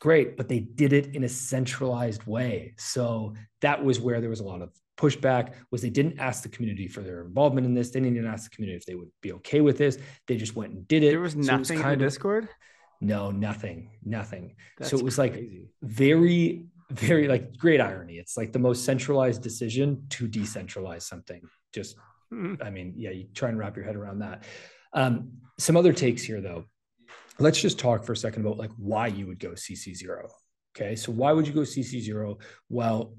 great, 0.00 0.36
but 0.36 0.48
they 0.48 0.60
did 0.60 0.92
it 0.92 1.14
in 1.14 1.24
a 1.24 1.28
centralized 1.28 2.26
way. 2.26 2.74
So 2.76 3.34
that 3.62 3.82
was 3.82 3.98
where 3.98 4.20
there 4.20 4.30
was 4.30 4.40
a 4.40 4.44
lot 4.44 4.62
of 4.62 4.72
pushback 4.98 5.52
was 5.70 5.80
they 5.80 5.90
didn't 5.90 6.18
ask 6.18 6.42
the 6.42 6.48
community 6.48 6.88
for 6.88 7.00
their 7.00 7.22
involvement 7.22 7.66
in 7.66 7.72
this. 7.72 7.90
They 7.90 8.00
didn't 8.00 8.16
even 8.16 8.28
ask 8.28 8.50
the 8.50 8.54
community 8.54 8.76
if 8.76 8.84
they 8.84 8.96
would 8.96 9.10
be 9.22 9.32
okay 9.34 9.60
with 9.60 9.78
this. 9.78 9.98
They 10.26 10.36
just 10.36 10.56
went 10.56 10.72
and 10.72 10.88
did 10.88 11.02
it. 11.04 11.10
There 11.10 11.20
was 11.20 11.36
nothing 11.36 11.64
so 11.64 11.74
it 11.74 11.76
was 11.76 11.82
kind 11.82 12.00
in 12.00 12.04
of, 12.04 12.06
Discord. 12.06 12.48
No, 13.00 13.30
nothing, 13.30 13.90
nothing. 14.04 14.56
That's 14.76 14.90
so 14.90 14.98
it 14.98 15.04
was 15.04 15.14
crazy. 15.14 15.62
like 15.80 15.90
very, 15.90 16.66
very 16.90 17.28
like 17.28 17.56
great 17.56 17.80
irony. 17.80 18.14
It's 18.14 18.36
like 18.36 18.52
the 18.52 18.58
most 18.58 18.84
centralized 18.84 19.40
decision 19.40 20.04
to 20.10 20.28
decentralize 20.28 21.02
something. 21.02 21.40
Just, 21.72 21.96
mm-hmm. 22.32 22.60
I 22.60 22.70
mean, 22.70 22.94
yeah, 22.96 23.10
you 23.10 23.28
try 23.34 23.50
and 23.50 23.58
wrap 23.58 23.76
your 23.76 23.84
head 23.84 23.94
around 23.96 24.18
that. 24.18 24.44
Um, 24.92 25.30
some 25.58 25.76
other 25.76 25.92
takes 25.92 26.22
here, 26.22 26.40
though. 26.40 26.64
Let's 27.38 27.60
just 27.60 27.78
talk 27.78 28.02
for 28.02 28.12
a 28.12 28.16
second 28.16 28.44
about 28.44 28.58
like 28.58 28.72
why 28.76 29.06
you 29.06 29.28
would 29.28 29.38
go 29.38 29.50
CC 29.50 29.94
zero. 29.94 30.28
Okay, 30.76 30.96
so 30.96 31.12
why 31.12 31.32
would 31.32 31.46
you 31.46 31.52
go 31.52 31.60
CC 31.60 32.00
zero? 32.00 32.38
Well, 32.68 33.14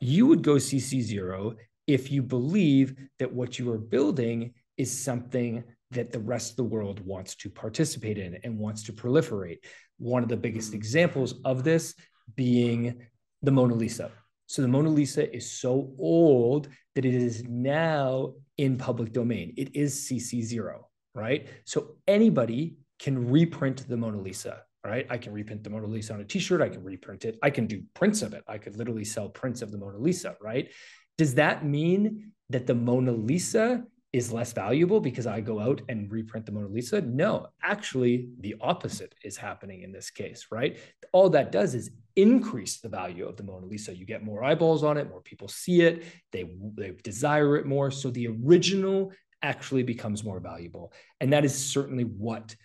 you 0.00 0.26
would 0.26 0.42
go 0.42 0.54
CC 0.54 1.00
zero 1.00 1.54
if 1.86 2.12
you 2.12 2.22
believe 2.22 2.94
that 3.18 3.32
what 3.32 3.58
you 3.58 3.70
are 3.72 3.78
building 3.78 4.54
is 4.76 4.96
something 4.96 5.64
that 5.90 6.12
the 6.12 6.18
rest 6.18 6.50
of 6.50 6.56
the 6.56 6.64
world 6.64 7.00
wants 7.00 7.34
to 7.36 7.48
participate 7.48 8.18
in 8.18 8.38
and 8.44 8.58
wants 8.58 8.82
to 8.84 8.92
proliferate. 8.92 9.58
One 9.98 10.22
of 10.22 10.28
the 10.28 10.36
biggest 10.36 10.70
hmm. 10.70 10.76
examples 10.76 11.34
of 11.44 11.64
this 11.64 11.94
being 12.36 13.00
the 13.42 13.50
Mona 13.50 13.74
Lisa. 13.74 14.10
So 14.46 14.62
the 14.62 14.68
Mona 14.68 14.88
Lisa 14.88 15.34
is 15.34 15.50
so 15.50 15.92
old 15.98 16.68
that 16.94 17.04
it 17.04 17.14
is 17.14 17.44
now 17.44 18.34
in 18.56 18.76
public 18.76 19.12
domain. 19.12 19.54
It 19.56 19.74
is 19.76 20.08
CC0, 20.08 20.80
right? 21.14 21.48
So 21.64 21.96
anybody 22.06 22.76
can 22.98 23.30
reprint 23.30 23.86
the 23.88 23.96
Mona 23.96 24.20
Lisa, 24.20 24.62
right? 24.84 25.06
I 25.10 25.18
can 25.18 25.32
reprint 25.32 25.64
the 25.64 25.70
Mona 25.70 25.86
Lisa 25.86 26.14
on 26.14 26.20
a 26.20 26.24
t-shirt, 26.24 26.62
I 26.62 26.68
can 26.68 26.84
reprint 26.84 27.24
it. 27.24 27.38
I 27.42 27.50
can 27.50 27.66
do 27.66 27.82
prints 27.94 28.22
of 28.22 28.34
it. 28.34 28.44
I 28.46 28.58
could 28.58 28.76
literally 28.76 29.04
sell 29.04 29.28
prints 29.28 29.62
of 29.62 29.70
the 29.70 29.78
Mona 29.78 29.98
Lisa, 29.98 30.36
right? 30.40 30.70
Does 31.16 31.34
that 31.34 31.64
mean 31.64 32.32
that 32.50 32.66
the 32.66 32.74
Mona 32.74 33.12
Lisa 33.12 33.84
is 34.12 34.32
less 34.32 34.52
valuable 34.52 35.00
because 35.00 35.26
I 35.26 35.40
go 35.40 35.60
out 35.60 35.82
and 35.88 36.10
reprint 36.10 36.46
the 36.46 36.52
Mona 36.52 36.68
Lisa. 36.68 37.00
No, 37.02 37.48
actually, 37.62 38.28
the 38.40 38.54
opposite 38.60 39.14
is 39.22 39.36
happening 39.36 39.82
in 39.82 39.92
this 39.92 40.10
case, 40.10 40.46
right? 40.50 40.78
All 41.12 41.28
that 41.30 41.52
does 41.52 41.74
is 41.74 41.90
increase 42.16 42.80
the 42.80 42.88
value 42.88 43.26
of 43.26 43.36
the 43.36 43.42
Mona 43.42 43.66
Lisa. 43.66 43.94
You 43.94 44.06
get 44.06 44.24
more 44.24 44.42
eyeballs 44.42 44.82
on 44.82 44.96
it, 44.96 45.10
more 45.10 45.20
people 45.20 45.46
see 45.48 45.82
it, 45.82 46.04
they, 46.32 46.50
they 46.74 46.92
desire 47.02 47.56
it 47.56 47.66
more. 47.66 47.90
So 47.90 48.10
the 48.10 48.28
original 48.28 49.12
actually 49.42 49.82
becomes 49.82 50.24
more 50.24 50.40
valuable. 50.40 50.92
And 51.20 51.32
that 51.34 51.44
is 51.44 51.54
certainly 51.54 52.04
what 52.04 52.56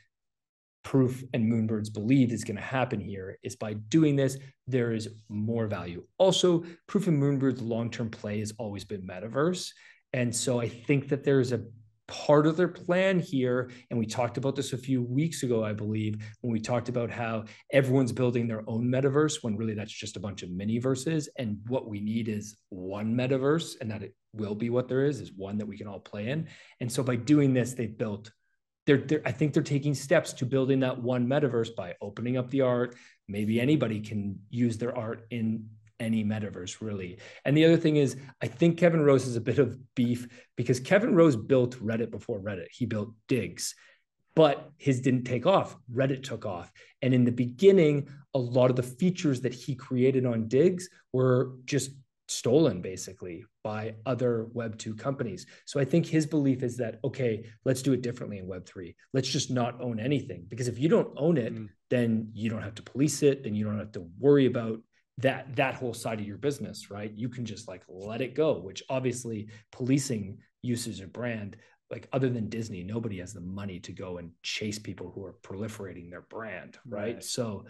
proof 0.83 1.23
and 1.33 1.51
moonbirds 1.51 1.93
believe 1.93 2.31
is 2.31 2.43
going 2.43 2.57
to 2.57 2.61
happen 2.61 2.99
here 2.99 3.37
is 3.43 3.55
by 3.55 3.73
doing 3.73 4.15
this 4.15 4.37
there 4.67 4.91
is 4.91 5.09
more 5.29 5.67
value 5.67 6.03
also 6.17 6.63
proof 6.87 7.07
and 7.07 7.21
moonbirds 7.21 7.61
long-term 7.61 8.09
play 8.09 8.39
has 8.39 8.53
always 8.57 8.83
been 8.83 9.05
metaverse 9.07 9.71
and 10.13 10.33
so 10.33 10.59
I 10.59 10.69
think 10.69 11.09
that 11.09 11.23
there's 11.23 11.51
a 11.51 11.63
part 12.07 12.45
of 12.45 12.57
their 12.57 12.67
plan 12.67 13.19
here. 13.19 13.71
And 13.89 13.97
we 13.97 14.05
talked 14.05 14.37
about 14.37 14.55
this 14.55 14.73
a 14.73 14.77
few 14.77 15.01
weeks 15.01 15.43
ago, 15.43 15.63
I 15.63 15.73
believe, 15.73 16.15
when 16.41 16.53
we 16.53 16.59
talked 16.59 16.89
about 16.89 17.09
how 17.09 17.45
everyone's 17.71 18.11
building 18.11 18.47
their 18.47 18.63
own 18.67 18.87
metaverse, 18.87 19.37
when 19.41 19.55
really 19.55 19.73
that's 19.73 19.91
just 19.91 20.17
a 20.17 20.19
bunch 20.19 20.43
of 20.43 20.51
mini 20.51 20.79
verses. 20.79 21.29
And 21.37 21.57
what 21.67 21.87
we 21.87 21.99
need 21.99 22.27
is 22.27 22.57
one 22.69 23.15
metaverse, 23.15 23.79
and 23.81 23.89
that 23.89 24.03
it 24.03 24.15
will 24.33 24.55
be 24.55 24.69
what 24.69 24.87
there 24.87 25.05
is, 25.05 25.21
is 25.21 25.31
one 25.35 25.57
that 25.57 25.65
we 25.65 25.77
can 25.77 25.87
all 25.87 25.99
play 25.99 26.29
in. 26.29 26.47
And 26.79 26.91
so 26.91 27.03
by 27.03 27.15
doing 27.15 27.53
this, 27.53 27.73
they've 27.73 27.97
built. 27.97 28.31
They're, 28.85 28.97
they're, 28.97 29.21
I 29.25 29.31
think 29.31 29.53
they're 29.53 29.63
taking 29.63 29.93
steps 29.93 30.33
to 30.33 30.45
building 30.45 30.81
that 30.81 31.01
one 31.01 31.27
metaverse 31.27 31.75
by 31.75 31.95
opening 32.01 32.37
up 32.37 32.49
the 32.49 32.61
art. 32.61 32.95
Maybe 33.27 33.59
anybody 33.59 34.01
can 34.01 34.39
use 34.49 34.77
their 34.77 34.97
art 34.97 35.25
in 35.31 35.69
any 35.99 36.23
metaverse 36.23 36.81
really. 36.81 37.19
And 37.45 37.55
the 37.55 37.65
other 37.65 37.77
thing 37.77 37.95
is, 37.95 38.17
I 38.41 38.47
think 38.47 38.77
Kevin 38.77 39.01
Rose 39.01 39.25
is 39.25 39.35
a 39.35 39.41
bit 39.41 39.59
of 39.59 39.77
beef 39.95 40.27
because 40.57 40.79
Kevin 40.79 41.15
Rose 41.15 41.35
built 41.35 41.77
Reddit 41.77 42.11
before 42.11 42.41
Reddit. 42.41 42.67
He 42.71 42.85
built 42.85 43.13
Diggs, 43.27 43.73
but 44.35 44.71
his 44.77 45.01
didn't 45.01 45.23
take 45.23 45.45
off. 45.45 45.77
Reddit 45.93 46.23
took 46.23 46.45
off. 46.45 46.71
And 47.01 47.13
in 47.13 47.23
the 47.23 47.31
beginning, 47.31 48.09
a 48.33 48.39
lot 48.39 48.69
of 48.69 48.75
the 48.75 48.83
features 48.83 49.41
that 49.41 49.53
he 49.53 49.75
created 49.75 50.25
on 50.25 50.47
Diggs 50.47 50.89
were 51.13 51.53
just 51.65 51.91
stolen 52.27 52.81
basically 52.81 53.43
by 53.63 53.95
other 54.05 54.47
web 54.53 54.77
2 54.77 54.95
companies. 54.95 55.45
So 55.65 55.79
i 55.79 55.85
think 55.85 56.05
his 56.05 56.25
belief 56.25 56.63
is 56.63 56.77
that 56.77 56.99
okay 57.03 57.45
let's 57.65 57.81
do 57.81 57.93
it 57.93 58.01
differently 58.01 58.37
in 58.37 58.47
web 58.47 58.65
3 58.65 58.95
let's 59.13 59.27
just 59.27 59.51
not 59.51 59.81
own 59.81 59.99
anything 59.99 60.45
because 60.49 60.67
if 60.67 60.79
you 60.79 60.89
don't 60.89 61.13
own 61.17 61.37
it 61.37 61.53
mm. 61.53 61.67
then 61.89 62.29
you 62.33 62.49
don't 62.49 62.61
have 62.61 62.75
to 62.75 62.83
police 62.83 63.23
it 63.23 63.43
then 63.43 63.55
you 63.55 63.65
don't 63.65 63.79
have 63.79 63.91
to 63.91 64.07
worry 64.19 64.45
about 64.45 64.79
that 65.19 65.55
that 65.55 65.75
whole 65.75 65.93
side 65.93 66.19
of 66.19 66.27
your 66.27 66.37
business 66.37 66.89
right? 66.89 67.11
You 67.15 67.29
can 67.29 67.45
just 67.45 67.67
like 67.67 67.83
let 67.87 68.21
it 68.21 68.35
go 68.35 68.59
which 68.59 68.83
obviously 68.89 69.49
policing 69.71 70.37
uses 70.61 70.99
of 71.01 71.11
brand 71.11 71.57
like 71.91 72.07
other 72.13 72.29
than 72.29 72.49
disney 72.49 72.83
nobody 72.83 73.19
has 73.19 73.33
the 73.33 73.41
money 73.41 73.79
to 73.79 73.91
go 73.91 74.17
and 74.17 74.31
chase 74.41 74.79
people 74.79 75.11
who 75.13 75.23
are 75.23 75.35
proliferating 75.43 76.09
their 76.09 76.21
brand 76.21 76.77
right, 76.87 77.15
right. 77.15 77.23
so 77.23 77.65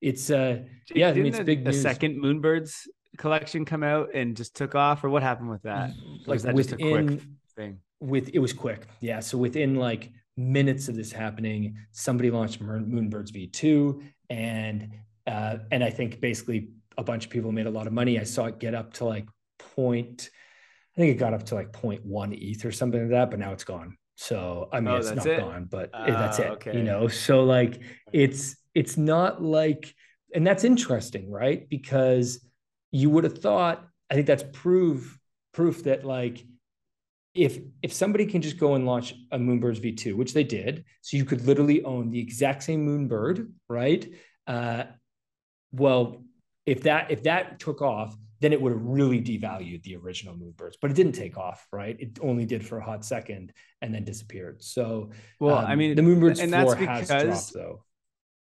it's 0.00 0.30
uh 0.30 0.58
yeah 0.94 1.08
Didn't 1.08 1.20
I 1.20 1.22
mean, 1.22 1.34
it's 1.34 1.44
big 1.44 1.64
the 1.64 1.72
second 1.72 2.22
moonbirds 2.22 2.86
collection 3.16 3.64
come 3.64 3.82
out 3.82 4.10
and 4.14 4.36
just 4.36 4.54
took 4.54 4.74
off 4.74 5.04
or 5.04 5.10
what 5.10 5.22
happened 5.22 5.50
with 5.50 5.62
that 5.62 5.92
like 6.26 6.40
that 6.42 6.54
within, 6.54 6.78
just 6.78 6.82
a 6.82 7.04
quick 7.06 7.20
thing 7.56 7.78
with 8.00 8.30
it 8.34 8.38
was 8.38 8.52
quick 8.52 8.86
yeah 9.00 9.20
so 9.20 9.38
within 9.38 9.76
like 9.76 10.10
minutes 10.36 10.88
of 10.88 10.96
this 10.96 11.12
happening 11.12 11.76
somebody 11.92 12.30
launched 12.30 12.60
moonbirds 12.60 13.30
v2 13.30 14.02
and 14.30 14.90
uh, 15.26 15.58
and 15.70 15.84
i 15.84 15.90
think 15.90 16.20
basically 16.20 16.70
a 16.96 17.04
bunch 17.04 17.24
of 17.24 17.30
people 17.30 17.52
made 17.52 17.66
a 17.66 17.70
lot 17.70 17.86
of 17.86 17.92
money. 17.92 18.18
I 18.18 18.24
saw 18.24 18.46
it 18.46 18.58
get 18.58 18.74
up 18.74 18.94
to 18.94 19.04
like 19.04 19.26
point, 19.58 20.30
I 20.96 21.00
think 21.00 21.14
it 21.14 21.18
got 21.18 21.34
up 21.34 21.44
to 21.46 21.54
like 21.54 21.72
0.1 21.72 22.38
ETH 22.40 22.64
or 22.64 22.72
something 22.72 23.00
like 23.00 23.10
that, 23.10 23.30
but 23.30 23.38
now 23.38 23.52
it's 23.52 23.64
gone. 23.64 23.96
So 24.16 24.68
I 24.72 24.80
mean, 24.80 24.94
oh, 24.94 24.96
it's 24.98 25.10
not 25.10 25.26
it? 25.26 25.40
gone, 25.40 25.66
but 25.68 25.90
uh, 25.92 26.06
that's 26.06 26.38
it. 26.38 26.46
Okay. 26.46 26.76
You 26.76 26.84
know, 26.84 27.08
so 27.08 27.44
like 27.44 27.80
it's 28.12 28.56
it's 28.74 28.96
not 28.96 29.42
like, 29.42 29.92
and 30.32 30.46
that's 30.46 30.64
interesting, 30.64 31.30
right? 31.30 31.68
Because 31.68 32.44
you 32.94 33.10
would 33.10 33.24
have 33.24 33.38
thought, 33.38 33.84
I 34.08 34.14
think 34.14 34.26
that's 34.28 34.44
proof 34.52 35.18
proof 35.52 35.82
that 35.82 36.04
like 36.04 36.44
if 37.34 37.58
if 37.82 37.92
somebody 37.92 38.24
can 38.24 38.40
just 38.40 38.56
go 38.56 38.76
and 38.76 38.86
launch 38.86 39.14
a 39.32 39.38
Moonbirds 39.38 39.80
V2, 39.80 40.14
which 40.14 40.32
they 40.32 40.44
did, 40.44 40.84
so 41.00 41.16
you 41.16 41.24
could 41.24 41.44
literally 41.44 41.82
own 41.84 42.10
the 42.10 42.20
exact 42.20 42.62
same 42.62 42.86
Moonbird, 42.86 43.50
right? 43.68 44.06
Uh, 44.46 44.84
well, 45.72 46.22
if 46.66 46.84
that 46.84 47.10
if 47.10 47.24
that 47.24 47.58
took 47.58 47.82
off, 47.82 48.16
then 48.40 48.52
it 48.52 48.62
would 48.62 48.70
have 48.70 48.82
really 48.84 49.20
devalued 49.20 49.82
the 49.82 49.96
original 49.96 50.36
Moonbirds. 50.36 50.74
But 50.80 50.92
it 50.92 50.94
didn't 50.94 51.14
take 51.14 51.36
off, 51.36 51.66
right? 51.72 51.96
It 51.98 52.20
only 52.22 52.46
did 52.46 52.64
for 52.64 52.78
a 52.78 52.84
hot 52.84 53.04
second 53.04 53.52
and 53.82 53.92
then 53.92 54.04
disappeared. 54.04 54.62
So, 54.62 55.10
well, 55.40 55.58
um, 55.58 55.66
I 55.66 55.74
mean, 55.74 55.96
the 55.96 56.02
Moonbirds 56.02 56.40
and 56.40 56.52
floor 56.52 56.76
that's 56.76 56.78
because, 56.78 57.08
has 57.08 57.24
dropped 57.24 57.54
though. 57.54 57.84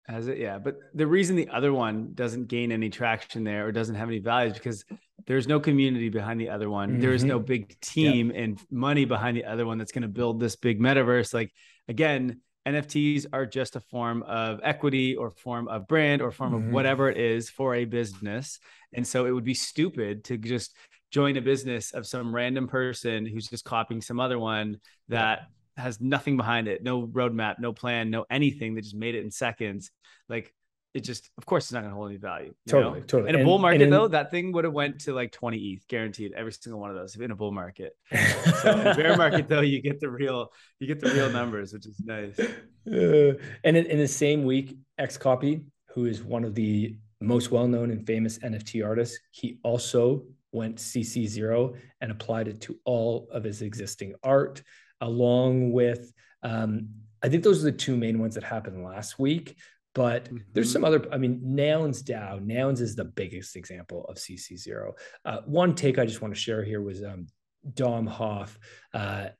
Has 0.07 0.27
it? 0.27 0.39
Yeah. 0.39 0.59
But 0.59 0.77
the 0.95 1.07
reason 1.07 1.37
the 1.37 1.49
other 1.49 1.73
one 1.73 2.13
doesn't 2.15 2.49
gain 2.49 2.73
any 2.73 2.91
traction 2.91 3.45
there 3.45 3.67
or 3.67 3.73
doesn't 3.73 3.95
have 3.95 4.09
any 4.09 4.19
value 4.19 4.51
is 4.51 4.57
because 4.57 4.85
there's 5.27 5.47
no 5.47 5.61
community 5.61 6.09
behind 6.09 6.41
the 6.41 6.49
other 6.49 6.69
one. 6.69 6.91
Mm-hmm. 6.91 7.01
There 7.01 7.13
is 7.13 7.25
no 7.25 7.39
big 7.39 7.79
team 7.81 8.31
yep. 8.31 8.43
and 8.43 8.61
money 8.71 9.05
behind 9.05 9.37
the 9.37 9.45
other 9.45 9.67
one 9.67 9.79
that's 9.79 9.93
going 9.93 10.03
to 10.03 10.09
build 10.09 10.41
this 10.41 10.57
big 10.57 10.81
metaverse. 10.81 11.33
Like, 11.33 11.53
again, 11.89 12.41
NFTs 12.67 13.27
are 13.33 13.47
just 13.47 13.77
a 13.77 13.81
form 13.81 14.23
of 14.25 14.61
equity 14.63 15.17
or 15.17 15.31
form 15.31 15.69
of 15.69 15.87
brand 15.87 16.23
or 16.23 16.31
form 16.31 16.53
mm-hmm. 16.53 16.69
of 16.69 16.73
whatever 16.73 17.09
it 17.11 17.17
is 17.17 17.49
for 17.49 17.75
a 17.75 17.85
business. 17.85 18.59
And 18.93 19.07
so 19.07 19.27
it 19.27 19.31
would 19.31 19.45
be 19.45 19.55
stupid 19.55 20.25
to 20.25 20.37
just 20.37 20.75
join 21.11 21.37
a 21.37 21.41
business 21.41 21.93
of 21.93 22.07
some 22.07 22.35
random 22.35 22.69
person 22.69 23.27
who's 23.27 23.49
just 23.49 23.65
copying 23.65 24.01
some 24.01 24.21
other 24.21 24.39
one 24.39 24.79
that 25.09 25.43
has 25.77 26.01
nothing 26.01 26.37
behind 26.37 26.69
it, 26.69 26.83
no 26.83 27.07
roadmap, 27.07 27.59
no 27.59 27.73
plan, 27.73 28.11
no 28.11 28.25
anything. 28.31 28.75
They 28.75 28.81
just 28.81 28.97
made 28.97 29.15
it 29.15 29.25
in 29.25 29.31
seconds. 29.31 29.91
Like 30.29 30.53
it 30.93 31.01
just, 31.01 31.31
of 31.39 31.47
course, 31.47 31.67
it's 31.67 31.73
not 31.73 31.81
going 31.81 31.91
to 31.91 31.97
hold 31.97 32.11
any 32.11 32.19
value. 32.19 32.53
Totally, 32.69 33.01
know? 33.01 33.07
totally. 33.07 33.31
In 33.31 33.41
a 33.41 33.45
bull 33.45 33.59
market, 33.59 33.83
in- 33.83 33.91
though, 33.91 34.09
that 34.09 34.31
thing 34.31 34.53
would 34.53 34.65
have 34.65 34.73
went 34.73 35.01
to 35.03 35.15
like 35.15 35.31
20 35.31 35.57
ETH, 35.57 35.87
guaranteed. 35.87 36.33
Every 36.33 36.53
single 36.53 36.81
one 36.81 36.91
of 36.91 36.97
those 36.97 37.15
in 37.15 37.31
a 37.31 37.37
bull 37.37 37.53
market. 37.53 37.93
So 38.61 38.73
in 38.73 38.87
a 38.87 38.95
bear 38.95 39.17
market, 39.17 39.49
though, 39.49 39.61
you 39.61 39.81
get 39.81 40.01
the 40.01 40.11
real, 40.11 40.53
you 40.81 40.87
get 40.87 41.01
the 41.01 41.11
real 41.11 41.31
numbers, 41.31 41.73
which 41.73 41.87
is 41.87 41.99
nice. 42.01 42.39
Uh, 42.39 43.39
and 43.65 43.77
in, 43.77 43.87
in 43.87 43.99
the 43.99 44.09
same 44.09 44.45
week, 44.45 44.77
XCOPY, 45.01 45.65
who 45.95 46.05
is 46.05 46.23
one 46.23 46.45
of 46.45 46.55
the 46.55 46.97
most 47.23 47.51
well-known 47.51 47.91
and 47.91 48.07
famous 48.07 48.39
NFT 48.41 48.85
artists, 48.85 49.19
he 49.31 49.59
also 49.63 50.25
went 50.53 50.77
CC 50.77 51.27
zero 51.27 51.75
and 52.01 52.11
applied 52.11 52.49
it 52.49 52.61
to 52.63 52.79
all 52.85 53.29
of 53.31 53.45
his 53.45 53.63
existing 53.63 54.15
art, 54.23 54.63
along 55.01 55.73
with 55.73 56.13
um, 56.43 56.89
I 57.23 57.29
think 57.29 57.45
those 57.45 57.61
are 57.63 57.71
the 57.71 57.77
two 57.77 57.97
main 57.97 58.19
ones 58.19 58.35
that 58.35 58.45
happened 58.45 58.83
last 58.83 59.19
week. 59.19 59.57
But 59.93 60.29
there's 60.53 60.69
Mhm. 60.71 60.73
some 60.73 60.85
other. 60.85 61.13
I 61.13 61.19
mean, 61.19 61.41
Nouns 61.43 62.03
DAO. 62.03 62.39
Nouns 62.39 62.81
is 62.81 62.95
the 62.95 63.05
biggest 63.05 63.57
example 63.57 64.05
of 64.07 64.19
CC 64.19 64.57
zero. 64.57 64.95
Uh, 65.25 65.41
one 65.47 65.75
take 65.75 65.99
I 65.99 66.07
just 66.07 66.23
want 66.23 66.33
to 66.33 66.41
share 66.41 66.63
here 66.63 66.81
was 66.81 67.03
um, 67.03 67.27
Dom 67.75 68.07
Hoff 68.07 68.57
uh, 68.95 69.31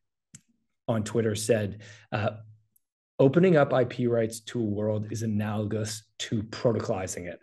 on 0.89 1.05
Twitter 1.05 1.37
said. 1.37 1.83
Uh, 2.11 2.31
opening 3.21 3.57
up 3.57 3.73
IP 3.73 4.09
rights 4.11 4.41
to 4.41 4.61
a 4.61 4.65
world 4.65 5.13
is 5.13 5.23
analogous 5.23 6.03
to 6.19 6.43
protocolizing 6.43 7.27
it. 7.27 7.41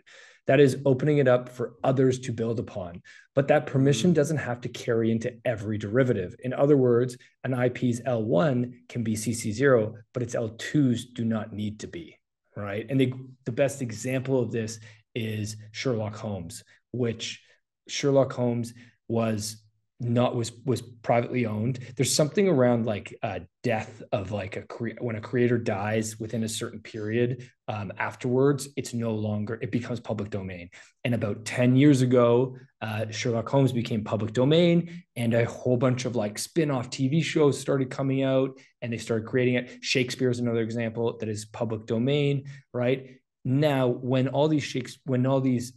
That 0.48 0.60
is 0.60 0.78
opening 0.86 1.18
it 1.18 1.28
up 1.28 1.50
for 1.50 1.74
others 1.84 2.18
to 2.20 2.32
build 2.32 2.58
upon. 2.58 3.02
But 3.34 3.48
that 3.48 3.66
permission 3.66 4.10
mm. 4.12 4.14
doesn't 4.14 4.38
have 4.38 4.62
to 4.62 4.68
carry 4.70 5.12
into 5.12 5.36
every 5.44 5.76
derivative. 5.76 6.34
In 6.42 6.54
other 6.54 6.76
words, 6.76 7.18
an 7.44 7.52
IP's 7.52 8.00
L1 8.00 8.88
can 8.88 9.04
be 9.04 9.14
CC0, 9.14 9.92
but 10.14 10.22
its 10.22 10.34
L2s 10.34 11.12
do 11.14 11.26
not 11.26 11.52
need 11.52 11.78
to 11.80 11.86
be, 11.86 12.18
right? 12.56 12.86
And 12.88 12.98
the, 12.98 13.12
the 13.44 13.52
best 13.52 13.82
example 13.82 14.40
of 14.40 14.50
this 14.50 14.80
is 15.14 15.56
Sherlock 15.72 16.16
Holmes, 16.16 16.64
which 16.92 17.42
Sherlock 17.86 18.32
Holmes 18.32 18.72
was 19.06 19.62
not 20.00 20.36
was 20.36 20.52
was 20.64 20.80
privately 20.80 21.44
owned. 21.46 21.80
There's 21.96 22.14
something 22.14 22.48
around 22.48 22.86
like 22.86 23.16
uh 23.22 23.40
death 23.64 24.00
of 24.12 24.30
like 24.30 24.56
a 24.56 24.62
cre- 24.62 25.00
when 25.00 25.16
a 25.16 25.20
creator 25.20 25.58
dies 25.58 26.20
within 26.20 26.44
a 26.44 26.48
certain 26.48 26.80
period 26.80 27.50
um 27.66 27.92
afterwards 27.98 28.68
it's 28.76 28.94
no 28.94 29.12
longer 29.12 29.58
it 29.60 29.72
becomes 29.72 29.98
public 29.98 30.30
domain. 30.30 30.70
And 31.02 31.14
about 31.14 31.44
10 31.44 31.74
years 31.74 32.02
ago 32.02 32.56
uh 32.80 33.06
sherlock 33.10 33.48
holmes 33.48 33.72
became 33.72 34.04
public 34.04 34.32
domain 34.32 35.02
and 35.16 35.34
a 35.34 35.44
whole 35.44 35.76
bunch 35.76 36.04
of 36.04 36.14
like 36.14 36.38
spin-off 36.38 36.90
tv 36.90 37.22
shows 37.22 37.58
started 37.58 37.90
coming 37.90 38.22
out 38.22 38.56
and 38.80 38.92
they 38.92 38.98
started 38.98 39.26
creating 39.26 39.56
it. 39.56 39.78
Shakespeare 39.80 40.30
is 40.30 40.38
another 40.38 40.62
example 40.62 41.16
that 41.18 41.28
is 41.28 41.44
public 41.46 41.86
domain 41.86 42.44
right? 42.72 43.16
Now 43.44 43.88
when 43.88 44.28
all 44.28 44.46
these 44.46 44.62
shakes 44.64 44.96
when 45.06 45.26
all 45.26 45.40
these 45.40 45.72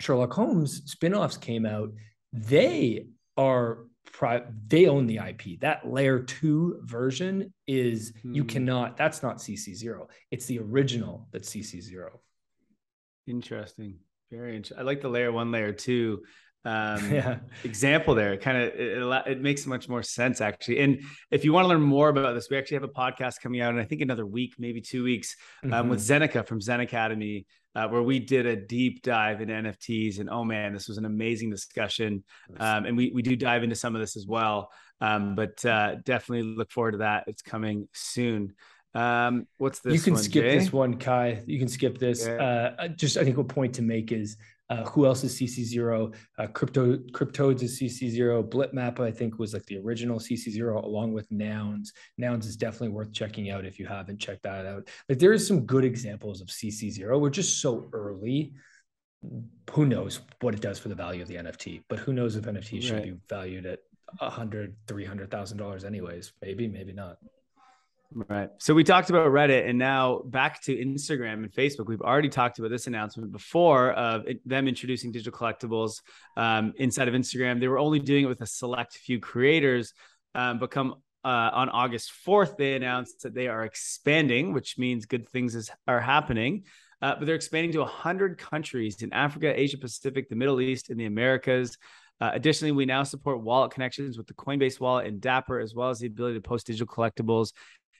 sherlock 0.00 0.32
holmes 0.32 0.82
spin-offs 0.86 1.36
came 1.36 1.64
out 1.64 1.90
they 2.32 3.06
are 3.36 3.86
pri- 4.12 4.44
they 4.68 4.86
own 4.86 5.06
the 5.06 5.18
IP. 5.18 5.60
That 5.60 5.90
layer 5.90 6.20
two 6.20 6.80
version 6.82 7.52
is 7.66 8.12
you 8.22 8.42
Hmm. 8.42 8.48
cannot. 8.48 8.96
That's 8.96 9.22
not 9.22 9.38
CC 9.40 9.74
zero. 9.74 10.08
It's 10.30 10.46
the 10.46 10.58
original 10.60 11.28
that's 11.32 11.48
CC 11.50 11.80
zero. 11.80 12.20
Interesting. 13.26 13.96
Very 14.30 14.56
interesting. 14.56 14.78
I 14.78 14.82
like 14.82 15.00
the 15.00 15.08
layer 15.08 15.32
one, 15.32 15.50
layer 15.50 15.72
two 15.72 16.22
um, 16.66 16.98
Yeah. 17.12 17.40
example 17.64 18.14
there. 18.14 18.32
It 18.34 18.40
kind 18.40 18.56
of 18.58 18.68
it, 18.74 19.32
it, 19.32 19.40
makes 19.40 19.66
much 19.66 19.88
more 19.88 20.02
sense 20.02 20.40
actually. 20.40 20.80
And 20.80 21.02
if 21.30 21.44
you 21.44 21.52
want 21.52 21.64
to 21.64 21.68
learn 21.68 21.82
more 21.82 22.08
about 22.08 22.34
this, 22.34 22.48
we 22.50 22.56
actually 22.56 22.76
have 22.76 22.84
a 22.84 22.88
podcast 22.88 23.40
coming 23.42 23.60
out 23.60 23.74
in 23.74 23.80
I 23.80 23.84
think 23.84 24.00
another 24.00 24.24
week, 24.26 24.54
maybe 24.58 24.80
two 24.80 25.04
weeks, 25.04 25.36
um, 25.70 25.88
with 25.88 26.00
Mhm. 26.00 26.28
Zeneca 26.28 26.46
from 26.46 26.60
Zen 26.60 26.80
Academy, 26.80 27.46
uh, 27.74 27.88
where 27.88 28.02
we 28.02 28.18
did 28.18 28.46
a 28.46 28.56
deep 28.56 29.02
dive 29.02 29.40
in 29.40 29.48
NFTs. 29.48 30.20
And 30.20 30.30
oh 30.30 30.44
man, 30.44 30.72
this 30.72 30.88
was 30.88 30.98
an 30.98 31.04
amazing 31.04 31.50
discussion. 31.50 32.24
Um, 32.58 32.86
and 32.86 32.96
we 32.96 33.10
we 33.14 33.22
do 33.22 33.36
dive 33.36 33.62
into 33.62 33.76
some 33.76 33.94
of 33.94 34.00
this 34.00 34.16
as 34.16 34.26
well. 34.26 34.70
Um, 35.00 35.34
but 35.34 35.64
uh, 35.64 35.96
definitely 36.04 36.54
look 36.54 36.70
forward 36.70 36.92
to 36.92 36.98
that. 36.98 37.24
It's 37.26 37.42
coming 37.42 37.88
soon. 37.92 38.54
Um, 38.94 39.48
what's 39.58 39.80
this? 39.80 39.94
you 39.94 40.00
can 40.00 40.14
one, 40.14 40.22
skip 40.22 40.44
Jay? 40.44 40.58
this 40.58 40.72
one, 40.72 40.98
Kai. 40.98 41.42
You 41.46 41.58
can 41.58 41.68
skip 41.68 41.98
this. 41.98 42.26
Yeah. 42.26 42.72
Uh, 42.78 42.88
just 42.88 43.16
I 43.16 43.24
think 43.24 43.38
a 43.38 43.44
point 43.44 43.74
to 43.74 43.82
make 43.82 44.12
is 44.12 44.36
uh, 44.74 44.84
who 44.90 45.06
else 45.06 45.24
is 45.24 45.38
CC 45.38 45.62
zero? 45.64 46.10
Uh, 46.38 46.46
Crypto 46.48 46.96
CrypToadz 46.96 47.62
is 47.62 47.78
CC 47.80 48.08
zero. 48.10 48.42
Blitmap 48.42 49.00
I 49.00 49.10
think 49.10 49.38
was 49.38 49.52
like 49.54 49.64
the 49.66 49.78
original 49.78 50.18
CC 50.18 50.50
zero 50.50 50.84
along 50.84 51.12
with 51.12 51.30
Nouns. 51.30 51.92
Nouns 52.18 52.46
is 52.46 52.56
definitely 52.56 52.88
worth 52.90 53.12
checking 53.12 53.50
out 53.50 53.64
if 53.64 53.78
you 53.78 53.86
haven't 53.86 54.18
checked 54.18 54.42
that 54.44 54.66
out. 54.66 54.88
Like 55.08 55.18
there 55.18 55.32
is 55.32 55.46
some 55.46 55.60
good 55.66 55.84
examples 55.84 56.40
of 56.40 56.48
CC 56.48 56.90
zero. 56.90 57.18
We're 57.18 57.30
just 57.30 57.60
so 57.60 57.88
early. 57.92 58.54
Who 59.70 59.86
knows 59.86 60.20
what 60.40 60.54
it 60.54 60.60
does 60.60 60.78
for 60.78 60.88
the 60.90 60.94
value 60.94 61.22
of 61.22 61.28
the 61.28 61.36
NFT? 61.36 61.84
But 61.88 61.98
who 61.98 62.12
knows 62.12 62.36
if 62.36 62.44
NFT 62.44 62.82
should 62.82 62.92
Right. 62.94 63.04
be 63.04 63.16
valued 63.28 63.64
at 63.66 63.78
a 64.20 64.28
hundred, 64.28 64.76
three 64.86 65.04
hundred 65.04 65.30
thousand 65.30 65.58
dollars 65.58 65.84
anyways? 65.84 66.32
Maybe, 66.42 66.68
maybe 66.68 66.92
not. 66.92 67.16
Right. 68.12 68.48
So 68.58 68.74
we 68.74 68.84
talked 68.84 69.10
about 69.10 69.26
Reddit 69.30 69.68
and 69.68 69.78
now 69.78 70.20
back 70.24 70.62
to 70.64 70.76
Instagram 70.76 71.34
and 71.34 71.50
Facebook. 71.50 71.86
We've 71.86 72.00
already 72.00 72.28
talked 72.28 72.58
about 72.58 72.70
this 72.70 72.86
announcement 72.86 73.32
before 73.32 73.92
of 73.92 74.26
it- 74.28 74.48
them 74.48 74.68
introducing 74.68 75.10
digital 75.10 75.36
collectibles 75.36 76.00
um, 76.36 76.72
inside 76.76 77.08
of 77.08 77.14
Instagram. 77.14 77.58
They 77.58 77.66
were 77.66 77.78
only 77.78 77.98
doing 77.98 78.24
it 78.24 78.28
with 78.28 78.40
a 78.40 78.46
select 78.46 78.94
few 78.94 79.18
creators, 79.18 79.94
um, 80.34 80.58
but 80.60 80.70
come 80.70 80.94
uh, 81.24 81.50
on 81.54 81.70
August 81.70 82.12
4th, 82.26 82.56
they 82.56 82.74
announced 82.74 83.22
that 83.22 83.34
they 83.34 83.48
are 83.48 83.64
expanding, 83.64 84.52
which 84.52 84.78
means 84.78 85.06
good 85.06 85.28
things 85.30 85.54
is, 85.54 85.70
are 85.88 86.00
happening. 86.00 86.64
Uh, 87.02 87.14
but 87.18 87.26
they're 87.26 87.34
expanding 87.34 87.72
to 87.72 87.80
100 87.80 88.38
countries 88.38 89.02
in 89.02 89.12
Africa, 89.12 89.58
Asia 89.58 89.78
Pacific, 89.78 90.28
the 90.28 90.36
Middle 90.36 90.60
East, 90.60 90.90
and 90.90 91.00
the 91.00 91.06
Americas. 91.06 91.78
Uh, 92.20 92.30
additionally, 92.32 92.72
we 92.72 92.86
now 92.86 93.02
support 93.02 93.40
wallet 93.40 93.72
connections 93.72 94.16
with 94.16 94.26
the 94.26 94.34
Coinbase 94.34 94.78
wallet 94.78 95.06
and 95.06 95.20
Dapper, 95.20 95.58
as 95.58 95.74
well 95.74 95.90
as 95.90 95.98
the 95.98 96.06
ability 96.06 96.36
to 96.36 96.40
post 96.40 96.66
digital 96.66 96.86
collectibles 96.86 97.52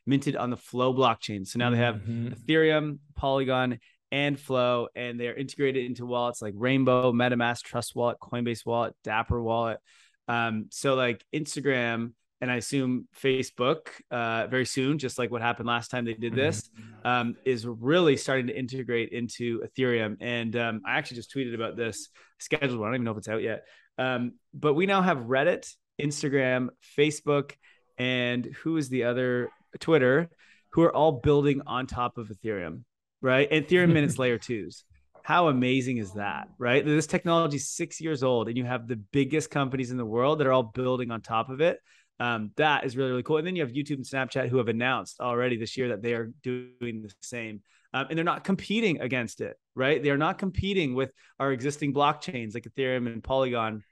minted 0.07 0.37
on 0.37 0.51
the 0.51 0.57
Flow 0.57 0.93
blockchain. 0.93 1.47
So 1.47 1.59
now 1.59 1.71
they 1.71 1.79
have 1.79 1.97
Mhm. 1.97 2.35
Ethereum, 2.35 2.99
Polygon, 3.17 3.79
and 4.13 4.39
Flow, 4.39 4.89
and 4.95 5.19
they're 5.19 5.35
integrated 5.35 5.85
into 5.85 6.07
wallets 6.07 6.41
like 6.41 6.55
Rainbow, 6.57 7.13
MetaMask, 7.13 7.63
Trust 7.63 7.97
Wallet, 7.97 8.19
Coinbase 8.21 8.65
Wallet, 8.65 8.95
Dapper 9.03 9.43
Wallet. 9.43 9.79
Um, 10.29 10.67
so 10.71 10.95
like 10.95 11.25
Instagram 11.35 12.13
and 12.41 12.51
I 12.51 12.57
assume 12.57 13.09
Facebook 13.21 13.89
uh, 14.11 14.47
very 14.49 14.67
soon, 14.67 14.99
just 14.99 15.19
like 15.19 15.31
what 15.31 15.41
happened 15.41 15.67
last 15.67 15.91
time 15.91 16.05
they 16.05 16.15
did 16.15 16.35
this, 16.35 16.69
um, 17.05 17.37
is 17.45 17.67
really 17.67 18.17
starting 18.17 18.49
to 18.49 18.59
integrate 18.59 19.11
into 19.11 19.61
Ethereum. 19.61 20.17
And 20.21 20.55
um, 20.57 20.83
I 20.87 20.99
actually 20.99 21.17
just 21.17 21.35
tweeted 21.35 21.55
about 21.55 21.77
this 21.77 22.11
scheduled 22.39 22.79
one. 22.79 22.89
I 22.89 22.91
don't 22.91 22.97
even 22.97 23.05
know 23.05 23.13
if 23.13 23.19
it's 23.19 23.29
out 23.29 23.43
yet. 23.43 23.67
Um, 23.99 24.35
but 24.53 24.75
we 24.75 24.87
now 24.87 25.01
have 25.03 25.19
Reddit, 25.19 25.75
Instagram, 26.01 26.69
Facebook, 26.99 27.53
and 27.97 28.45
who 28.63 28.77
is 28.77 28.89
the 28.89 29.05
other 29.05 29.51
Twitter, 29.81 30.31
who 30.71 30.83
are 30.83 30.95
all 30.95 31.13
building 31.13 31.63
on 31.67 31.87
top 31.87 32.19
of 32.19 32.29
Ethereum, 32.29 32.83
right? 33.21 33.51
Ethereum 33.51 33.91
and 33.97 33.99
its 33.99 34.19
layer 34.19 34.39
twos. 34.39 34.85
How 35.23 35.49
amazing 35.49 35.97
is 35.97 36.13
that, 36.13 36.49
right? 36.59 36.85
This 36.85 37.07
technology 37.07 37.57
is 37.57 37.71
six 37.71 38.01
years 38.01 38.23
old, 38.23 38.49
and 38.49 38.59
you 38.59 38.65
have 38.65 38.87
the 38.87 38.97
biggest 38.97 39.51
companies 39.51 39.91
in 39.91 39.97
the 39.97 40.05
world 40.05 40.41
that 40.41 40.47
are 40.47 40.53
all 40.53 40.63
building 40.63 41.11
on 41.11 41.23
top 41.23 41.49
of 41.49 41.61
it. 41.61 41.79
Um, 42.21 42.53
that 42.57 42.85
is 42.85 42.97
really, 42.97 43.11
really 43.11 43.23
cool. 43.23 43.39
And 43.39 43.47
then 43.47 43.57
you 43.57 43.63
have 43.63 43.73
YouTube 43.73 43.97
and 43.97 44.05
Snapchat 44.05 44.49
who 44.49 44.59
have 44.59 44.69
announced 44.69 45.21
already 45.21 45.57
this 45.57 45.77
year 45.77 45.89
that 45.89 46.03
they 46.03 46.15
are 46.15 46.31
doing 46.43 47.03
the 47.03 47.13
same. 47.23 47.63
Um, 47.93 48.07
and 48.11 48.17
they're 48.17 48.25
not 48.25 48.45
competing 48.45 49.01
against 49.01 49.41
it, 49.41 49.57
right? 49.75 50.03
They 50.03 50.11
are 50.11 50.19
not 50.19 50.39
competing 50.39 50.95
with 50.95 51.13
our 51.39 51.53
existing 51.53 51.95
blockchains 51.95 52.55
like 52.55 52.65
Ethereum 52.65 53.07
and 53.07 53.23
Polygon. 53.23 53.83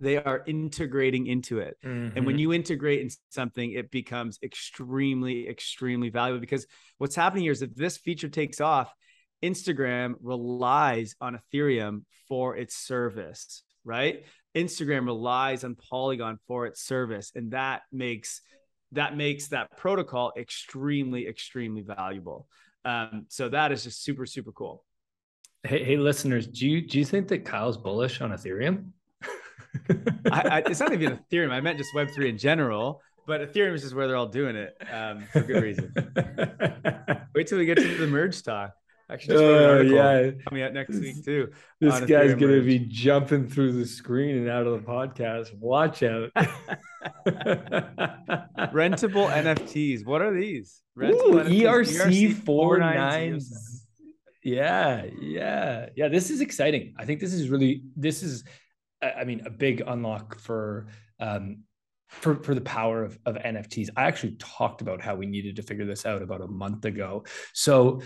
They 0.00 0.16
are 0.16 0.42
integrating 0.46 1.26
into 1.26 1.58
it. 1.58 1.76
And 2.16 2.26
when 2.26 2.38
you 2.38 2.52
integrate 2.52 3.00
in 3.00 3.10
something, 3.28 3.72
it 3.72 3.90
becomes 3.90 4.38
extremely, 4.42 5.48
extremely 5.48 6.08
valuable 6.08 6.40
because 6.40 6.66
what's 6.98 7.14
happening 7.14 7.44
here 7.44 7.52
is 7.52 7.62
if 7.62 7.74
this 7.74 7.98
feature 7.98 8.28
takes 8.28 8.60
off, 8.60 8.92
Instagram 9.42 10.14
relies 10.22 11.14
on 11.20 11.38
Ethereum 11.38 12.04
for 12.28 12.56
its 12.56 12.76
service, 12.76 13.62
right? 13.84 14.24
Instagram 14.56 15.06
relies 15.06 15.64
on 15.64 15.76
Polygon 15.76 16.38
for 16.46 16.66
its 16.66 16.82
service, 16.82 17.32
and 17.34 17.52
that 17.52 17.82
makes 17.92 18.40
that 18.92 19.16
makes 19.16 19.48
that 19.48 19.76
protocol 19.76 20.32
extremely, 20.36 21.28
extremely 21.28 21.82
valuable. 21.82 22.48
Um, 22.84 23.26
so 23.28 23.48
that 23.48 23.70
is 23.70 23.84
just 23.84 24.02
super, 24.02 24.26
super 24.26 24.52
cool. 24.52 24.84
Hey, 25.62 25.84
hey, 25.84 25.96
listeners, 25.96 26.46
do 26.46 26.66
you 26.68 26.80
do 26.86 26.98
you 26.98 27.04
think 27.04 27.28
that 27.28 27.44
Kyle's 27.44 27.76
bullish 27.76 28.20
on 28.20 28.30
Ethereum? 28.30 28.90
I, 30.30 30.40
I, 30.48 30.58
it's 30.66 30.80
not 30.80 30.92
even 30.92 31.18
Ethereum. 31.18 31.50
I 31.52 31.60
meant 31.60 31.78
just 31.78 31.94
Web 31.94 32.08
three 32.14 32.28
in 32.28 32.38
general, 32.38 33.00
but 33.26 33.40
Ethereum 33.40 33.74
is 33.74 33.82
just 33.82 33.94
where 33.94 34.06
they're 34.08 34.16
all 34.16 34.26
doing 34.26 34.56
it 34.56 34.76
um, 34.92 35.24
for 35.32 35.40
good 35.40 35.62
reason. 35.62 35.92
Wait 37.34 37.46
till 37.46 37.58
we 37.58 37.66
get 37.66 37.76
to 37.78 37.96
the 37.96 38.06
merge 38.06 38.42
talk. 38.42 38.72
Actually, 39.10 39.34
just 39.34 39.42
wrote 39.44 39.86
an 39.86 39.92
Uh, 39.92 39.94
yeah. 39.94 40.30
coming 40.48 40.62
out 40.62 40.72
next 40.72 40.96
week 40.98 41.24
too. 41.24 41.50
This 41.80 42.00
guy's 42.00 42.34
gonna 42.34 42.60
be 42.62 42.78
jumping 42.78 43.48
through 43.48 43.72
the 43.72 43.86
screen 43.86 44.36
and 44.36 44.48
out 44.48 44.66
of 44.68 44.72
the 44.72 44.86
podcast. 44.86 45.52
Watch 45.58 46.02
out. 46.04 46.30
Rentable 48.72 49.28
NFTs. 49.30 50.06
What 50.06 50.22
are 50.22 50.32
these? 50.32 50.82
Rentable 50.96 51.44
NFTs. 51.44 51.62
ERC 51.62 52.34
four 52.44 52.78
4907. 52.78 52.94
nines. 52.94 53.86
Yeah, 54.42 55.06
yeah, 55.20 55.86
yeah. 55.96 56.08
This 56.08 56.30
is 56.30 56.40
exciting. 56.40 56.94
I 56.98 57.04
think 57.04 57.20
this 57.20 57.32
is 57.34 57.48
really 57.50 57.82
this 57.96 58.22
is, 58.22 58.44
I 59.02 59.24
mean, 59.24 59.42
a 59.46 59.50
big 59.50 59.82
unlock 59.86 60.38
for 60.38 60.86
um 61.18 61.64
for 62.08 62.42
for 62.42 62.54
the 62.54 62.60
power 62.60 63.04
of 63.04 63.18
of 63.24 63.36
NFTs. 63.36 63.88
I 63.96 64.04
actually 64.04 64.36
talked 64.38 64.82
about 64.82 65.00
how 65.00 65.14
we 65.14 65.26
needed 65.26 65.56
to 65.56 65.62
figure 65.62 65.86
this 65.86 66.06
out 66.06 66.22
about 66.22 66.40
a 66.40 66.48
month 66.48 66.84
ago. 66.84 67.24
So 67.52 68.02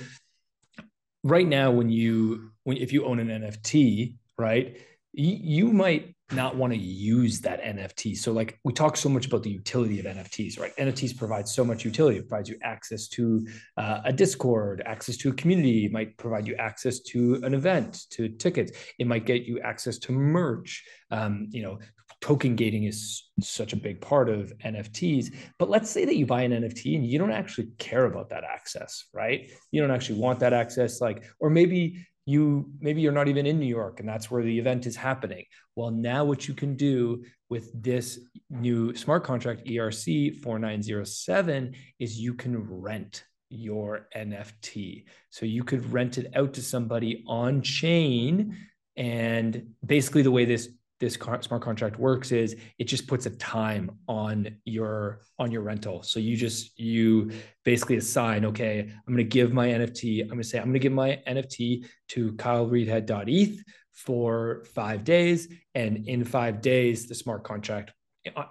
right 1.22 1.47
now, 1.47 1.70
when 1.70 1.88
you 1.88 2.51
when 2.64 2.76
if 2.76 2.92
you 2.92 3.05
own 3.07 3.18
an 3.18 3.28
NFT, 3.28 4.16
right, 4.38 4.76
you, 5.12 5.66
you 5.66 5.72
might 5.72 6.13
not 6.32 6.56
want 6.56 6.72
to 6.72 6.78
use 6.78 7.40
that 7.40 7.62
NFT. 7.62 8.16
So, 8.16 8.32
like 8.32 8.58
we 8.64 8.72
talk 8.72 8.96
so 8.96 9.08
much 9.08 9.26
about 9.26 9.42
the 9.42 9.50
utility 9.50 10.00
of 10.00 10.06
NFTs, 10.06 10.58
right? 10.58 10.74
NFTs 10.76 11.16
provide 11.16 11.46
so 11.46 11.64
much 11.64 11.84
utility. 11.84 12.18
It 12.18 12.28
provides 12.28 12.48
you 12.48 12.58
access 12.62 13.08
to 13.08 13.46
uh, 13.76 14.00
a 14.04 14.12
Discord, 14.12 14.82
access 14.86 15.16
to 15.18 15.30
a 15.30 15.32
community. 15.34 15.84
It 15.84 15.92
might 15.92 16.16
provide 16.16 16.46
you 16.46 16.54
access 16.56 17.00
to 17.00 17.40
an 17.42 17.54
event, 17.54 18.04
to 18.10 18.28
tickets. 18.28 18.72
It 18.98 19.06
might 19.06 19.26
get 19.26 19.44
you 19.44 19.60
access 19.60 19.98
to 19.98 20.12
merch. 20.12 20.82
Um, 21.10 21.48
you 21.50 21.62
know, 21.62 21.78
token 22.20 22.56
gating 22.56 22.84
is 22.84 23.30
such 23.40 23.74
a 23.74 23.76
big 23.76 24.00
part 24.00 24.30
of 24.30 24.52
NFTs. 24.64 25.34
But 25.58 25.68
let's 25.68 25.90
say 25.90 26.06
that 26.06 26.16
you 26.16 26.24
buy 26.24 26.42
an 26.42 26.52
NFT 26.52 26.96
and 26.96 27.06
you 27.06 27.18
don't 27.18 27.30
actually 27.30 27.68
care 27.78 28.06
about 28.06 28.30
that 28.30 28.44
access, 28.44 29.04
right? 29.12 29.50
You 29.70 29.82
don't 29.82 29.90
actually 29.90 30.20
want 30.20 30.40
that 30.40 30.54
access, 30.54 31.02
like, 31.02 31.24
or 31.38 31.50
maybe 31.50 32.06
you 32.26 32.70
maybe 32.80 33.00
you're 33.00 33.12
not 33.12 33.28
even 33.28 33.46
in 33.46 33.58
New 33.58 33.66
York 33.66 34.00
and 34.00 34.08
that's 34.08 34.30
where 34.30 34.42
the 34.42 34.58
event 34.58 34.86
is 34.86 34.96
happening. 34.96 35.44
Well, 35.76 35.90
now 35.90 36.24
what 36.24 36.48
you 36.48 36.54
can 36.54 36.76
do 36.76 37.24
with 37.50 37.70
this 37.80 38.18
new 38.48 38.94
smart 38.94 39.24
contract 39.24 39.66
ERC 39.66 40.40
4907 40.40 41.74
is 41.98 42.18
you 42.18 42.34
can 42.34 42.56
rent 42.80 43.24
your 43.50 44.08
NFT. 44.16 45.04
So 45.30 45.46
you 45.46 45.64
could 45.64 45.92
rent 45.92 46.18
it 46.18 46.32
out 46.34 46.54
to 46.54 46.62
somebody 46.62 47.24
on 47.26 47.62
chain 47.62 48.56
and 48.96 49.74
basically 49.84 50.22
the 50.22 50.30
way 50.30 50.44
this 50.44 50.68
this 51.01 51.14
smart 51.14 51.61
contract 51.62 51.99
works 51.99 52.30
is 52.32 52.57
it 52.78 52.84
just 52.84 53.07
puts 53.07 53.26
a 53.26 53.30
time 53.30 53.90
on 54.09 54.57
your 54.64 55.20
on 55.38 55.51
your 55.51 55.62
rental. 55.62 56.03
So 56.03 56.20
you 56.20 56.36
just 56.36 56.78
you 56.78 57.30
basically 57.64 57.97
assign 57.97 58.45
okay 58.47 58.80
i'm 58.80 59.14
going 59.14 59.16
to 59.18 59.24
give 59.24 59.53
my 59.53 59.68
nft 59.68 60.22
i'm 60.22 60.28
going 60.28 60.40
to 60.40 60.45
say 60.47 60.59
i'm 60.59 60.64
going 60.66 60.74
to 60.74 60.78
give 60.78 60.92
my 60.92 61.20
nft 61.26 61.86
to 62.09 62.32
kylereidhead.eth 62.34 63.59
for 63.92 64.64
five 64.74 65.05
days. 65.05 65.49
And 65.74 66.09
in 66.09 66.24
five 66.24 66.61
days 66.61 67.07
the 67.07 67.14
smart 67.14 67.45
contract 67.45 67.92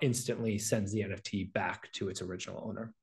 instantly 0.01 0.57
sends 0.57 0.91
the 0.91 1.01
nft 1.01 1.53
back 1.53 1.91
to 1.93 2.09
its 2.09 2.21
original 2.21 2.61
owner. 2.65 2.93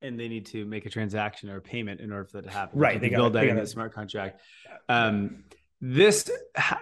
And 0.00 0.18
they 0.20 0.28
need 0.28 0.46
to 0.46 0.64
make 0.64 0.86
a 0.86 0.90
transaction 0.90 1.50
or 1.50 1.56
a 1.56 1.60
payment 1.60 2.00
in 2.00 2.12
order 2.12 2.24
for 2.24 2.40
that 2.40 2.44
to 2.46 2.50
happen. 2.52 2.78
Right, 2.78 2.94
You 2.94 3.00
they 3.00 3.08
can 3.08 3.16
gotta- 3.16 3.22
build 3.24 3.32
that 3.32 3.40
they 3.40 3.46
gotta- 3.48 3.60
the 3.62 3.66
smart 3.66 3.92
contract. 3.92 4.40
Um, 4.88 5.42
this 5.80 6.28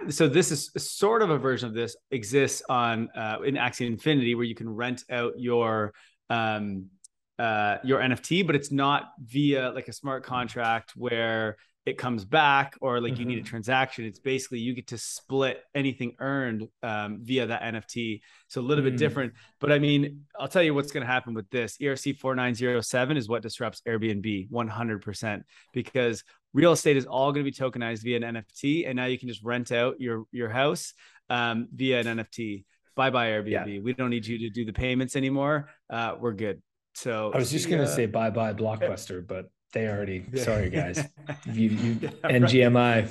so 0.09 0.27
this 0.27 0.51
is 0.51 0.71
sort 0.77 1.21
of 1.21 1.29
a 1.29 1.37
version 1.37 1.69
of 1.69 1.75
this 1.75 1.95
exists 2.09 2.63
on 2.67 3.09
uh, 3.15 3.37
in 3.45 3.55
Axie 3.55 3.85
Infinity 3.85 4.33
where 4.33 4.45
you 4.45 4.55
can 4.55 4.69
rent 4.69 5.03
out 5.11 5.33
your 5.37 5.93
um, 6.29 6.87
uh, 7.37 7.77
your 7.83 7.99
NFT, 7.99 8.45
but 8.45 8.55
it's 8.55 8.71
not 8.71 9.11
via 9.19 9.69
like 9.71 9.87
a 9.87 9.93
smart 9.93 10.23
contract 10.23 10.93
where 10.95 11.57
it 11.87 11.97
comes 11.97 12.25
back 12.25 12.75
or 12.81 12.99
like 12.99 13.17
you 13.17 13.23
need 13.23 13.39
a 13.39 13.41
transaction. 13.43 14.03
It's 14.03 14.19
basically 14.19 14.59
you 14.59 14.73
get 14.73 14.87
to 14.87 14.97
split 14.97 15.63
anything 15.73 16.17
earned 16.19 16.67
um, 16.83 17.19
via 17.21 17.45
that 17.45 17.61
NFT. 17.61 18.19
So 18.49 18.59
a 18.59 18.65
little 18.69 18.83
bit 18.83 18.95
Mm. 18.95 18.97
different. 18.97 19.33
But 19.61 19.71
I 19.71 19.79
mean, 19.79 20.25
I'll 20.37 20.49
tell 20.49 20.61
you 20.61 20.73
what's 20.73 20.91
going 20.91 21.05
to 21.07 21.11
happen 21.11 21.33
with 21.33 21.49
this. 21.49 21.77
ERC 21.77 22.17
4907 22.17 23.15
is 23.15 23.29
what 23.29 23.41
disrupts 23.41 23.81
Airbnb 23.87 24.49
100% 24.49 25.43
because 25.71 26.25
real 26.53 26.73
estate 26.73 26.97
is 26.97 27.05
all 27.05 27.31
going 27.31 27.45
to 27.45 27.49
be 27.49 27.55
tokenized 27.55 28.03
via 28.03 28.17
an 28.17 28.35
NFT. 28.35 28.85
And 28.85 28.97
now 28.97 29.05
you 29.05 29.17
can 29.17 29.29
just 29.29 29.41
rent 29.41 29.71
out 29.71 30.01
your, 30.01 30.25
your 30.33 30.49
house 30.49 30.93
um, 31.29 31.69
via 31.73 32.01
an 32.01 32.17
NFT. 32.17 32.65
Bye 32.97 33.11
bye 33.11 33.27
Airbnb. 33.29 33.81
We 33.81 33.93
don't 33.93 34.09
need 34.09 34.25
you 34.25 34.39
to 34.39 34.49
do 34.49 34.65
the 34.65 34.73
payments 34.73 35.15
anymore. 35.15 35.69
Uh, 35.89 36.15
we're 36.19 36.33
good. 36.33 36.61
So 36.95 37.31
i 37.33 37.37
was 37.37 37.49
just 37.49 37.69
going 37.69 37.79
to 37.79 37.87
uh, 37.89 37.95
say 37.95 38.07
bye 38.07 38.31
bye 38.31 38.53
blockbuster 38.63 39.25
but 39.25 39.51
they 39.73 39.87
already 39.87 40.25
Yeah. 40.31 40.43
sorry 40.43 40.69
guys 40.69 41.03
you, 41.45 41.69
you 41.69 41.99
Yeah, 42.01 42.19
right. 42.23 42.41
ngmi 42.41 43.07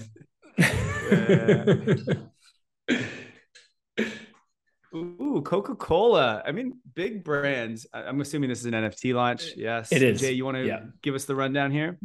Ooh, 4.94 5.42
Coca 5.44 5.74
Cola. 5.74 6.42
I 6.46 6.52
mean, 6.52 6.78
big 6.94 7.22
brands. 7.22 7.86
I'm 7.92 8.20
assuming 8.20 8.48
this 8.48 8.60
is 8.60 8.66
an 8.66 8.72
NFT 8.72 9.12
launch. 9.14 9.52
Yes, 9.56 9.92
It 9.92 10.02
is. 10.02 10.20
Jay, 10.20 10.32
you 10.32 10.44
want 10.44 10.56
to 10.56 10.64
Yeah. 10.66 10.84
give 11.02 11.14
us 11.14 11.24
the 11.26 11.34
rundown 11.34 11.70
here? 11.70 11.98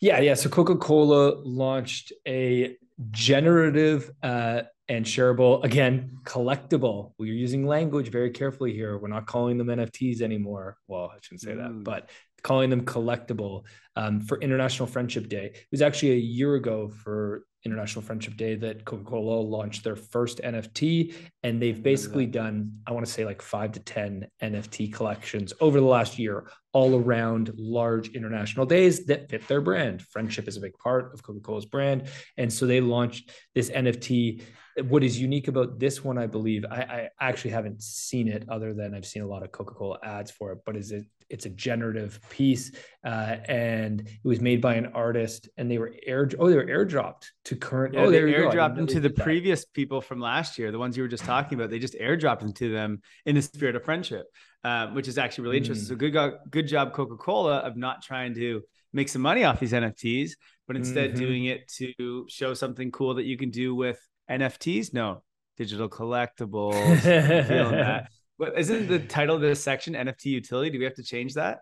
Yeah, 0.00 0.20
yeah. 0.20 0.34
So 0.34 0.48
Coca 0.48 0.76
Cola 0.76 1.34
launched 1.44 2.12
a 2.28 2.76
generative 3.10 4.10
uh, 4.22 4.62
and 4.88 5.04
shareable, 5.04 5.64
again, 5.64 6.18
collectible. 6.22 7.12
We're 7.18 7.34
using 7.34 7.66
language 7.66 8.10
very 8.10 8.30
carefully 8.30 8.72
here. 8.72 8.96
We're 8.98 9.08
not 9.08 9.26
calling 9.26 9.56
them 9.58 9.66
NFTs 9.68 10.20
anymore. 10.20 10.76
Well, 10.86 11.10
I 11.12 11.16
shouldn't 11.22 11.40
say 11.40 11.52
Mm. 11.52 11.56
that, 11.56 11.82
but 11.84 12.10
calling 12.46 12.70
them 12.70 12.82
collectible 12.82 13.64
um, 13.96 14.20
for 14.20 14.40
International 14.40 14.86
Friendship 14.86 15.28
Day. 15.28 15.46
It 15.46 15.66
was 15.72 15.82
actually 15.82 16.12
a 16.12 16.26
year 16.38 16.54
ago 16.54 16.88
for 16.88 17.42
International 17.64 18.02
Friendship 18.02 18.36
Day 18.36 18.54
that 18.54 18.84
Coca 18.84 19.02
Cola 19.02 19.40
launched 19.40 19.82
their 19.82 19.96
first 19.96 20.40
NFT. 20.44 21.12
And 21.42 21.60
they've 21.60 21.82
basically 21.82 22.26
done, 22.26 22.78
I 22.86 22.92
want 22.92 23.04
to 23.04 23.10
say 23.10 23.24
like 23.24 23.42
five 23.42 23.72
to 23.72 23.80
10 23.80 24.28
NFT 24.40 24.92
collections 24.92 25.54
over 25.60 25.80
the 25.80 25.86
last 25.86 26.20
year, 26.20 26.48
all 26.72 26.94
around 26.94 27.50
large 27.56 28.10
international 28.10 28.64
days 28.64 29.06
that 29.06 29.28
fit 29.28 29.48
their 29.48 29.60
brand. 29.60 30.02
Friendship 30.02 30.46
is 30.46 30.56
a 30.56 30.60
big 30.60 30.78
part 30.78 31.12
of 31.14 31.24
Coca 31.24 31.40
Cola's 31.40 31.66
brand. 31.66 32.06
And 32.36 32.52
so 32.52 32.64
they 32.64 32.80
launched 32.80 33.32
this 33.56 33.70
NFT. 33.70 34.44
What 34.88 35.02
is 35.02 35.20
unique 35.20 35.48
about 35.48 35.80
this 35.80 36.04
one, 36.04 36.16
I 36.16 36.28
believe, 36.28 36.64
I, 36.70 37.08
I 37.18 37.28
actually 37.28 37.50
haven't 37.50 37.82
seen 37.82 38.28
it 38.28 38.48
other 38.48 38.72
than 38.72 38.94
I've 38.94 39.06
seen 39.06 39.22
a 39.22 39.26
lot 39.26 39.42
of 39.42 39.50
Coca 39.50 39.74
Cola 39.74 39.98
ads 40.04 40.30
for 40.30 40.52
it, 40.52 40.60
but 40.64 40.76
is 40.76 40.92
it 40.92 41.06
it's 41.28 41.46
a 41.46 41.50
generative 41.50 42.20
piece 42.30 42.72
uh, 43.04 43.36
and 43.48 44.00
it 44.02 44.28
was 44.28 44.40
made 44.40 44.60
by 44.60 44.74
an 44.74 44.86
artist 44.94 45.48
and 45.56 45.70
they 45.70 45.78
were 45.78 45.92
air 46.06 46.28
oh 46.38 46.48
they 46.48 46.56
were 46.56 46.64
airdropped 46.66 47.26
to 47.44 47.56
current 47.56 47.94
Yeah, 47.94 48.00
oh 48.02 48.06
they 48.10 48.18
there 48.18 48.28
you 48.28 48.34
go. 48.36 48.48
I 48.48 48.50
didn't 48.50 48.54
airdropped 48.58 48.70
know 48.70 48.76
them 48.76 48.86
they 48.86 48.92
to 48.94 49.00
the 49.00 49.08
did 49.08 49.16
that. 49.18 49.22
previous 49.24 49.64
people 49.64 50.00
from 50.00 50.20
last 50.20 50.58
year, 50.58 50.70
the 50.72 50.78
ones 50.78 50.96
you 50.96 51.02
were 51.02 51.08
just 51.08 51.24
talking 51.24 51.58
about. 51.58 51.70
They 51.70 51.78
just 51.78 51.94
airdropped 51.94 52.42
into 52.42 52.72
them 52.72 53.00
in 53.24 53.34
the 53.34 53.42
spirit 53.42 53.76
of 53.76 53.84
friendship, 53.84 54.26
um, 54.64 54.94
which 54.94 55.08
is 55.08 55.18
actually 55.18 55.44
really 55.44 55.58
interesting. 55.58 55.86
Mm. 55.86 55.88
So 55.90 55.96
good, 55.96 56.12
go- 56.12 56.38
good 56.50 56.68
job, 56.68 56.92
Coca 56.92 57.16
Cola, 57.16 57.58
of 57.58 57.76
not 57.76 58.02
trying 58.02 58.34
to 58.34 58.62
make 58.92 59.08
some 59.08 59.22
money 59.22 59.44
off 59.44 59.60
these 59.60 59.72
NFTs, 59.72 60.32
but 60.66 60.76
instead 60.76 61.12
Mhm. 61.14 61.18
doing 61.18 61.44
it 61.46 61.68
to 61.78 62.26
show 62.28 62.54
something 62.54 62.90
cool 62.90 63.14
that 63.14 63.24
you 63.24 63.36
can 63.36 63.50
do 63.50 63.74
with 63.74 64.00
NFTs. 64.30 64.92
No, 64.94 65.22
digital 65.56 65.88
collectibles. 65.88 67.00
feeling 67.46 67.72
that. 67.76 68.10
But 68.38 68.58
isn't 68.58 68.88
the 68.88 68.98
title 68.98 69.36
of 69.36 69.42
this 69.42 69.62
section 69.62 69.94
NFT 69.94 70.26
utility? 70.26 70.70
Do 70.70 70.78
we 70.78 70.84
have 70.84 70.94
to 70.94 71.02
change 71.02 71.34
that? 71.34 71.60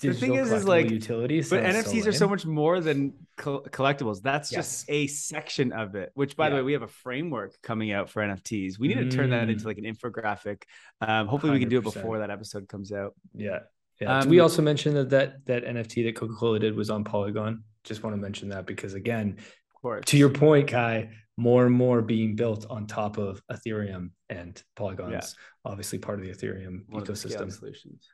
The 0.00 0.14
thing 0.14 0.34
is, 0.36 0.52
is 0.52 0.64
like- 0.64 0.90
utility. 0.90 1.40
But 1.42 1.64
NFTs 1.64 2.04
so 2.04 2.08
are 2.08 2.12
so 2.12 2.28
much 2.28 2.46
more 2.46 2.80
than 2.80 3.14
col- 3.36 3.62
collectibles. 3.64 4.22
That's 4.22 4.52
Yes. 4.52 4.58
just 4.82 4.90
a 4.90 5.06
section 5.08 5.72
of 5.72 5.96
it. 5.96 6.12
Which, 6.14 6.36
by 6.36 6.50
the 6.50 6.54
way, 6.56 6.62
we 6.62 6.72
have 6.74 6.82
a 6.82 6.88
framework 6.88 7.60
coming 7.62 7.90
out 7.90 8.08
for 8.08 8.22
NFTs. 8.22 8.78
We 8.78 8.86
need 8.88 8.94
to 8.98 9.08
turn 9.10 9.30
that 9.30 9.48
Mm. 9.48 9.52
into 9.52 9.66
like 9.66 9.78
an 9.78 9.84
infographic. 9.84 10.62
Um, 11.00 11.26
hopefully, 11.26 11.52
we 11.52 11.58
can 11.58 11.68
do 11.68 11.78
it 11.78 11.82
before 11.84 12.20
that 12.20 12.30
episode 12.30 12.68
comes 12.68 12.92
out. 12.92 13.14
Yeah. 13.34 13.60
Yeah. 14.00 14.20
Did 14.20 14.30
we 14.30 14.38
Um, 14.38 14.44
also 14.44 14.62
mentioned 14.62 14.96
that 14.96 15.10
that 15.10 15.44
that 15.46 15.64
NFT 15.64 16.04
that 16.04 16.14
Coca 16.16 16.34
Cola 16.34 16.58
did 16.60 16.74
was 16.76 16.88
on 16.88 17.02
Polygon? 17.04 17.64
Just 17.84 18.02
want 18.04 18.14
to 18.14 18.20
mention 18.22 18.50
that 18.50 18.66
because 18.66 18.94
again, 18.94 19.36
Of 19.38 19.82
course. 19.82 20.04
to 20.06 20.16
your 20.16 20.30
point, 20.30 20.68
Kai, 20.68 21.10
more 21.36 21.66
and 21.66 21.74
more 21.74 22.02
being 22.02 22.36
built 22.36 22.66
on 22.70 22.86
top 22.86 23.18
of 23.18 23.42
Ethereum 23.50 24.10
and 24.38 24.62
Polygon's 24.76 25.36
obviously 25.64 25.98
part 25.98 26.18
of 26.18 26.24
the 26.24 26.32
Ethereum 26.32 26.84
One 26.88 27.02
of 27.02 27.06
the 27.06 27.12
ecosystem. 27.12 27.52
solutions. 27.52 28.08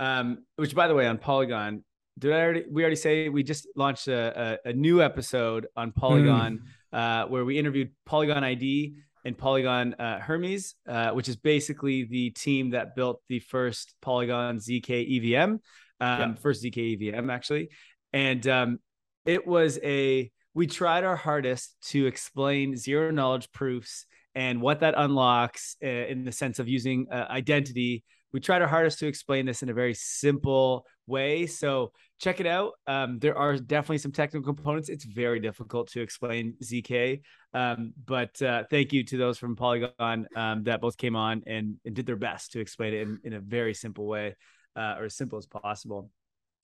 Um, 0.00 0.44
which, 0.56 0.74
by 0.74 0.86
the 0.88 0.94
way, 0.94 1.06
on 1.06 1.18
Polygon, 1.18 1.84
did 2.18 2.32
I 2.32 2.40
already? 2.42 2.64
We 2.70 2.82
already 2.82 2.96
say 2.96 3.28
we 3.28 3.42
just 3.42 3.66
launched 3.76 4.08
a, 4.08 4.58
a, 4.64 4.70
a 4.70 4.72
new 4.72 5.02
episode 5.02 5.66
on 5.76 5.92
Polygon 5.92 6.60
uh, 6.92 7.24
where 7.26 7.44
we 7.44 7.58
interviewed 7.58 7.90
Polygon 8.06 8.44
ID 8.44 8.94
and 9.24 9.36
Polygon 9.36 9.94
uh, 9.98 10.18
Hermez, 10.20 10.74
uh, 10.88 11.10
which 11.10 11.28
is 11.28 11.36
basically 11.36 12.04
the 12.04 12.30
team 12.30 12.70
that 12.70 12.94
built 12.96 13.20
the 13.28 13.40
first 13.40 13.94
Polygon 14.00 14.58
ZK 14.58 14.90
EVM, 15.34 15.50
um, 15.52 15.60
Yeah. 16.00 16.34
first 16.34 16.62
ZK 16.64 16.78
EVM 16.94 17.30
actually, 17.30 17.70
and 18.12 18.46
um, 18.46 18.78
it 19.26 19.46
was 19.46 19.78
a. 19.82 20.30
We 20.54 20.66
tried 20.66 21.04
our 21.04 21.14
hardest 21.16 21.76
to 21.90 22.06
explain 22.06 22.76
zero 22.76 23.12
knowledge 23.12 23.52
proofs 23.52 24.06
and 24.38 24.60
what 24.60 24.80
that 24.80 24.94
unlocks 24.96 25.76
uh, 25.82 25.86
in 26.12 26.24
the 26.24 26.32
sense 26.32 26.58
of 26.58 26.68
using 26.68 27.06
uh, 27.10 27.26
identity. 27.28 28.04
We 28.32 28.40
tried 28.40 28.62
our 28.62 28.68
hardest 28.68 28.98
to 29.00 29.06
explain 29.06 29.46
this 29.46 29.62
in 29.62 29.68
a 29.68 29.74
very 29.74 29.94
simple, 29.94 30.84
way. 31.08 31.46
So 31.46 31.92
check 32.20 32.38
it 32.40 32.46
out. 32.46 32.74
Um, 32.86 33.18
there 33.18 33.36
are 33.36 33.56
definitely 33.56 33.98
some 33.98 34.12
technical 34.12 34.54
components. 34.54 34.88
It's 34.88 35.04
very 35.04 35.40
difficult 35.40 35.88
to 35.92 36.00
explain 36.00 36.54
ZK. 36.62 37.22
Um, 37.54 37.94
but 38.04 38.40
uh, 38.42 38.64
thank 38.70 38.92
you 38.92 39.02
to 39.04 39.16
those 39.16 39.38
from 39.38 39.56
Polygon 39.56 40.28
um, 40.36 40.64
that 40.64 40.80
both 40.80 40.96
came 40.96 41.16
on 41.16 41.42
and, 41.46 41.76
and, 41.84 41.94
did 41.94 42.06
their 42.06 42.16
best 42.16 42.52
to 42.52 42.60
explain 42.60 42.92
it 42.92 43.00
in, 43.00 43.18
in 43.24 43.32
a 43.32 43.40
very 43.40 43.72
simple 43.72 44.06
way 44.06 44.36
uh, 44.76 44.96
or 44.98 45.06
as 45.06 45.16
simple 45.16 45.38
as 45.38 45.46
possible. 45.46 46.10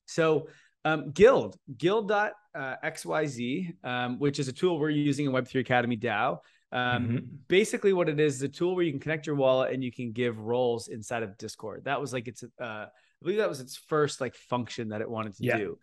So 0.07 0.49
um, 0.85 1.13
Guild, 1.13 1.57
guild.xyz, 1.79 3.75
uh, 3.83 3.89
um, 3.89 4.19
which 4.19 4.39
is 4.39 4.49
a 4.49 4.53
tool 4.53 4.79
we're 4.79 4.91
using 4.91 5.25
in 5.27 5.33
Web3 5.33 5.61
Academy 5.61 5.97
DAO. 5.97 6.41
Um, 6.75 7.05
mm-hmm. 7.05 7.19
Basically, 7.47 7.93
what 7.93 8.09
it 8.09 8.19
is, 8.19 8.37
is 8.37 8.43
a 8.43 8.49
tool 8.49 8.75
where 8.75 8.85
you 8.85 8.91
can 8.91 9.01
connect 9.01 9.27
your 9.27 9.37
wallet 9.37 9.73
and 9.73 9.83
you 9.83 9.93
can 9.93 10.13
give 10.13 10.39
roles 10.41 10.89
inside 10.89 11.23
of 11.23 11.39
Discord. 11.39 11.85
That 11.85 12.01
was 12.01 12.13
like 12.13 12.27
it's, 12.27 12.43
uh, 12.43 12.65
I 12.65 12.89
believe 13.23 13.39
that 13.39 13.49
was 13.49 13.61
its 13.61 13.77
first 13.77 14.21
like 14.21 14.35
function 14.35 14.89
that 14.89 15.01
it 15.01 15.09
wanted 15.09 15.37
to 15.37 15.45
yeah. 15.45 15.57
do. 15.57 15.79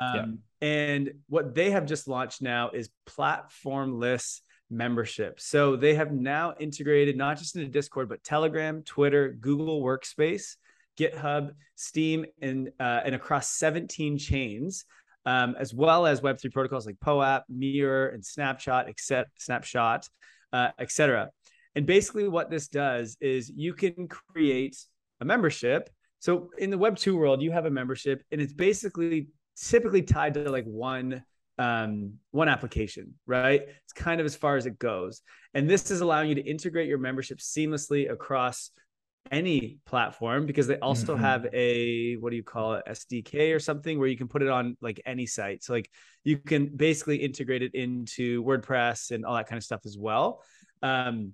Um, 0.00 0.38
yeah. 0.62 0.68
And 0.68 1.10
what 1.28 1.54
they 1.54 1.70
have 1.70 1.84
just 1.84 2.06
launched 2.06 2.42
now 2.42 2.70
is 2.70 2.90
platformless 3.08 4.40
membership. 4.70 5.40
So 5.40 5.74
they 5.74 5.94
have 5.94 6.12
now 6.12 6.54
integrated 6.60 7.16
not 7.16 7.38
just 7.38 7.56
into 7.56 7.68
Discord, 7.68 8.08
but 8.08 8.22
Telegram, 8.22 8.82
Twitter, 8.82 9.30
Google 9.32 9.82
Workspace, 9.82 10.56
GitHub, 10.96 11.52
Steam, 11.74 12.24
and 12.40 12.70
uh, 12.80 13.00
and 13.04 13.14
across 13.14 13.50
17 13.50 14.16
chains, 14.18 14.84
um, 15.24 15.56
as 15.58 15.74
well 15.74 16.06
as 16.06 16.20
Web3 16.20 16.52
protocols 16.52 16.86
like 16.86 17.00
POAP, 17.00 17.42
Mirror, 17.48 18.08
and 18.08 18.24
Snapshot, 18.24 18.88
except 18.88 19.42
Snapshot, 19.42 20.08
uh, 20.52 20.70
etc. 20.78 21.30
And 21.74 21.86
basically, 21.86 22.28
what 22.28 22.50
this 22.50 22.68
does 22.68 23.16
is 23.20 23.50
you 23.54 23.74
can 23.74 24.08
create 24.08 24.76
a 25.20 25.24
membership. 25.24 25.90
So 26.18 26.50
in 26.58 26.70
the 26.70 26.78
Web2 26.78 27.16
world, 27.16 27.42
you 27.42 27.52
have 27.52 27.66
a 27.66 27.70
membership, 27.70 28.22
and 28.32 28.40
it's 28.40 28.52
basically 28.52 29.28
typically 29.60 30.02
tied 30.02 30.34
to 30.34 30.50
like 30.50 30.64
one 30.64 31.22
um, 31.58 32.14
one 32.32 32.48
application, 32.48 33.14
right? 33.26 33.62
It's 33.62 33.92
kind 33.94 34.20
of 34.20 34.26
as 34.26 34.36
far 34.36 34.56
as 34.56 34.66
it 34.66 34.78
goes. 34.78 35.22
And 35.54 35.68
this 35.68 35.90
is 35.90 36.02
allowing 36.02 36.28
you 36.28 36.34
to 36.34 36.42
integrate 36.42 36.88
your 36.88 36.98
membership 36.98 37.38
seamlessly 37.38 38.10
across 38.10 38.70
any 39.30 39.78
platform 39.86 40.46
because 40.46 40.66
they 40.66 40.78
also 40.78 41.14
mm-hmm. 41.14 41.24
have 41.24 41.46
a 41.52 42.14
what 42.16 42.30
do 42.30 42.36
you 42.36 42.42
call 42.42 42.74
it 42.74 42.84
SDK 42.88 43.54
or 43.54 43.58
something 43.58 43.98
where 43.98 44.08
you 44.08 44.16
can 44.16 44.28
put 44.28 44.42
it 44.42 44.48
on 44.48 44.76
like 44.80 45.00
any 45.06 45.26
site. 45.26 45.62
So 45.62 45.72
like 45.72 45.90
you 46.24 46.38
can 46.38 46.66
basically 46.74 47.16
integrate 47.16 47.62
it 47.62 47.74
into 47.74 48.42
WordPress 48.44 49.10
and 49.10 49.24
all 49.24 49.34
that 49.36 49.48
kind 49.48 49.58
of 49.58 49.64
stuff 49.64 49.82
as 49.84 49.96
well. 49.98 50.42
Um, 50.82 51.32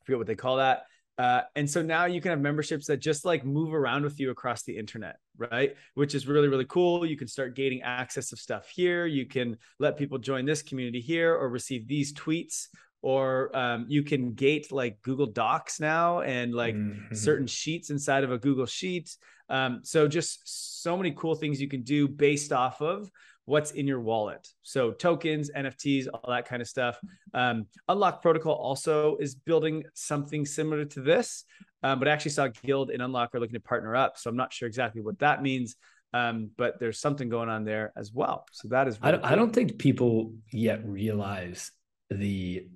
I 0.00 0.04
forget 0.04 0.18
what 0.18 0.26
they 0.26 0.34
call 0.34 0.56
that. 0.56 0.84
Uh, 1.18 1.40
and 1.54 1.68
so 1.68 1.80
now 1.80 2.04
you 2.04 2.20
can 2.20 2.30
have 2.30 2.40
memberships 2.40 2.86
that 2.86 2.98
just 2.98 3.24
like 3.24 3.44
move 3.44 3.72
around 3.72 4.02
with 4.02 4.20
you 4.20 4.30
across 4.30 4.64
the 4.64 4.76
internet, 4.76 5.16
right? 5.38 5.74
Which 5.94 6.14
is 6.14 6.26
really, 6.26 6.48
really 6.48 6.66
cool. 6.66 7.06
You 7.06 7.16
can 7.16 7.26
start 7.26 7.56
gaining 7.56 7.80
access 7.82 8.32
of 8.32 8.38
stuff 8.38 8.68
here. 8.68 9.06
You 9.06 9.24
can 9.24 9.56
let 9.78 9.96
people 9.96 10.18
join 10.18 10.44
this 10.44 10.62
community 10.62 11.00
here 11.00 11.34
or 11.34 11.48
receive 11.48 11.88
these 11.88 12.12
tweets 12.12 12.66
or 13.06 13.56
um, 13.56 13.86
you 13.88 14.02
can 14.02 14.32
gate 14.32 14.72
like 14.72 15.00
Google 15.02 15.26
Docs 15.26 15.78
now 15.78 16.22
and 16.22 16.52
like 16.52 16.74
mm-hmm. 16.74 17.14
certain 17.14 17.46
sheets 17.46 17.90
inside 17.90 18.24
of 18.24 18.32
a 18.32 18.38
Google 18.38 18.66
Sheet. 18.66 19.16
Um, 19.48 19.78
so 19.84 20.08
just 20.08 20.82
so 20.82 20.96
many 20.96 21.12
cool 21.12 21.36
things 21.36 21.60
you 21.60 21.68
can 21.68 21.82
do 21.82 22.08
based 22.08 22.52
off 22.52 22.82
of 22.82 23.08
what's 23.44 23.70
in 23.70 23.86
your 23.86 24.00
wallet. 24.00 24.48
So 24.62 24.90
tokens, 24.90 25.52
NFTs, 25.56 26.08
all 26.12 26.28
that 26.30 26.48
kind 26.48 26.60
of 26.60 26.66
stuff. 26.66 26.98
Um, 27.32 27.68
Unlock 27.86 28.22
Protocol 28.22 28.54
also 28.54 29.16
is 29.18 29.36
building 29.36 29.84
something 29.94 30.44
similar 30.44 30.84
to 30.86 31.00
this, 31.00 31.44
um, 31.84 32.00
but 32.00 32.08
I 32.08 32.10
actually 32.10 32.32
saw 32.32 32.48
Guild 32.48 32.90
and 32.90 33.00
Unlock 33.00 33.36
are 33.36 33.38
looking 33.38 33.54
to 33.54 33.60
partner 33.60 33.94
up. 33.94 34.18
So 34.18 34.28
I'm 34.28 34.36
not 34.36 34.52
sure 34.52 34.66
exactly 34.66 35.00
what 35.00 35.20
that 35.20 35.42
means. 35.42 35.76
Um, 36.12 36.50
but 36.56 36.80
there's 36.80 36.98
something 36.98 37.28
going 37.28 37.50
on 37.50 37.64
there 37.64 37.92
as 37.96 38.12
well. 38.12 38.46
So 38.50 38.66
that 38.68 38.88
is. 38.88 39.00
Really 39.00 39.08
I, 39.08 39.10
don't, 39.12 39.22
cool. 39.22 39.32
I 39.32 39.34
don't 39.36 39.52
think 39.52 39.78
people 39.78 40.32
yet 40.50 40.84
realize 40.84 41.70
the 42.10 42.66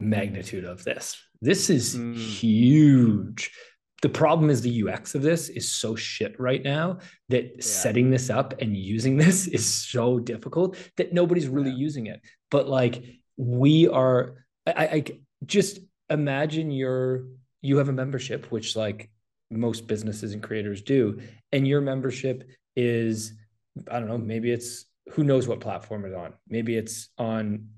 magnitude 0.00 0.64
of 0.64 0.82
this. 0.84 1.16
This 1.40 1.70
is 1.70 1.96
mm. 1.96 2.16
huge. 2.16 3.50
The 4.02 4.08
problem 4.08 4.48
is 4.48 4.62
the 4.62 4.88
UX 4.88 5.14
of 5.14 5.22
this 5.22 5.48
is 5.50 5.70
so 5.70 5.94
shit 5.94 6.38
right 6.40 6.62
now 6.62 6.98
that 7.28 7.44
yeah. 7.44 7.60
setting 7.60 8.10
this 8.10 8.30
up 8.30 8.54
and 8.60 8.76
using 8.76 9.16
this 9.18 9.46
is 9.46 9.66
so 9.66 10.18
difficult 10.18 10.76
that 10.96 11.12
nobody's 11.12 11.48
really 11.48 11.70
yeah. 11.70 11.76
using 11.76 12.06
it. 12.06 12.20
But 12.50 12.68
like 12.68 13.04
we 13.36 13.88
are, 13.88 14.44
I, 14.66 14.86
I 14.86 15.04
just 15.46 15.78
imagine 16.08 16.70
you're 16.70 17.26
you 17.62 17.76
have 17.76 17.88
a 17.88 17.92
membership, 17.92 18.50
which 18.50 18.74
like 18.74 19.10
most 19.50 19.86
businesses 19.86 20.32
and 20.32 20.42
creators 20.42 20.82
do, 20.82 21.20
and 21.52 21.66
your 21.68 21.80
membership 21.80 22.48
is 22.76 23.34
I 23.90 23.98
don't 23.98 24.08
know, 24.08 24.18
maybe 24.18 24.50
it's 24.50 24.86
who 25.12 25.24
knows 25.24 25.46
what 25.46 25.60
platform 25.60 26.04
it's 26.04 26.14
on. 26.14 26.34
Maybe 26.48 26.76
it's 26.76 27.08
on 27.18 27.68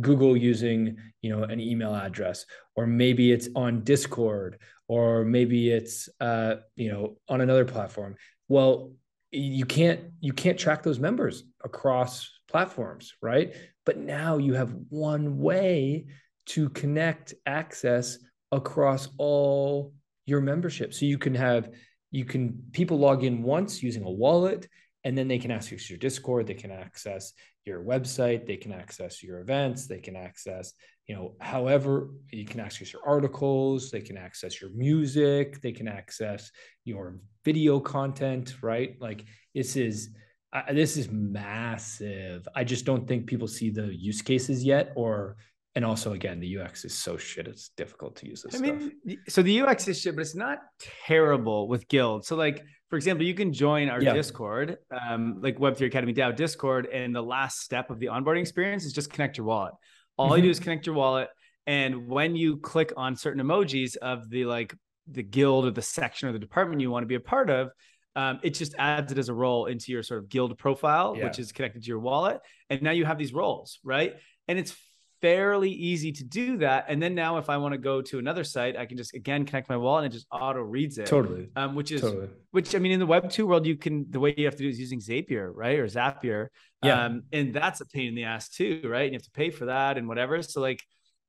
Google 0.00 0.36
using, 0.36 0.96
you 1.20 1.30
know, 1.30 1.44
an 1.44 1.60
email 1.60 1.94
address, 1.94 2.46
or 2.76 2.86
maybe 2.86 3.32
it's 3.32 3.48
on 3.54 3.84
Discord, 3.84 4.58
or 4.88 5.24
maybe 5.24 5.70
it's, 5.70 6.08
uh, 6.20 6.56
you 6.76 6.90
know, 6.90 7.16
on 7.28 7.40
another 7.40 7.64
platform. 7.64 8.16
Well, 8.48 8.92
you 9.30 9.64
can't 9.64 10.00
you 10.20 10.32
can't 10.32 10.58
track 10.58 10.82
those 10.82 10.98
members 10.98 11.44
across 11.64 12.30
platforms, 12.48 13.14
right? 13.22 13.54
But 13.86 13.98
now 13.98 14.36
you 14.36 14.54
have 14.54 14.74
one 14.90 15.38
way 15.38 16.06
to 16.46 16.68
connect 16.70 17.34
access 17.46 18.18
across 18.50 19.08
all 19.16 19.94
your 20.26 20.40
membership. 20.40 20.92
So 20.92 21.06
you 21.06 21.18
can 21.18 21.34
have 21.34 21.70
you 22.10 22.24
can 22.24 22.62
people 22.72 22.98
log 22.98 23.24
in 23.24 23.42
once 23.42 23.82
using 23.82 24.04
a 24.04 24.10
wallet 24.10 24.68
and 25.04 25.18
then 25.18 25.28
they 25.28 25.38
can 25.38 25.50
access 25.50 25.90
your 25.90 25.98
discord 25.98 26.46
they 26.46 26.54
can 26.54 26.70
access 26.70 27.32
your 27.64 27.82
website 27.82 28.46
they 28.46 28.56
can 28.56 28.72
access 28.72 29.22
your 29.22 29.40
events 29.40 29.86
they 29.86 29.98
can 29.98 30.16
access 30.16 30.72
you 31.06 31.14
know 31.14 31.34
however 31.40 32.08
you 32.30 32.44
can 32.44 32.60
access 32.60 32.92
your 32.92 33.02
articles 33.06 33.90
they 33.90 34.00
can 34.00 34.16
access 34.16 34.60
your 34.60 34.70
music 34.70 35.60
they 35.60 35.72
can 35.72 35.88
access 35.88 36.50
your 36.84 37.16
video 37.44 37.80
content 37.80 38.54
right? 38.62 38.96
Like 39.00 39.24
this 39.54 39.76
is 39.76 40.10
uh, 40.52 40.72
this 40.72 40.96
is 40.96 41.10
massive. 41.10 42.46
I 42.54 42.64
just 42.64 42.84
don't 42.84 43.08
think 43.08 43.26
people 43.26 43.48
see 43.48 43.70
the 43.70 43.86
use 43.86 44.20
cases 44.20 44.64
yet 44.64 44.92
or 44.96 45.36
and 45.74 45.86
also 45.86 46.12
again 46.12 46.38
the 46.38 46.58
ux 46.58 46.84
is 46.84 46.92
so 46.92 47.16
shit 47.16 47.48
it's 47.48 47.70
difficult 47.78 48.14
to 48.14 48.28
use 48.28 48.42
this 48.42 48.56
i 48.56 48.58
stuff. 48.58 48.78
mean 48.78 49.18
so 49.26 49.40
the 49.40 49.62
ux 49.62 49.88
is 49.88 49.98
shit 49.98 50.14
but 50.14 50.20
it's 50.20 50.34
not 50.34 50.58
terrible 51.06 51.66
with 51.66 51.88
guild 51.88 52.26
so 52.26 52.36
like 52.36 52.62
for 52.92 52.96
example 52.96 53.24
you 53.24 53.32
can 53.32 53.54
join 53.54 53.88
our 53.88 54.02
yeah. 54.02 54.12
discord 54.12 54.76
um, 54.90 55.40
like 55.40 55.58
web3 55.58 55.86
academy 55.86 56.12
dao 56.12 56.36
discord 56.36 56.86
and 56.92 57.16
the 57.16 57.22
last 57.22 57.60
step 57.60 57.88
of 57.88 57.98
the 57.98 58.04
onboarding 58.04 58.42
experience 58.42 58.84
is 58.84 58.92
just 58.92 59.10
connect 59.10 59.38
your 59.38 59.46
wallet 59.46 59.72
all 60.18 60.26
mm-hmm. 60.26 60.36
you 60.36 60.42
do 60.42 60.50
is 60.50 60.60
connect 60.60 60.84
your 60.84 60.94
wallet 60.94 61.30
and 61.66 62.06
when 62.06 62.36
you 62.36 62.58
click 62.58 62.92
on 62.94 63.16
certain 63.16 63.42
emojis 63.42 63.96
of 63.96 64.28
the 64.28 64.44
like 64.44 64.74
the 65.10 65.22
guild 65.22 65.64
or 65.64 65.70
the 65.70 65.80
section 65.80 66.28
or 66.28 66.32
the 66.32 66.38
department 66.38 66.82
you 66.82 66.90
want 66.90 67.02
to 67.02 67.06
be 67.06 67.14
a 67.14 67.20
part 67.20 67.48
of 67.48 67.70
um, 68.14 68.40
it 68.42 68.50
just 68.50 68.74
adds 68.78 69.10
it 69.10 69.16
as 69.16 69.30
a 69.30 69.34
role 69.34 69.64
into 69.64 69.90
your 69.90 70.02
sort 70.02 70.20
of 70.20 70.28
guild 70.28 70.58
profile, 70.58 71.14
yeah. 71.16 71.24
which 71.24 71.38
is 71.38 71.50
connected 71.50 71.82
to 71.82 71.88
your 71.88 71.98
wallet. 71.98 72.42
And 72.68 72.82
now 72.82 72.90
you 72.90 73.06
have 73.06 73.16
these 73.16 73.32
roles, 73.32 73.78
right? 73.82 74.16
And 74.48 74.58
it's 74.58 74.76
fairly 75.22 75.70
easy 75.70 76.12
to 76.12 76.24
do 76.24 76.58
that. 76.58 76.86
And 76.88 77.00
then 77.00 77.14
now, 77.14 77.38
if 77.38 77.48
I 77.48 77.56
want 77.56 77.72
to 77.72 77.78
go 77.78 78.02
to 78.02 78.18
another 78.18 78.44
site, 78.44 78.76
I 78.76 78.84
can 78.84 78.98
just 78.98 79.14
again 79.14 79.46
connect 79.46 79.68
my 79.68 79.76
wallet 79.76 80.04
and 80.04 80.12
it 80.12 80.16
just 80.16 80.26
auto 80.30 80.60
reads 80.60 80.98
it. 80.98 81.06
Totally. 81.06 81.48
Um, 81.56 81.74
which 81.74 81.92
is 81.92 82.02
totally. 82.02 82.28
which 82.50 82.74
I 82.74 82.78
mean, 82.78 82.92
in 82.92 83.00
the 83.00 83.06
Web 83.06 83.30
two 83.30 83.46
world, 83.46 83.64
you 83.64 83.76
can 83.76 84.10
the 84.10 84.20
way 84.20 84.34
you 84.36 84.44
have 84.44 84.56
to 84.56 84.62
do 84.62 84.68
is 84.68 84.78
using 84.78 85.00
Zapier, 85.00 85.50
right, 85.54 85.78
or 85.78 85.86
Zapier. 85.86 86.48
Yeah. 86.82 87.04
Um, 87.04 87.22
and 87.32 87.54
that's 87.54 87.80
a 87.80 87.86
pain 87.86 88.08
in 88.08 88.14
the 88.14 88.24
ass 88.24 88.48
too, 88.48 88.82
right? 88.84 89.04
And 89.04 89.12
you 89.12 89.18
have 89.18 89.24
to 89.24 89.30
pay 89.30 89.50
for 89.50 89.66
that 89.66 89.96
and 89.96 90.08
whatever. 90.08 90.42
So 90.42 90.60
like, 90.60 90.82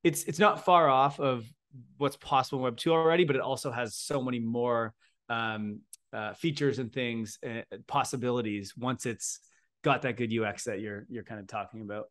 it's 0.04 0.24
it's 0.24 0.40
not 0.40 0.66
far 0.66 0.90
off 0.90 1.20
of 1.20 1.46
what's 1.98 2.18
possible 2.18 2.60
in 2.60 2.64
Web 2.64 2.78
two 2.78 2.92
already, 2.92 3.24
but 3.24 3.36
it 3.36 3.42
also 3.44 3.72
has 3.72 3.96
so 3.96 4.22
many 4.22 4.40
more 4.40 4.94
um, 5.30 5.82
uh, 6.12 6.34
features 6.34 6.80
and 6.80 6.92
things, 6.92 7.38
uh, 7.48 7.62
possibilities 7.88 8.74
once 8.76 9.06
it's 9.06 9.40
got 9.84 10.02
that 10.04 10.18
good 10.18 10.34
UX 10.34 10.64
that 10.64 10.80
you're 10.80 11.06
you're 11.10 11.24
kind 11.24 11.40
of 11.40 11.48
talking 11.48 11.82
about 11.82 12.06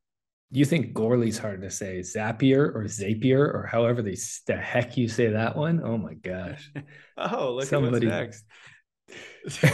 you 0.58 0.64
think 0.66 0.92
Goerli's 0.94 1.38
hard 1.38 1.62
to 1.62 1.70
say 1.70 2.00
Zapier 2.00 2.74
or 2.74 2.84
Zapier 2.84 3.54
or 3.54 3.66
however 3.70 4.02
they, 4.02 4.16
the 4.46 4.56
heck 4.56 4.96
you 4.98 5.08
say 5.08 5.28
that 5.28 5.56
one? 5.56 5.80
Oh 5.82 5.96
my 5.96 6.14
gosh. 6.14 6.70
oh, 7.16 7.54
look 7.54 7.64
Somebody... 7.64 8.08
at 8.08 8.28
what's 8.28 8.44
next. 9.48 9.64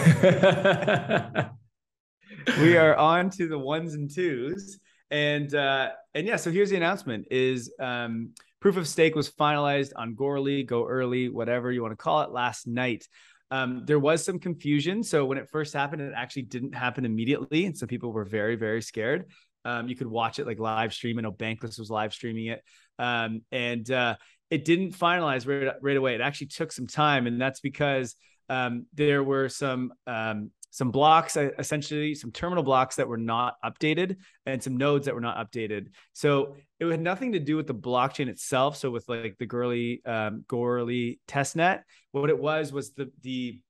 we 2.60 2.76
are 2.76 2.96
on 2.96 3.30
to 3.30 3.48
the 3.48 3.58
ones 3.58 3.94
and 3.94 4.08
twos. 4.12 4.78
And 5.10 5.52
uh, 5.54 5.90
and 6.14 6.26
yeah, 6.26 6.36
so 6.36 6.50
here's 6.50 6.70
the 6.70 6.76
announcement 6.76 7.26
is 7.30 7.72
um, 7.80 8.30
proof 8.60 8.76
of 8.76 8.86
stake 8.86 9.14
was 9.14 9.30
finalized 9.30 9.92
on 9.96 10.14
Goerli, 10.14 10.66
go 10.66 10.86
early, 10.86 11.28
whatever 11.28 11.72
you 11.72 11.82
want 11.82 11.92
to 11.92 11.96
call 11.96 12.22
it, 12.22 12.30
last 12.30 12.66
night. 12.66 13.06
Um, 13.50 13.84
there 13.86 13.98
was 13.98 14.24
some 14.24 14.38
confusion. 14.38 15.02
So 15.02 15.24
when 15.24 15.38
it 15.38 15.48
first 15.48 15.72
happened, 15.72 16.02
it 16.02 16.12
actually 16.14 16.42
didn't 16.42 16.74
happen 16.74 17.04
immediately. 17.04 17.64
And 17.64 17.76
so 17.76 17.86
people 17.86 18.12
were 18.12 18.24
very, 18.24 18.56
very 18.56 18.82
scared. 18.82 19.30
Um, 19.68 19.88
you 19.88 19.96
could 19.96 20.06
watch 20.06 20.38
it 20.38 20.46
like 20.46 20.58
live 20.58 20.92
stream. 20.94 21.18
I 21.18 21.22
know 21.22 21.32
Bankless 21.32 21.78
was 21.78 21.90
live 21.90 22.12
streaming 22.12 22.46
it. 22.46 22.62
Um, 22.98 23.42
and 23.52 23.88
uh, 23.90 24.16
it 24.50 24.64
didn't 24.64 24.92
finalize 24.92 25.46
right, 25.46 25.74
right 25.82 25.96
away. 25.96 26.14
It 26.14 26.22
actually 26.22 26.48
took 26.48 26.72
some 26.72 26.86
time. 26.86 27.26
And 27.26 27.40
that's 27.40 27.60
because 27.60 28.16
um, 28.48 28.86
there 28.94 29.22
were 29.22 29.48
some 29.48 29.92
um, 30.06 30.50
some 30.70 30.90
blocks, 30.90 31.36
uh, 31.36 31.50
essentially 31.58 32.14
some 32.14 32.30
terminal 32.30 32.62
blocks 32.62 32.96
that 32.96 33.08
were 33.08 33.18
not 33.18 33.56
updated 33.64 34.16
and 34.46 34.62
some 34.62 34.76
nodes 34.76 35.06
that 35.06 35.14
were 35.14 35.20
not 35.20 35.36
updated. 35.36 35.88
So 36.12 36.56
it 36.78 36.86
had 36.86 37.00
nothing 37.00 37.32
to 37.32 37.38
do 37.38 37.56
with 37.56 37.66
the 37.66 37.74
blockchain 37.74 38.28
itself. 38.28 38.76
So 38.76 38.90
with 38.90 39.08
like 39.08 39.36
the 39.38 39.46
Goerli 39.46 40.06
um, 40.06 40.44
Goerli 40.48 41.18
testnet, 41.26 41.82
what 42.12 42.30
it 42.30 42.38
was 42.38 42.72
was 42.72 42.92
the 42.92 43.10
the 43.22 43.60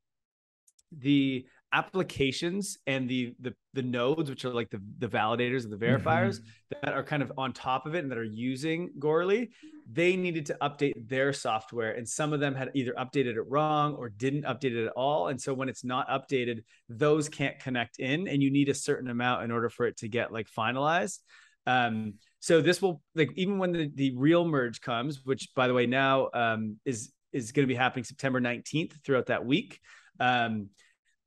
the 0.97 1.47
applications 1.73 2.79
and 2.87 3.09
the 3.09 3.35
the 3.41 3.55
the 3.75 3.83
nodes 3.83 4.31
which 4.31 4.45
are 4.45 4.53
like 4.53 4.71
the 4.71 4.81
the 4.99 5.09
validators 5.09 5.65
and 5.65 5.73
the 5.73 5.77
verifiers 5.77 6.41
mm-hmm. 6.41 6.79
that 6.83 6.95
are 6.95 7.03
kind 7.03 7.23
of 7.23 7.31
on 7.37 7.53
top 7.53 7.85
of 7.85 7.95
it 7.95 7.99
and 7.99 8.11
that 8.11 8.17
are 8.17 8.25
using 8.25 8.91
Goerli 8.99 9.51
they 9.91 10.17
needed 10.17 10.47
to 10.47 10.57
update 10.63 11.09
their 11.09 11.33
software 11.33 11.93
and 11.93 12.09
some 12.09 12.33
of 12.33 12.41
them 12.41 12.55
had 12.55 12.71
either 12.75 12.95
updated 12.99 13.37
it 13.37 13.43
wrong 13.49 13.95
or 13.95 14.09
didn't 14.09 14.45
update 14.45 14.77
it 14.77 14.87
at 14.87 14.93
all 14.93 15.29
and 15.29 15.41
so 15.41 15.53
when 15.53 15.69
it's 15.69 15.85
not 15.85 16.09
updated 16.09 16.63
those 16.89 17.29
can't 17.29 17.59
connect 17.59 17.99
in 17.99 18.29
and 18.29 18.43
you 18.43 18.51
need 18.51 18.69
a 18.69 18.75
certain 18.75 19.11
amount 19.11 19.45
in 19.45 19.51
order 19.51 19.69
for 19.69 19.87
it 19.87 19.97
to 19.97 20.09
get 20.09 20.33
like 20.33 20.47
finalized 20.51 21.19
um 21.67 22.15
so 22.41 22.63
this 22.63 22.81
will 22.81 23.03
like 23.15 23.31
even 23.37 23.59
when 23.59 23.73
the, 23.73 23.91
the 23.95 24.15
real 24.17 24.47
merge 24.47 24.81
comes 24.81 25.25
which 25.25 25.49
by 25.55 25.67
the 25.67 25.75
way 25.75 25.87
now 25.87 26.29
um 26.33 26.77
is 26.85 27.13
is 27.33 27.53
going 27.53 27.67
to 27.67 27.73
be 27.73 27.77
happening 27.77 28.05
September 28.05 28.41
19th 28.41 28.93
throughout 29.05 29.27
that 29.27 29.45
week 29.45 29.81
um 30.19 30.69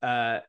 uh, 0.01 0.39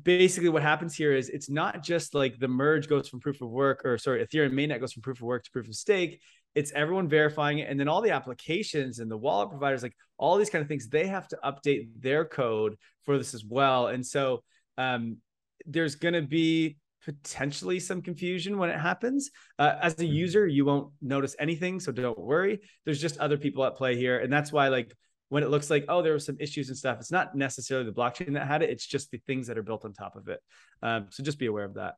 basically 0.00 0.48
what 0.48 0.62
happens 0.62 0.94
here 0.94 1.12
is 1.12 1.28
it's 1.28 1.50
not 1.50 1.82
just 1.82 2.14
like 2.14 2.38
the 2.38 2.48
merge 2.48 2.88
goes 2.88 3.08
from 3.08 3.20
proof 3.20 3.42
of 3.42 3.50
work 3.50 3.82
or 3.84 3.98
sorry 3.98 4.24
ethereum 4.24 4.52
mainnet 4.52 4.80
goes 4.80 4.92
from 4.92 5.02
proof 5.02 5.18
of 5.18 5.22
work 5.22 5.44
to 5.44 5.50
proof 5.50 5.68
of 5.68 5.74
stake. 5.74 6.20
It's 6.54 6.72
everyone 6.72 7.08
verifying 7.08 7.58
it. 7.58 7.70
And 7.70 7.78
then 7.78 7.88
all 7.88 8.02
the 8.02 8.10
applications 8.10 8.98
and 8.98 9.10
the 9.10 9.16
wallet 9.16 9.50
providers 9.50 9.82
like 9.82 9.96
all 10.18 10.36
these 10.36 10.50
kind 10.50 10.62
of 10.62 10.68
things 10.68 10.88
they 10.88 11.06
have 11.06 11.28
to 11.28 11.38
update 11.44 11.88
their 11.98 12.24
code 12.24 12.76
for 13.04 13.18
this 13.18 13.34
as 13.34 13.44
well. 13.44 13.88
And 13.88 14.06
so 14.06 14.42
um, 14.78 15.18
there's 15.66 15.94
going 15.94 16.14
to 16.14 16.22
be 16.22 16.76
potentially 17.04 17.80
some 17.80 18.00
confusion 18.00 18.58
when 18.58 18.70
it 18.70 18.78
happens. 18.78 19.30
Uh, 19.58 19.74
as 19.82 19.94
a 19.94 19.96
mm-hmm. 19.96 20.14
user 20.14 20.46
you 20.46 20.64
won't 20.64 20.90
notice 21.02 21.36
anything 21.38 21.80
so 21.80 21.92
don't 21.92 22.18
worry. 22.18 22.60
There's 22.86 23.00
just 23.00 23.18
other 23.18 23.36
people 23.36 23.64
at 23.64 23.76
play 23.76 23.96
here. 23.96 24.20
And 24.20 24.32
that's 24.32 24.52
why 24.52 24.68
like 24.68 24.94
when 25.32 25.42
it 25.42 25.48
looks 25.48 25.70
like 25.70 25.86
oh 25.88 26.02
there 26.02 26.12
were 26.12 26.18
some 26.18 26.36
issues 26.38 26.68
and 26.68 26.76
stuff 26.76 26.98
it's 27.00 27.10
not 27.10 27.34
necessarily 27.34 27.86
the 27.86 27.92
blockchain 27.92 28.34
that 28.34 28.46
had 28.46 28.62
it 28.62 28.68
it's 28.68 28.86
just 28.86 29.10
the 29.10 29.20
things 29.26 29.46
that 29.46 29.56
are 29.56 29.62
built 29.62 29.82
on 29.86 29.92
top 29.94 30.14
of 30.14 30.28
it 30.28 30.40
um, 30.82 31.06
so 31.08 31.22
just 31.22 31.38
be 31.38 31.46
aware 31.46 31.64
of 31.64 31.72
that 31.72 31.94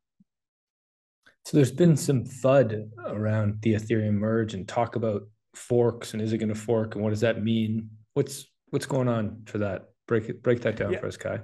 so 1.45 1.57
there's 1.57 1.73
been 1.73 1.97
some 1.97 2.25
FUD 2.25 2.89
around 3.07 3.61
the 3.63 3.75
ethereum 3.75 4.13
merge 4.13 4.55
and 4.55 4.69
talk 4.69 4.95
about 4.95 5.23
forks 5.53 6.13
and 6.13 6.23
is 6.23 6.33
it 6.33 6.39
going 6.39 6.49
to 6.49 6.55
fork 6.55 6.95
and 6.95 7.03
what 7.03 7.11
does 7.11 7.23
that 7.23 7.43
mean 7.43 7.91
what's 8.13 8.47
what's 8.71 8.87
going 8.87 9.09
on 9.09 9.43
for 9.47 9.59
that 9.59 9.91
break 10.07 10.29
it 10.29 10.41
break 10.41 10.61
that 10.61 10.77
down 10.77 10.93
yeah. 10.93 11.01
for 11.01 11.09
us 11.09 11.17
kai 11.17 11.41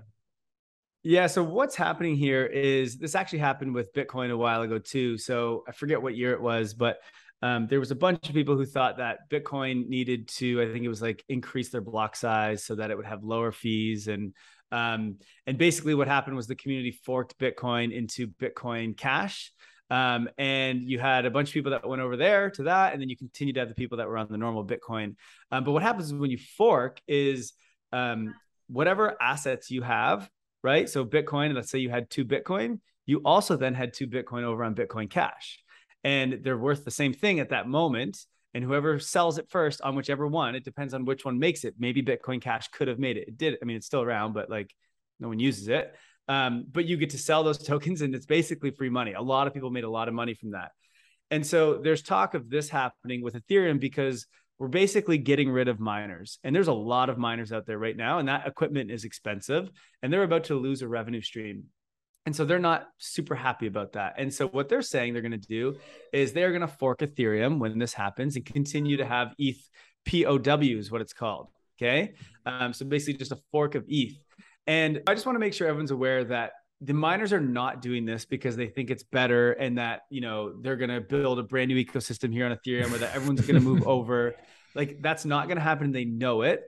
yeah. 1.03 1.29
So 1.29 1.43
what's 1.43 1.75
happening 1.75 2.15
here 2.15 2.45
is 2.45 2.99
this 2.99 3.15
actually 3.15 3.39
happened 3.39 3.75
with 3.75 3.91
Bitcoin 3.95 4.31
a 4.31 4.37
while 4.37 4.61
ago 4.61 4.79
too. 4.79 5.17
So 5.17 5.65
I 5.67 5.73
forget 5.73 6.03
what 6.03 6.15
year 6.15 6.33
it 6.35 6.43
was, 6.43 6.75
but 6.75 6.99
um, 7.43 7.67
there 7.69 7.81
was 7.81 7.91
a 7.91 7.97
bunch 7.97 8.29
of 8.29 8.35
people 8.35 8.57
who 8.57 8.67
thought 8.67 8.99
that 8.99 9.31
Bitcoin 9.31 9.89
needed 9.89 10.29
to, 10.29 10.61
I 10.61 10.71
think 10.73 10.85
it 10.85 10.89
was 10.89 11.01
like 11.01 11.25
increase 11.29 11.71
their 11.71 11.81
block 11.81 12.15
size 12.15 12.65
so 12.65 12.75
that 12.75 12.91
it 12.91 12.97
would 12.97 13.07
have 13.07 13.25
lower 13.25 13.51
fees. 13.51 14.09
And 14.09 14.35
um, 14.73 15.17
and 15.47 15.59
basically 15.59 15.95
what 15.95 16.07
happened 16.07 16.37
was 16.37 16.47
the 16.47 16.55
community 16.55 16.93
forked 16.93 17.39
Bitcoin 17.39 17.93
into 17.93 18.29
Bitcoin 18.29 18.97
Cash. 18.97 19.53
Um, 19.91 20.29
and 20.39 20.83
you 20.83 21.01
had 21.01 21.27
a 21.27 21.31
bunch 21.31 21.49
of 21.49 21.55
people 21.55 21.73
that 21.73 21.89
went 21.89 22.01
over 22.01 22.17
there 22.17 22.51
to 22.51 22.65
that, 22.65 22.93
and 22.93 23.03
then 23.03 23.09
you 23.09 23.17
continued 23.17 23.55
to 23.55 23.61
have 23.61 23.69
the 23.69 23.75
people 23.75 23.99
that 23.99 24.07
were 24.07 24.19
on 24.19 24.29
the 24.31 24.39
normal 24.39 24.65
Bitcoin. 24.65 25.17
Um, 25.51 25.65
but 25.65 25.73
what 25.73 25.83
happens 25.83 26.15
when 26.15 26.31
you 26.31 26.39
fork 26.39 27.01
is 27.09 27.55
um, 27.93 28.35
whatever 28.69 29.21
assets 29.21 29.69
you 29.69 29.83
have, 29.83 30.31
right? 30.63 30.89
So 30.89 31.05
Bitcoin, 31.05 31.55
let's 31.55 31.73
say 31.73 31.81
you 31.81 31.91
had 31.91 32.09
two 32.09 32.25
Bitcoin, 32.25 32.79
you 33.07 33.21
also 33.25 33.57
then 33.57 33.75
had 33.75 33.93
two 33.93 34.07
Bitcoin 34.07 34.45
over 34.45 34.63
on 34.63 34.77
Bitcoin 34.77 35.11
Cash 35.11 35.59
and 36.05 36.41
they're 36.43 36.59
worth 36.59 36.85
the 36.85 36.91
same 36.91 37.13
thing 37.13 37.41
at 37.41 37.51
that 37.51 37.69
moment. 37.69 38.19
And 38.53 38.65
whoever 38.65 38.99
sells 38.99 39.39
it 39.39 39.49
first 39.49 39.81
on 39.81 39.95
whichever 39.95 40.27
one, 40.27 40.57
it 40.57 40.65
depends 40.65 40.93
on 40.93 41.05
which 41.05 41.25
one 41.25 41.39
makes 41.39 41.65
it. 41.65 41.75
Maybe 41.79 42.03
Bitcoin 42.03 42.43
Cash 42.43 42.69
could 42.69 42.89
have 42.89 42.99
made 42.99 43.17
it. 43.17 43.29
It 43.29 43.39
did. 43.39 43.57
I 43.63 43.65
mean, 43.65 43.77
it's 43.77 43.87
still 43.87 44.03
around, 44.03 44.33
but 44.33 44.51
like 44.51 44.75
no 45.21 45.29
one 45.29 45.39
uses 45.39 45.69
it. 45.69 45.95
Um, 46.27 46.67
but 46.71 46.85
you 46.85 46.97
get 46.97 47.11
to 47.11 47.19
sell 47.19 47.45
those 47.45 47.59
tokens 47.67 48.01
and 48.01 48.15
it's 48.15 48.27
basically 48.27 48.71
free 48.71 48.91
money. 48.91 49.13
A 49.13 49.23
lot 49.23 49.47
of 49.47 49.55
people 49.55 49.71
made 49.71 49.85
a 49.85 49.91
lot 49.91 50.09
of 50.09 50.15
money 50.15 50.35
from 50.35 50.51
that. 50.53 50.73
And 51.31 51.47
so 51.47 51.79
there's 51.79 52.03
talk 52.03 52.35
of 52.35 52.51
this 52.51 52.69
happening 52.69 53.23
with 53.23 53.35
Ethereum 53.35 53.79
because 53.79 54.27
we're 54.61 54.69
basically 54.69 55.17
getting 55.17 55.51
rid 55.51 55.69
of 55.69 55.81
miners. 55.81 56.39
And 56.45 56.55
there's 56.55 56.69
a 56.69 56.73
lot 56.73 57.09
of 57.09 57.19
miners 57.19 57.51
out 57.51 57.67
there 57.67 57.79
right 57.79 57.97
now, 57.97 58.19
and 58.19 58.29
that 58.29 58.47
equipment 58.47 58.91
is 58.91 59.05
expensive, 59.05 59.71
and 60.03 60.13
they're 60.13 60.23
about 60.23 60.45
to 60.45 60.55
lose 60.55 60.83
a 60.83 60.89
revenue 60.89 61.23
stream. 61.23 61.65
And 62.27 62.37
so 62.37 62.45
they're 62.45 62.59
not 62.59 62.89
super 62.99 63.35
happy 63.35 63.67
about 63.67 63.93
that. 63.93 64.15
And 64.19 64.33
so 64.33 64.47
what 64.49 64.69
they're 64.69 64.83
saying 64.83 65.13
they're 65.13 65.23
going 65.23 65.33
to 65.33 65.39
do 65.39 65.77
is 66.13 66.33
they're 66.33 66.51
going 66.51 66.61
to 66.61 66.69
fork 66.69 66.99
Ethereum 66.99 67.59
when 67.59 67.79
this 67.79 67.95
happens 67.95 68.37
and 68.37 68.45
continue 68.45 68.99
to 68.99 69.07
have 69.07 69.35
ETH 69.39 69.69
POW 70.07 70.79
is 70.79 70.91
what 70.91 71.01
it's 71.01 71.13
called. 71.13 71.49
Okay. 71.81 72.13
Um, 72.45 72.73
so 72.73 72.85
basically 72.85 73.15
just 73.15 73.33
a 73.33 73.39
fork 73.51 73.75
of 73.75 73.85
ETH. 73.89 74.23
And 74.67 75.01
I 75.07 75.15
just 75.15 75.25
want 75.25 75.37
to 75.37 75.41
make 75.41 75.55
sure 75.55 75.67
everyone's 75.67 75.91
aware 75.91 76.25
that 76.25 76.53
the 76.83 76.93
miners 76.95 77.33
are 77.33 77.41
not 77.41 77.83
doing 77.83 78.05
this 78.05 78.25
because 78.25 78.57
they 78.57 78.67
think 78.67 78.91
it's 78.91 79.03
better 79.03 79.53
and 79.53 79.79
that, 79.79 80.03
you 80.11 80.21
know, 80.21 80.61
they're 80.61 80.77
going 80.77 80.91
to 80.91 81.01
build 81.01 81.39
a 81.39 81.43
brand 81.43 81.69
new 81.69 81.83
ecosystem 81.83 82.33
here 82.33 82.47
on 82.47 82.53
Ethereum 82.53 82.93
or 82.93 82.99
that 82.99 83.15
everyone's 83.15 83.41
going 83.43 83.55
to 83.55 83.61
move 83.61 83.83
over. 83.87 84.35
Like 84.75 85.01
that's 85.01 85.25
not 85.25 85.47
going 85.47 85.57
to 85.57 85.63
happen. 85.63 85.93
They 85.93 86.05
know 86.05 86.43
it. 86.43 86.63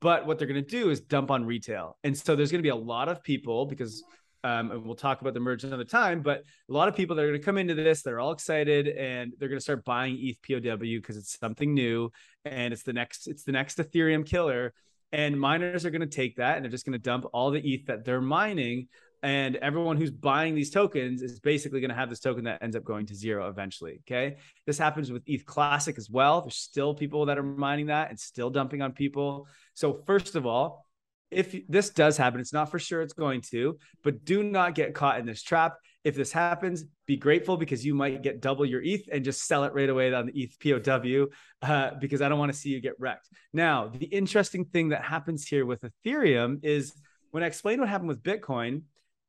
But 0.00 0.26
what 0.26 0.38
they're 0.38 0.46
going 0.46 0.62
to 0.62 0.70
do 0.70 0.90
is 0.90 1.00
dump 1.00 1.30
on 1.30 1.44
retail. 1.44 1.98
And 2.04 2.16
so 2.16 2.36
there's 2.36 2.52
going 2.52 2.60
to 2.60 2.66
be 2.66 2.68
a 2.68 2.76
lot 2.76 3.08
of 3.08 3.22
people 3.22 3.66
because 3.66 4.04
um, 4.44 4.70
and 4.70 4.84
we'll 4.84 4.94
talk 4.94 5.20
about 5.20 5.34
the 5.34 5.40
merge 5.40 5.64
another 5.64 5.84
time. 5.84 6.22
But 6.22 6.44
a 6.68 6.72
lot 6.72 6.88
of 6.88 6.94
people 6.94 7.16
that 7.16 7.22
are 7.22 7.28
going 7.28 7.40
to 7.40 7.44
come 7.44 7.58
into 7.58 7.74
this, 7.74 8.02
they're 8.02 8.20
all 8.20 8.32
excited 8.32 8.88
and 8.88 9.32
they're 9.38 9.48
going 9.48 9.58
to 9.58 9.62
start 9.62 9.84
buying 9.84 10.16
ETH 10.20 10.38
POW 10.42 10.76
because 10.76 11.16
it's 11.16 11.38
something 11.38 11.74
new 11.74 12.10
and 12.44 12.72
it's 12.72 12.82
the 12.82 12.92
next 12.92 13.26
it's 13.26 13.44
the 13.44 13.52
next 13.52 13.78
Ethereum 13.78 14.24
killer. 14.24 14.72
And 15.10 15.40
miners 15.40 15.86
are 15.86 15.90
going 15.90 16.02
to 16.02 16.06
take 16.06 16.36
that 16.36 16.56
and 16.56 16.64
they're 16.64 16.70
just 16.70 16.84
going 16.84 16.92
to 16.92 16.98
dump 16.98 17.24
all 17.32 17.50
the 17.50 17.60
ETH 17.60 17.86
that 17.86 18.04
they're 18.04 18.20
mining. 18.20 18.88
And 19.22 19.56
everyone 19.56 19.96
who's 19.96 20.12
buying 20.12 20.54
these 20.54 20.70
tokens 20.70 21.22
is 21.22 21.40
basically 21.40 21.80
going 21.80 21.88
to 21.88 21.96
have 21.96 22.08
this 22.08 22.20
token 22.20 22.44
that 22.44 22.62
ends 22.62 22.76
up 22.76 22.84
going 22.84 23.06
to 23.06 23.16
zero 23.16 23.48
eventually. 23.48 24.00
Okay. 24.06 24.36
This 24.66 24.78
happens 24.78 25.10
with 25.10 25.22
ETH 25.26 25.44
Classic 25.44 25.98
as 25.98 26.08
well. 26.08 26.42
There's 26.42 26.54
still 26.54 26.94
people 26.94 27.26
that 27.26 27.38
are 27.38 27.42
mining 27.42 27.86
that 27.86 28.10
and 28.10 28.20
still 28.20 28.50
dumping 28.50 28.82
on 28.82 28.92
people. 28.92 29.48
So, 29.74 30.02
first 30.06 30.36
of 30.36 30.46
all, 30.46 30.86
if 31.30 31.54
this 31.68 31.90
does 31.90 32.16
happen, 32.16 32.40
it's 32.40 32.52
not 32.52 32.70
for 32.70 32.78
sure 32.78 33.02
it's 33.02 33.12
going 33.12 33.42
to, 33.50 33.78
but 34.02 34.24
do 34.24 34.42
not 34.42 34.74
get 34.74 34.94
caught 34.94 35.18
in 35.18 35.26
this 35.26 35.42
trap. 35.42 35.76
If 36.04 36.14
this 36.14 36.32
happens, 36.32 36.84
be 37.06 37.16
grateful 37.16 37.56
because 37.56 37.84
you 37.84 37.94
might 37.94 38.22
get 38.22 38.40
double 38.40 38.64
your 38.64 38.82
ETH 38.82 39.08
and 39.12 39.24
just 39.24 39.46
sell 39.46 39.64
it 39.64 39.74
right 39.74 39.88
away 39.88 40.12
on 40.14 40.26
the 40.26 40.32
ETH 40.34 40.58
POW 40.60 41.26
uh, 41.62 41.90
because 42.00 42.22
I 42.22 42.28
don't 42.28 42.38
want 42.38 42.52
to 42.52 42.58
see 42.58 42.70
you 42.70 42.80
get 42.80 42.98
wrecked. 42.98 43.28
Now, 43.52 43.88
the 43.88 44.06
interesting 44.06 44.64
thing 44.64 44.90
that 44.90 45.04
happens 45.04 45.46
here 45.46 45.66
with 45.66 45.82
Ethereum 45.82 46.64
is 46.64 46.94
when 47.30 47.42
I 47.42 47.46
explained 47.46 47.80
what 47.80 47.90
happened 47.90 48.08
with 48.08 48.22
Bitcoin, 48.22 48.82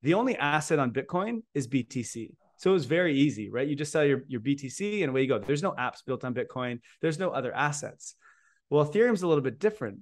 the 0.04 0.14
only 0.14 0.38
asset 0.38 0.80
on 0.80 0.91
Bitcoin 0.91 1.41
is 1.54 1.68
BTC. 1.68 2.34
So 2.58 2.70
it 2.70 2.74
was 2.74 2.86
very 2.86 3.18
easy, 3.18 3.50
right? 3.50 3.68
You 3.68 3.76
just 3.76 3.91
sell 3.91 4.06
your, 4.06 4.24
your 4.28 4.41
BTC 4.41 5.02
and 5.02 5.10
away 5.10 5.24
you 5.24 5.28
go. 5.28 5.39
There's 5.39 5.64
no 5.64 5.72
apps 5.72 6.06
built 6.06 6.24
on 6.24 6.34
Bitcoin, 6.34 6.80
there's 7.02 7.20
no 7.20 7.32
other 7.32 7.54
assets. 7.54 8.16
Well, 8.70 8.86
Ethereum's 8.86 9.24
a 9.24 9.28
little 9.28 9.43
bit 9.43 9.60
different 9.60 10.00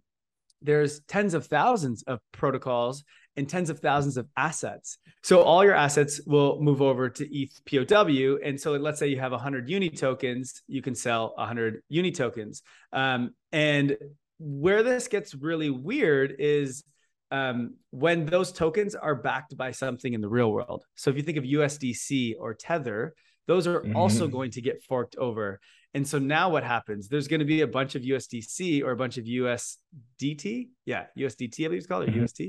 there's 0.62 1.02
tens 1.02 1.34
of 1.34 1.46
thousands 1.48 2.04
of 2.04 2.20
protocols 2.32 3.04
and 3.36 3.48
tens 3.48 3.70
of 3.70 3.80
thousands 3.80 4.18
of 4.18 4.28
assets. 4.36 4.98
So 5.22 5.42
all 5.42 5.64
your 5.64 5.76
assets 5.76 6.20
will 6.26 6.60
move 6.60 6.82
over 6.82 7.10
to 7.10 7.38
ETH 7.38 7.62
POW. 7.66 8.38
And 8.44 8.60
so 8.60 8.74
let's 8.74 9.00
say 9.00 9.08
you 9.08 9.20
have 9.20 9.32
100 9.32 9.70
uni 9.70 9.90
tokens, 9.90 10.64
you 10.68 10.82
can 10.82 10.96
sell 10.96 11.34
100 11.36 11.82
uni 11.90 12.12
tokens. 12.12 12.64
Um, 12.92 13.36
and 13.52 13.96
where 14.40 14.84
this 14.84 15.08
gets 15.08 15.36
really 15.36 15.70
weird 15.70 16.36
is 16.40 16.84
um, 17.30 17.76
when 17.92 18.26
those 18.26 18.52
tokens 18.52 18.96
are 18.96 19.16
backed 19.16 19.56
by 19.56 19.72
something 19.72 20.14
in 20.14 20.22
the 20.22 20.30
real 20.30 20.52
world. 20.52 20.86
So 20.96 21.10
if 21.10 21.18
you 21.18 21.24
think 21.24 21.38
of 21.38 21.44
USDC 21.44 22.36
or 22.40 22.54
Tether, 22.54 23.14
those 23.48 23.68
are 23.68 23.82
mm-hmm. 23.82 23.96
also 23.96 24.28
going 24.28 24.52
to 24.52 24.62
get 24.62 24.84
forked 24.84 25.16
over. 25.18 25.60
And 25.98 26.08
so 26.08 26.20
now 26.20 26.48
what 26.48 26.64
happens? 26.64 27.08
There's 27.08 27.28
going 27.28 27.40
to 27.40 27.46
be 27.46 27.62
a 27.62 27.68
bunch 27.68 27.96
of 27.96 28.04
USDC 28.04 28.84
or 28.84 28.92
a 28.92 28.96
bunch 28.96 29.18
of 29.18 29.26
USDT. 29.26 30.68
Yeah, 30.86 31.06
USDT, 31.18 31.66
I 31.66 31.68
believe 31.70 31.80
it's 31.80 31.88
called, 31.88 32.04
or 32.04 32.12
mm-hmm. 32.12 32.22
UST, 32.22 32.42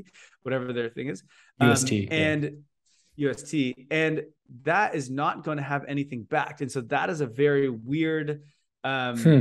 whatever 0.42 0.70
their 0.74 0.90
thing 0.90 1.08
is. 1.08 1.22
UST. 1.58 1.92
Um, 1.92 2.08
and 2.10 2.42
yeah. 3.16 3.30
UST. 3.30 3.54
And 3.90 4.24
that 4.64 4.94
is 4.94 5.08
not 5.08 5.44
going 5.44 5.56
to 5.56 5.62
have 5.62 5.86
anything 5.88 6.24
backed. 6.24 6.60
And 6.60 6.70
so 6.70 6.82
that 6.82 7.08
is 7.08 7.22
a 7.22 7.26
very 7.26 7.70
weird, 7.70 8.42
um, 8.84 9.18
hmm. 9.18 9.40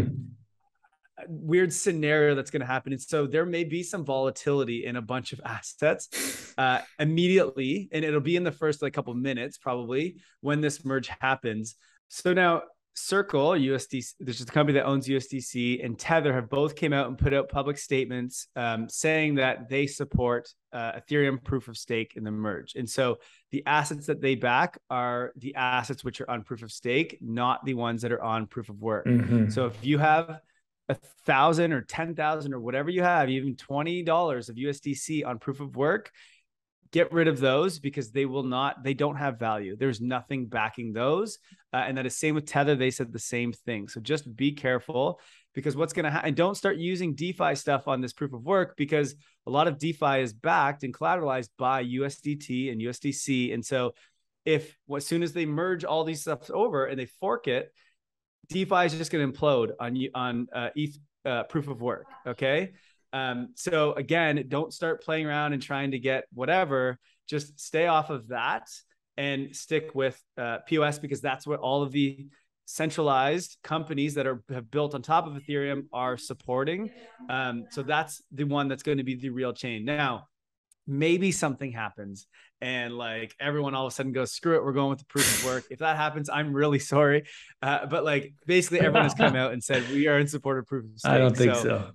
weird 1.27 1.73
scenario 1.73 2.33
that's 2.33 2.49
going 2.49 2.61
to 2.61 2.65
happen. 2.65 2.93
And 2.93 3.01
so 3.01 3.27
there 3.27 3.45
may 3.45 3.65
be 3.65 3.83
some 3.83 4.05
volatility 4.05 4.85
in 4.85 4.95
a 4.95 5.01
bunch 5.01 5.33
of 5.33 5.41
assets 5.43 6.53
uh, 6.57 6.79
immediately. 6.97 7.89
And 7.91 8.05
it'll 8.05 8.21
be 8.21 8.37
in 8.37 8.45
the 8.45 8.53
first 8.53 8.81
like 8.81 8.93
couple 8.93 9.13
minutes, 9.15 9.57
probably 9.57 10.15
when 10.39 10.61
this 10.61 10.85
merge 10.85 11.09
happens. 11.19 11.75
So 12.07 12.31
now 12.31 12.61
Circle 12.97 13.51
USDC, 13.51 14.15
there's 14.19 14.37
just 14.37 14.49
a 14.49 14.51
company 14.51 14.79
that 14.79 14.85
owns 14.85 15.07
USDC, 15.07 15.85
and 15.85 15.99
Tether 15.99 16.33
have 16.33 16.49
both 16.49 16.75
came 16.75 16.93
out 16.93 17.07
and 17.07 17.15
put 17.15 17.31
out 17.31 17.47
public 17.47 17.77
statements 17.77 18.47
um, 18.55 18.89
saying 18.89 19.35
that 19.35 19.69
they 19.69 19.85
support 19.85 20.51
uh, 20.73 20.93
Ethereum 20.93 21.43
proof 21.43 21.67
of 21.67 21.77
stake 21.77 22.13
in 22.15 22.23
the 22.23 22.31
merge. 22.31 22.73
And 22.73 22.89
so 22.89 23.19
the 23.51 23.61
assets 23.67 24.07
that 24.07 24.19
they 24.19 24.33
back 24.33 24.79
are 24.89 25.31
the 25.35 25.53
assets 25.53 26.03
which 26.03 26.21
are 26.21 26.29
on 26.29 26.41
proof 26.41 26.63
of 26.63 26.71
stake, 26.71 27.19
not 27.21 27.63
the 27.65 27.75
ones 27.75 28.01
that 28.01 28.11
are 28.11 28.23
on 28.23 28.47
proof 28.47 28.67
of 28.69 28.81
work. 28.81 29.05
Mm-hmm. 29.05 29.49
So 29.49 29.67
if 29.67 29.85
you 29.85 29.99
have 29.99 30.41
a 30.89 30.95
thousand 31.25 31.73
or 31.73 31.81
ten 31.81 32.15
thousand 32.15 32.51
or 32.51 32.59
whatever 32.59 32.89
you 32.89 33.03
have, 33.03 33.29
even 33.29 33.55
twenty 33.55 34.01
dollars 34.01 34.49
of 34.49 34.55
USDC 34.55 35.23
on 35.23 35.37
proof 35.37 35.59
of 35.59 35.75
work, 35.75 36.11
get 36.91 37.11
rid 37.11 37.27
of 37.27 37.39
those 37.39 37.79
because 37.79 38.11
they 38.11 38.25
will 38.25 38.43
not 38.43 38.83
they 38.83 38.93
don't 38.93 39.15
have 39.15 39.39
value. 39.39 39.75
There's 39.75 40.01
nothing 40.01 40.47
backing 40.47 40.93
those 40.93 41.39
uh, 41.73 41.77
and 41.77 41.97
that 41.97 42.05
is 42.05 42.17
same 42.17 42.35
with 42.35 42.45
tether 42.45 42.75
they 42.75 42.91
said 42.91 43.11
the 43.11 43.19
same 43.19 43.53
thing. 43.53 43.87
So 43.87 43.99
just 43.99 44.35
be 44.35 44.51
careful 44.51 45.19
because 45.57 45.75
what's 45.75 45.91
going 45.91 46.05
to 46.05 46.11
happen 46.11 46.35
don't 46.35 46.55
start 46.55 46.77
using 46.77 47.15
defi 47.15 47.55
stuff 47.55 47.87
on 47.87 47.99
this 47.99 48.13
proof 48.13 48.31
of 48.31 48.43
work 48.43 48.75
because 48.77 49.15
a 49.47 49.49
lot 49.49 49.67
of 49.67 49.79
defi 49.79 50.21
is 50.21 50.31
backed 50.31 50.83
and 50.83 50.93
collateralized 50.93 51.49
by 51.57 51.83
usdt 51.83 52.71
and 52.71 52.79
usdc 52.79 53.53
and 53.53 53.65
so 53.65 53.93
if 54.45 54.77
as 54.95 55.05
soon 55.07 55.23
as 55.23 55.33
they 55.33 55.47
merge 55.47 55.83
all 55.83 56.03
these 56.03 56.21
stuff 56.21 56.49
over 56.51 56.85
and 56.85 56.99
they 56.99 57.07
fork 57.07 57.47
it 57.47 57.73
defi 58.49 58.85
is 58.85 58.93
just 58.93 59.11
going 59.11 59.31
to 59.31 59.35
implode 59.35 59.71
on 59.79 59.97
on 60.13 60.47
uh, 60.53 60.69
eth 60.77 60.97
uh, 61.25 61.43
proof 61.43 61.67
of 61.67 61.81
work 61.81 62.05
okay 62.27 62.71
um, 63.17 63.49
so 63.55 63.93
again, 63.93 64.45
don't 64.47 64.73
start 64.73 65.03
playing 65.03 65.25
around 65.25 65.53
and 65.53 65.61
trying 65.61 65.91
to 65.91 65.99
get 65.99 66.25
whatever. 66.33 66.99
Just 67.27 67.59
stay 67.59 67.87
off 67.87 68.09
of 68.09 68.27
that 68.27 68.67
and 69.17 69.55
stick 69.55 69.95
with 69.95 70.21
uh, 70.37 70.59
POS 70.67 70.99
because 70.99 71.21
that's 71.21 71.47
what 71.47 71.59
all 71.59 71.81
of 71.81 71.91
the 71.91 72.27
centralized 72.65 73.57
companies 73.63 74.15
that 74.15 74.27
are 74.27 74.43
have 74.49 74.69
built 74.69 74.93
on 74.93 75.01
top 75.01 75.25
of 75.25 75.33
Ethereum 75.33 75.85
are 75.91 76.17
supporting. 76.17 76.91
Um, 77.29 77.65
so 77.71 77.81
that's 77.81 78.21
the 78.31 78.43
one 78.43 78.67
that's 78.67 78.83
going 78.83 78.99
to 78.99 79.03
be 79.03 79.15
the 79.15 79.29
real 79.29 79.53
chain. 79.53 79.85
Now, 79.85 80.27
maybe 80.85 81.31
something 81.31 81.71
happens 81.71 82.27
and 82.61 82.97
like 82.97 83.35
everyone 83.39 83.75
all 83.75 83.87
of 83.87 83.93
a 83.93 83.95
sudden 83.95 84.11
goes, 84.11 84.31
screw 84.31 84.55
it, 84.55 84.63
we're 84.63 84.73
going 84.73 84.89
with 84.89 84.99
the 84.99 85.05
proof 85.05 85.39
of 85.39 85.45
work. 85.45 85.65
If 85.69 85.79
that 85.79 85.97
happens, 85.97 86.29
I'm 86.29 86.53
really 86.53 86.79
sorry. 86.79 87.23
Uh, 87.61 87.85
but 87.87 88.03
like 88.03 88.33
basically 88.45 88.79
everyone 88.79 89.03
has 89.03 89.13
come 89.13 89.35
out 89.41 89.53
and 89.53 89.63
said 89.63 89.89
we 89.89 90.07
are 90.07 90.19
in 90.19 90.27
support 90.27 90.59
of 90.59 90.65
proof 90.65 90.85
of 90.85 90.99
stake. 90.99 91.11
I 91.11 91.17
don't 91.17 91.35
think 91.35 91.55
so. 91.55 91.63
so 91.63 91.91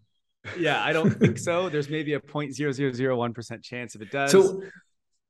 yeah, 0.58 0.82
I 0.82 0.92
don't 0.92 1.10
think 1.10 1.38
so. 1.38 1.68
There's 1.68 1.88
maybe 1.88 2.14
a 2.14 2.20
0.0001% 2.20 3.62
chance 3.62 3.94
if 3.94 4.02
it 4.02 4.10
does. 4.10 4.30
So 4.30 4.62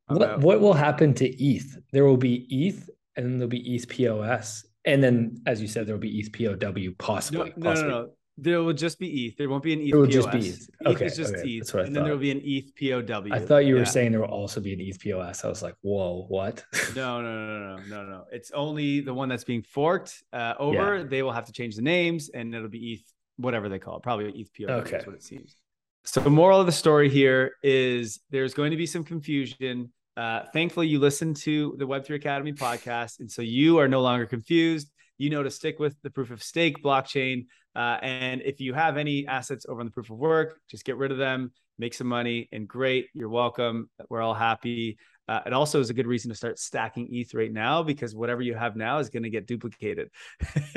what, 0.06 0.40
what 0.40 0.60
will 0.60 0.74
happen 0.74 1.14
to 1.14 1.28
ETH? 1.28 1.78
There 1.92 2.04
will 2.04 2.16
be 2.16 2.46
ETH 2.50 2.88
and 3.16 3.26
then 3.26 3.38
there'll 3.38 3.48
be 3.48 3.74
ETH 3.74 3.88
POS. 3.88 4.64
And 4.84 5.02
then, 5.02 5.40
as 5.46 5.60
you 5.62 5.68
said, 5.68 5.86
there 5.86 5.94
will 5.94 6.00
be 6.00 6.18
ETH 6.18 6.32
POW 6.32 6.92
possibly. 6.98 7.52
No, 7.56 7.70
possibly. 7.70 7.90
no, 7.90 7.98
no, 7.98 8.02
no. 8.04 8.10
There 8.38 8.62
will 8.62 8.72
just 8.72 8.98
be 8.98 9.26
ETH. 9.26 9.36
There 9.36 9.48
won't 9.48 9.62
be 9.62 9.74
an 9.74 9.80
ETH. 9.80 9.88
It 9.88 9.94
will 9.94 10.06
POS. 10.06 10.14
just 10.14 10.32
be 10.32 10.48
ETH. 10.48 10.70
Okay, 10.86 11.06
ETH 11.06 11.16
just 11.16 11.34
okay. 11.34 11.48
ETH. 11.48 11.60
That's 11.60 11.74
what 11.74 11.82
I 11.82 11.86
and 11.86 11.94
thought. 11.94 12.00
then 12.00 12.04
there 12.04 12.12
will 12.14 12.20
be 12.20 12.30
an 12.30 12.40
ETH 12.42 12.74
POW. 12.74 13.34
I 13.34 13.38
thought 13.38 13.66
you 13.66 13.74
were 13.74 13.80
yeah. 13.80 13.86
saying 13.86 14.12
there 14.12 14.22
will 14.22 14.28
also 14.28 14.60
be 14.60 14.72
an 14.72 14.80
ETH 14.80 14.98
POS. 14.98 15.44
I 15.44 15.48
was 15.48 15.62
like, 15.62 15.74
whoa, 15.82 16.24
what? 16.28 16.64
no, 16.96 17.20
no, 17.20 17.46
no, 17.46 17.58
no, 17.58 17.76
no, 17.76 17.82
no, 18.02 18.10
no. 18.10 18.24
It's 18.32 18.50
only 18.52 19.00
the 19.00 19.14
one 19.14 19.28
that's 19.28 19.44
being 19.44 19.62
forked 19.62 20.24
uh, 20.32 20.54
over. 20.58 20.98
Yeah. 20.98 21.04
They 21.04 21.22
will 21.22 21.32
have 21.32 21.46
to 21.46 21.52
change 21.52 21.76
the 21.76 21.82
names, 21.82 22.30
and 22.30 22.54
it'll 22.54 22.68
be 22.68 22.94
ETH, 22.94 23.12
whatever 23.42 23.68
they 23.68 23.78
call 23.78 23.96
it. 23.96 24.02
Probably 24.02 24.30
ETH. 24.30 24.70
Okay. 24.70 24.90
That's 24.90 25.06
what 25.06 25.14
it 25.14 25.22
seems. 25.22 25.56
So 26.04 26.20
the 26.20 26.30
moral 26.30 26.58
of 26.60 26.66
the 26.66 26.72
story 26.72 27.08
here 27.08 27.52
is 27.62 28.20
there's 28.30 28.54
going 28.54 28.72
to 28.72 28.76
be 28.76 28.86
some 28.86 29.04
confusion. 29.04 29.92
Uh, 30.16 30.42
thankfully, 30.52 30.88
you 30.88 30.98
listened 30.98 31.36
to 31.36 31.74
the 31.78 31.86
Web3 31.86 32.16
Academy 32.16 32.52
podcast, 32.52 33.20
and 33.20 33.30
so 33.30 33.40
you 33.40 33.78
are 33.78 33.88
no 33.88 34.00
longer 34.00 34.26
confused. 34.26 34.90
You 35.18 35.30
know 35.30 35.42
to 35.42 35.50
stick 35.50 35.78
with 35.78 35.94
the 36.02 36.10
proof 36.10 36.30
of 36.30 36.42
stake 36.42 36.82
blockchain. 36.82 37.46
Uh, 37.76 37.98
and 38.02 38.42
if 38.42 38.60
you 38.60 38.74
have 38.74 38.96
any 38.96 39.26
assets 39.26 39.64
over 39.68 39.80
on 39.80 39.86
the 39.86 39.92
proof 39.92 40.10
of 40.10 40.18
work, 40.18 40.58
just 40.68 40.84
get 40.84 40.96
rid 40.96 41.12
of 41.12 41.18
them, 41.18 41.52
make 41.78 41.94
some 41.94 42.08
money, 42.08 42.48
and 42.52 42.66
great. 42.66 43.06
You're 43.14 43.28
welcome. 43.28 43.88
We're 44.10 44.20
all 44.20 44.34
happy. 44.34 44.98
Uh, 45.28 45.40
it 45.46 45.52
also 45.52 45.80
is 45.80 45.88
a 45.88 45.94
good 45.94 46.06
reason 46.06 46.30
to 46.30 46.34
start 46.34 46.58
stacking 46.58 47.08
ETH 47.12 47.32
right 47.32 47.52
now 47.52 47.82
because 47.82 48.14
whatever 48.14 48.42
you 48.42 48.54
have 48.54 48.74
now 48.74 48.98
is 48.98 49.08
going 49.08 49.22
to 49.22 49.30
get 49.30 49.46
duplicated. 49.46 50.10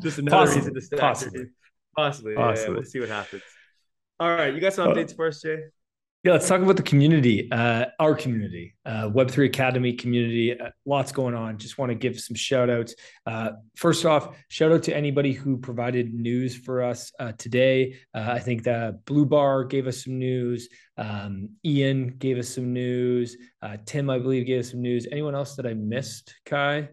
just 0.00 0.18
another 0.18 0.36
possibly, 0.36 0.58
reason 0.58 0.74
to 0.74 0.80
stack. 0.80 1.00
Possibly. 1.00 1.44
Possibly. 1.96 2.34
Possibly. 2.34 2.62
Yeah, 2.62 2.68
yeah, 2.68 2.74
we'll 2.74 2.84
see 2.84 3.00
what 3.00 3.08
happens. 3.08 3.42
All 4.20 4.28
right, 4.28 4.54
you 4.54 4.60
got 4.60 4.72
some 4.72 4.88
updates 4.88 5.14
for 5.14 5.26
us, 5.26 5.42
Jay? 5.42 5.58
Yeah, 6.24 6.32
let's 6.32 6.48
talk 6.48 6.62
about 6.62 6.76
the 6.76 6.82
community, 6.82 7.52
uh, 7.52 7.84
our 8.00 8.14
community, 8.14 8.76
uh, 8.86 9.10
Web3 9.10 9.44
Academy 9.44 9.92
community. 9.92 10.58
Uh, 10.58 10.70
lots 10.86 11.12
going 11.12 11.34
on. 11.34 11.58
Just 11.58 11.76
want 11.76 11.90
to 11.90 11.94
give 11.94 12.18
some 12.18 12.34
shout 12.34 12.70
outs. 12.70 12.94
Uh, 13.26 13.50
first 13.76 14.06
off, 14.06 14.34
shout 14.48 14.72
out 14.72 14.82
to 14.84 14.96
anybody 14.96 15.32
who 15.32 15.58
provided 15.58 16.14
news 16.14 16.56
for 16.56 16.82
us 16.82 17.12
uh, 17.20 17.32
today. 17.32 17.96
Uh, 18.14 18.26
I 18.26 18.38
think 18.38 18.62
that 18.62 19.04
Blue 19.04 19.26
Bar 19.26 19.64
gave 19.64 19.86
us 19.86 20.02
some 20.02 20.18
news. 20.18 20.70
Um, 20.96 21.50
Ian 21.62 22.14
gave 22.16 22.38
us 22.38 22.48
some 22.48 22.72
news. 22.72 23.36
Tim, 23.84 24.08
I 24.08 24.18
believe, 24.18 24.46
gave 24.46 24.60
us 24.60 24.70
some 24.70 24.80
news. 24.80 25.06
Anyone 25.12 25.34
else 25.34 25.56
that 25.56 25.66
I 25.66 25.74
missed, 25.74 26.34
Kai? 26.46 26.88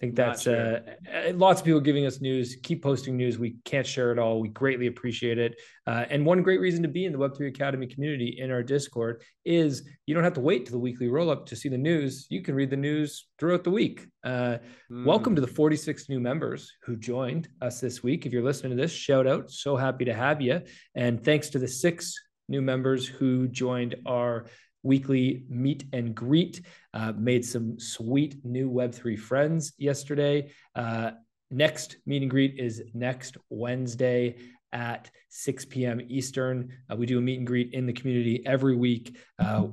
I 0.00 0.06
think 0.06 0.16
that's 0.16 0.42
sure. 0.44 0.76
uh, 1.14 1.34
lots 1.34 1.60
of 1.60 1.66
people 1.66 1.80
giving 1.80 2.06
us 2.06 2.22
news. 2.22 2.56
Keep 2.62 2.82
posting 2.82 3.18
news. 3.18 3.38
We 3.38 3.56
can't 3.66 3.86
share 3.86 4.12
it 4.12 4.18
all. 4.18 4.40
We 4.40 4.48
greatly 4.48 4.86
appreciate 4.86 5.36
it. 5.36 5.60
Uh, 5.86 6.06
and 6.08 6.24
one 6.24 6.42
great 6.42 6.58
reason 6.58 6.82
to 6.84 6.88
be 6.88 7.04
in 7.04 7.12
the 7.12 7.18
Web3 7.18 7.48
Academy 7.48 7.86
community 7.86 8.38
in 8.38 8.50
our 8.50 8.62
Discord 8.62 9.22
is 9.44 9.86
you 10.06 10.14
don't 10.14 10.24
have 10.24 10.32
to 10.34 10.40
wait 10.40 10.64
to 10.64 10.72
the 10.72 10.78
weekly 10.78 11.08
roll 11.08 11.28
up 11.28 11.44
to 11.46 11.56
see 11.56 11.68
the 11.68 11.76
news. 11.76 12.26
You 12.30 12.40
can 12.40 12.54
read 12.54 12.70
the 12.70 12.78
news 12.78 13.26
throughout 13.38 13.62
the 13.62 13.70
week. 13.70 14.06
Uh, 14.24 14.56
mm. 14.90 15.04
Welcome 15.04 15.34
to 15.34 15.42
the 15.42 15.46
46 15.46 16.08
new 16.08 16.18
members 16.18 16.72
who 16.84 16.96
joined 16.96 17.48
us 17.60 17.78
this 17.78 18.02
week. 18.02 18.24
If 18.24 18.32
you're 18.32 18.42
listening 18.42 18.74
to 18.74 18.80
this, 18.80 18.92
shout 18.92 19.26
out. 19.26 19.50
So 19.50 19.76
happy 19.76 20.06
to 20.06 20.14
have 20.14 20.40
you. 20.40 20.62
And 20.94 21.22
thanks 21.22 21.50
to 21.50 21.58
the 21.58 21.68
six 21.68 22.14
new 22.48 22.62
members 22.62 23.06
who 23.06 23.48
joined 23.48 23.96
our 24.06 24.46
weekly 24.82 25.44
meet 25.48 25.84
and 25.92 26.14
greet. 26.14 26.62
Uh, 26.94 27.12
made 27.16 27.44
some 27.44 27.78
sweet 27.78 28.44
new 28.44 28.70
Web3 28.70 29.18
friends 29.18 29.72
yesterday. 29.78 30.50
Uh, 30.74 31.12
next 31.50 31.96
meet 32.06 32.22
and 32.22 32.30
greet 32.30 32.58
is 32.58 32.82
next 32.94 33.36
Wednesday 33.48 34.36
at 34.72 35.10
6 35.30 35.64
p.m. 35.66 36.00
Eastern. 36.08 36.70
Uh, 36.90 36.96
we 36.96 37.06
do 37.06 37.18
a 37.18 37.20
meet 37.20 37.38
and 37.38 37.46
greet 37.46 37.72
in 37.72 37.86
the 37.86 37.92
community 37.92 38.44
every 38.46 38.76
week. 38.76 39.16
Uh, 39.38 39.68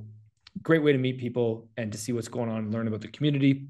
great 0.64 0.84
way 0.84 0.92
to 0.92 0.98
meet 0.98 1.20
people 1.20 1.70
and 1.78 1.92
to 1.92 1.98
see 1.98 2.12
what's 2.12 2.28
going 2.28 2.50
on 2.50 2.58
and 2.60 2.74
learn 2.74 2.88
about 2.88 3.02
the 3.02 3.08
community. 3.08 3.68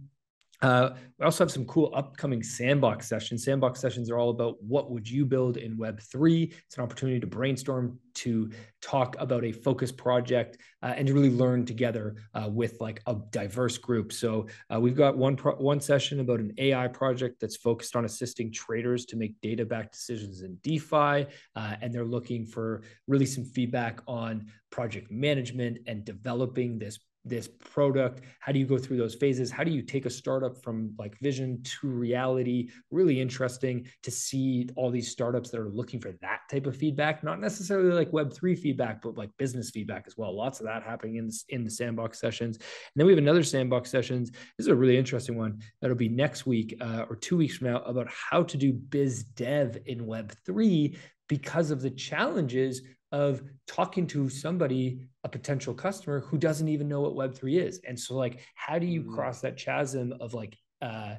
Uh, 0.62 0.91
we 1.20 1.26
also 1.26 1.43
have 1.43 1.51
some 1.51 1.66
cool 1.66 1.91
upcoming 1.95 2.41
sandbox 2.41 3.08
sessions. 3.08 3.43
Sandbox 3.43 3.80
sessions 3.80 4.10
are 4.10 4.18
all 4.18 4.30
about 4.30 4.62
what 4.64 4.89
would 4.89 5.08
you 5.08 5.26
build 5.26 5.58
in 5.58 5.78
Web3. 5.78 6.51
It's 6.66 6.78
an 6.78 6.84
opportunity 6.84 7.20
to 7.20 7.28
brainstorm, 7.28 7.99
to 8.16 8.49
talk 8.82 9.16
about 9.20 9.43
a 9.43 9.51
focus 9.51 9.91
project, 9.91 10.58
uh, 10.82 10.93
and 10.95 11.08
to 11.08 11.14
really 11.14 11.30
learn 11.30 11.66
together 11.66 12.16
uh, 12.34 12.49
with 12.51 12.80
like 12.82 13.01
a 13.05 13.16
diverse 13.32 13.78
group. 13.78 14.12
So 14.12 14.47
uh, 14.74 14.80
we've 14.80 14.95
got 14.95 15.18
one 15.18 15.36
pro- 15.36 15.55
one 15.55 15.80
session 15.80 16.20
about 16.20 16.39
an 16.39 16.53
AI 16.58 16.88
project 16.88 17.39
that's 17.39 17.58
focused 17.58 17.95
on 17.95 18.05
assisting 18.05 18.51
traders 18.51 19.05
to 19.08 19.16
make 19.16 19.39
data-backed 19.41 19.93
decisions 19.93 20.41
in 20.41 20.58
DeFi, 20.64 21.28
uh, 21.55 21.76
and 21.82 21.93
they're 21.93 22.05
looking 22.05 22.45
for 22.45 22.82
really 23.08 23.26
some 23.26 23.45
feedback 23.45 24.01
on 24.08 24.47
project 24.72 25.12
management 25.12 25.80
and 25.88 26.03
developing 26.03 26.78
this 26.78 26.99
this 27.30 27.47
product? 27.47 28.21
How 28.39 28.51
do 28.51 28.59
you 28.59 28.65
go 28.65 28.78
through 28.78 28.97
those 28.97 29.15
phases? 29.15 29.51
How 29.51 29.63
do 29.63 29.71
you 29.71 29.82
take 29.82 30.05
a 30.05 30.09
startup 30.09 30.61
from 30.61 30.93
like 30.97 31.17
vision 31.19 31.61
to 31.63 31.88
reality? 31.88 32.69
Really 32.91 33.19
interesting 33.19 33.88
to 34.03 34.11
see 34.11 34.69
all 34.75 34.89
these 34.89 35.11
startups 35.11 35.49
that 35.51 35.59
are 35.59 35.69
looking 35.69 35.99
for 35.99 36.13
that 36.21 36.41
type 36.49 36.65
of 36.65 36.75
feedback 36.75 37.23
not 37.23 37.39
necessarily 37.39 37.91
like 37.91 38.11
web3 38.11 38.57
feedback 38.57 39.01
but 39.01 39.17
like 39.17 39.30
business 39.38 39.69
feedback 39.69 40.05
as 40.07 40.17
well. 40.17 40.36
Lots 40.36 40.59
of 40.59 40.65
that 40.65 40.84
happening 40.84 41.17
in, 41.17 41.30
in 41.49 41.63
the 41.63 41.71
sandbox 41.71 42.19
sessions. 42.19 42.57
And 42.57 42.65
then 42.95 43.05
we 43.05 43.11
have 43.11 43.19
another 43.19 43.43
sandbox 43.43 43.89
sessions. 43.89 44.32
This 44.32 44.65
is 44.65 44.67
a 44.67 44.75
really 44.75 44.97
interesting 44.97 45.38
one 45.38 45.61
that'll 45.82 45.95
be 45.95 46.09
next 46.09 46.45
week 46.45 46.78
uh, 46.82 47.05
or 47.09 47.15
two 47.15 47.38
weeks 47.38 47.57
from 47.57 47.71
now 47.71 47.80
about 47.84 48.07
how 48.09 48.43
to 48.43 48.57
do 48.57 48.73
biz 48.73 49.23
dev 49.23 49.78
in 49.86 50.05
web3 50.05 50.95
because 51.28 51.71
of 51.71 51.82
the 51.82 51.91
challenges 51.91 52.82
of 53.11 53.41
talking 53.67 54.05
to 54.07 54.30
somebody, 54.30 55.07
a 55.23 55.30
potential 55.30 55.73
customer 55.73 56.19
who 56.21 56.38
doesn't 56.38 56.67
even 56.67 56.88
know 56.88 57.01
what 57.01 57.15
Web3 57.15 57.61
is. 57.61 57.80
And 57.88 57.97
so, 57.97 58.15
like, 58.15 58.45
how 58.55 58.80
do 58.80 58.86
you 58.86 59.03
mm. 59.03 59.13
cross 59.13 59.41
that 59.41 59.57
chasm 59.57 60.13
of 60.19 60.34
like 60.34 60.57
uh, 60.82 61.15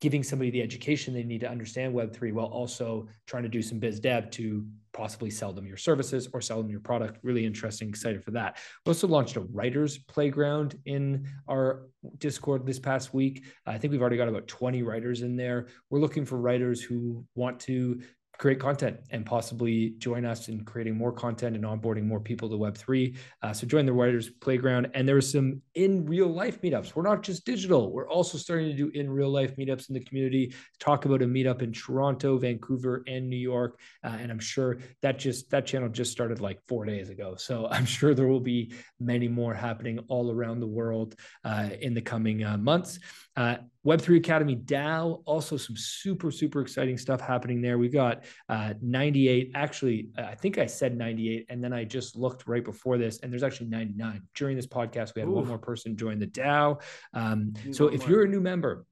giving 0.00 0.22
somebody 0.22 0.50
the 0.50 0.62
education 0.62 1.14
they 1.14 1.24
need 1.24 1.40
to 1.40 1.50
understand 1.50 1.94
Web3 1.94 2.32
while 2.32 2.46
also 2.46 3.08
trying 3.26 3.42
to 3.42 3.48
do 3.48 3.62
some 3.62 3.78
biz 3.78 3.98
dev 3.98 4.30
to 4.30 4.64
possibly 4.92 5.30
sell 5.30 5.52
them 5.52 5.66
your 5.66 5.76
services 5.76 6.28
or 6.32 6.40
sell 6.40 6.62
them 6.62 6.70
your 6.70 6.80
product? 6.80 7.18
Really 7.22 7.44
interesting, 7.44 7.88
excited 7.88 8.22
for 8.22 8.30
that. 8.32 8.58
We 8.84 8.90
also 8.90 9.08
launched 9.08 9.36
a 9.36 9.40
writers 9.40 9.98
playground 9.98 10.78
in 10.84 11.26
our 11.48 11.88
Discord 12.18 12.66
this 12.66 12.78
past 12.78 13.14
week. 13.14 13.44
I 13.66 13.78
think 13.78 13.90
we've 13.90 14.00
already 14.00 14.16
got 14.16 14.28
about 14.28 14.46
20 14.46 14.82
writers 14.82 15.22
in 15.22 15.34
there. 15.34 15.66
We're 15.90 16.00
looking 16.00 16.24
for 16.24 16.36
writers 16.36 16.82
who 16.82 17.24
want 17.34 17.58
to 17.60 18.00
create 18.38 18.60
content 18.60 18.98
and 19.10 19.24
possibly 19.24 19.90
join 19.98 20.24
us 20.24 20.48
in 20.48 20.64
creating 20.64 20.96
more 20.96 21.12
content 21.12 21.56
and 21.56 21.64
onboarding 21.64 22.04
more 22.04 22.20
people 22.20 22.48
to 22.48 22.56
Web3. 22.56 23.16
Uh, 23.42 23.52
so 23.52 23.66
join 23.66 23.86
the 23.86 23.92
Writers 23.92 24.30
Playground. 24.30 24.90
And 24.94 25.08
there 25.08 25.16
are 25.16 25.22
some 25.22 25.62
in 25.74 26.04
real 26.06 26.28
life 26.28 26.60
meetups. 26.62 26.94
We're 26.94 27.02
not 27.02 27.22
just 27.22 27.44
digital, 27.44 27.92
we're 27.92 28.08
also 28.08 28.38
starting 28.38 28.68
to 28.68 28.74
do 28.74 28.88
in 28.98 29.10
real 29.10 29.30
life 29.30 29.56
meetups 29.56 29.88
in 29.88 29.94
the 29.94 30.04
community. 30.04 30.54
Talk 30.78 31.04
about 31.04 31.22
a 31.22 31.26
meetup 31.26 31.62
in 31.62 31.72
Toronto, 31.72 32.38
Vancouver, 32.38 33.02
and 33.06 33.28
New 33.28 33.36
York. 33.36 33.78
Uh, 34.04 34.16
and 34.20 34.30
I'm 34.30 34.38
sure 34.38 34.78
that 35.02 35.18
just 35.18 35.50
that 35.50 35.66
channel 35.66 35.88
just 35.88 36.12
started 36.12 36.40
like 36.40 36.60
four 36.68 36.84
days 36.84 37.10
ago. 37.10 37.36
So 37.36 37.66
I'm 37.70 37.86
sure 37.86 38.14
there 38.14 38.28
will 38.28 38.40
be 38.40 38.72
many 39.00 39.28
more 39.28 39.54
happening 39.54 39.98
all 40.08 40.30
around 40.30 40.60
the 40.60 40.66
world 40.66 41.14
uh, 41.44 41.70
in 41.80 41.94
the 41.94 42.02
coming 42.02 42.44
uh, 42.44 42.56
months. 42.56 42.98
Uh, 43.36 43.56
Web3 43.86 44.16
Academy 44.16 44.56
DAO, 44.56 45.22
also 45.26 45.56
some 45.56 45.76
super, 45.76 46.32
super 46.32 46.60
exciting 46.60 46.98
stuff 46.98 47.20
happening 47.20 47.60
there. 47.60 47.78
We've 47.78 47.92
got 47.92 48.24
uh, 48.48 48.74
98. 48.80 49.52
Actually, 49.54 50.08
I 50.16 50.34
think 50.34 50.58
I 50.58 50.66
said 50.66 50.96
98, 50.96 51.46
and 51.48 51.62
then 51.62 51.72
I 51.72 51.84
just 51.84 52.16
looked 52.16 52.46
right 52.46 52.64
before 52.64 52.98
this, 52.98 53.18
and 53.20 53.32
there's 53.32 53.42
actually 53.42 53.68
99. 53.68 54.22
During 54.34 54.56
this 54.56 54.66
podcast, 54.66 55.14
we 55.14 55.20
had 55.20 55.28
one 55.28 55.46
more 55.46 55.58
person 55.58 55.96
join 55.96 56.18
the 56.18 56.26
DAO. 56.26 56.80
Um, 57.14 57.54
so 57.72 57.88
if 57.88 58.08
you're 58.08 58.24
a 58.24 58.28
new 58.28 58.40
member, 58.40 58.86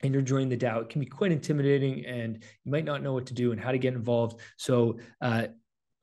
and 0.00 0.12
you're 0.12 0.22
joining 0.22 0.48
the 0.48 0.56
DAO, 0.56 0.82
it 0.82 0.88
can 0.88 1.00
be 1.00 1.06
quite 1.06 1.32
intimidating 1.32 2.06
and 2.06 2.42
you 2.64 2.70
might 2.70 2.84
not 2.84 3.02
know 3.02 3.12
what 3.12 3.26
to 3.26 3.34
do 3.34 3.52
and 3.52 3.60
how 3.60 3.72
to 3.72 3.78
get 3.78 3.94
involved. 3.94 4.40
So, 4.56 4.98
uh, 5.20 5.48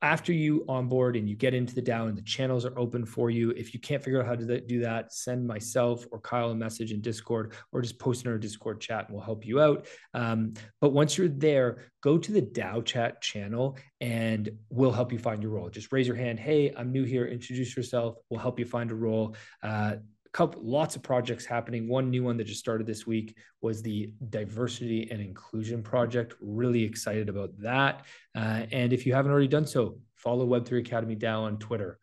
after 0.02 0.32
you 0.32 0.64
onboard 0.68 1.16
and 1.16 1.28
you 1.28 1.34
get 1.34 1.54
into 1.54 1.74
the 1.74 1.82
DAO 1.82 2.08
and 2.08 2.16
the 2.16 2.22
channels 2.22 2.66
are 2.66 2.78
open 2.78 3.06
for 3.06 3.30
you, 3.30 3.50
if 3.52 3.72
you 3.72 3.80
can't 3.80 4.02
figure 4.02 4.20
out 4.20 4.26
how 4.26 4.34
to 4.34 4.60
do 4.60 4.80
that, 4.80 5.12
send 5.12 5.46
myself 5.46 6.04
or 6.12 6.20
Kyle 6.20 6.50
a 6.50 6.54
message 6.54 6.92
in 6.92 7.00
Discord 7.00 7.54
or 7.72 7.80
just 7.80 7.98
post 7.98 8.24
in 8.24 8.30
our 8.30 8.36
Discord 8.36 8.80
chat 8.80 9.06
and 9.06 9.16
we'll 9.16 9.24
help 9.24 9.46
you 9.46 9.60
out. 9.60 9.86
Um, 10.12 10.52
but 10.80 10.90
once 10.90 11.16
you're 11.16 11.28
there, 11.28 11.84
go 12.02 12.18
to 12.18 12.32
the 12.32 12.42
DAO 12.42 12.84
chat 12.84 13.22
channel 13.22 13.78
and 14.00 14.50
we'll 14.68 14.92
help 14.92 15.12
you 15.12 15.18
find 15.18 15.42
your 15.42 15.52
role. 15.52 15.70
Just 15.70 15.90
raise 15.92 16.06
your 16.06 16.16
hand. 16.16 16.38
Hey, 16.38 16.74
I'm 16.76 16.92
new 16.92 17.04
here. 17.04 17.26
Introduce 17.26 17.74
yourself. 17.74 18.16
We'll 18.28 18.40
help 18.40 18.58
you 18.58 18.66
find 18.66 18.90
a 18.90 18.94
role. 18.94 19.34
Uh, 19.62 19.96
couple 20.36 20.60
lots 20.62 20.96
of 20.96 21.02
projects 21.02 21.46
happening. 21.46 21.88
One 21.88 22.10
new 22.10 22.22
one 22.22 22.36
that 22.36 22.44
just 22.44 22.60
started 22.60 22.86
this 22.86 23.06
week 23.06 23.34
was 23.62 23.80
the 23.80 24.12
diversity 24.28 25.08
and 25.10 25.18
inclusion 25.18 25.82
project. 25.82 26.34
Really 26.42 26.84
excited 26.84 27.30
about 27.30 27.58
that. 27.60 28.04
Uh, 28.34 28.66
and 28.70 28.92
if 28.92 29.06
you 29.06 29.14
haven't 29.14 29.32
already 29.32 29.48
done 29.48 29.66
so 29.66 29.98
follow 30.14 30.46
web3 30.46 30.80
academy 30.80 31.16
DAO 31.16 31.44
on 31.44 31.58
twitter. 31.58 31.98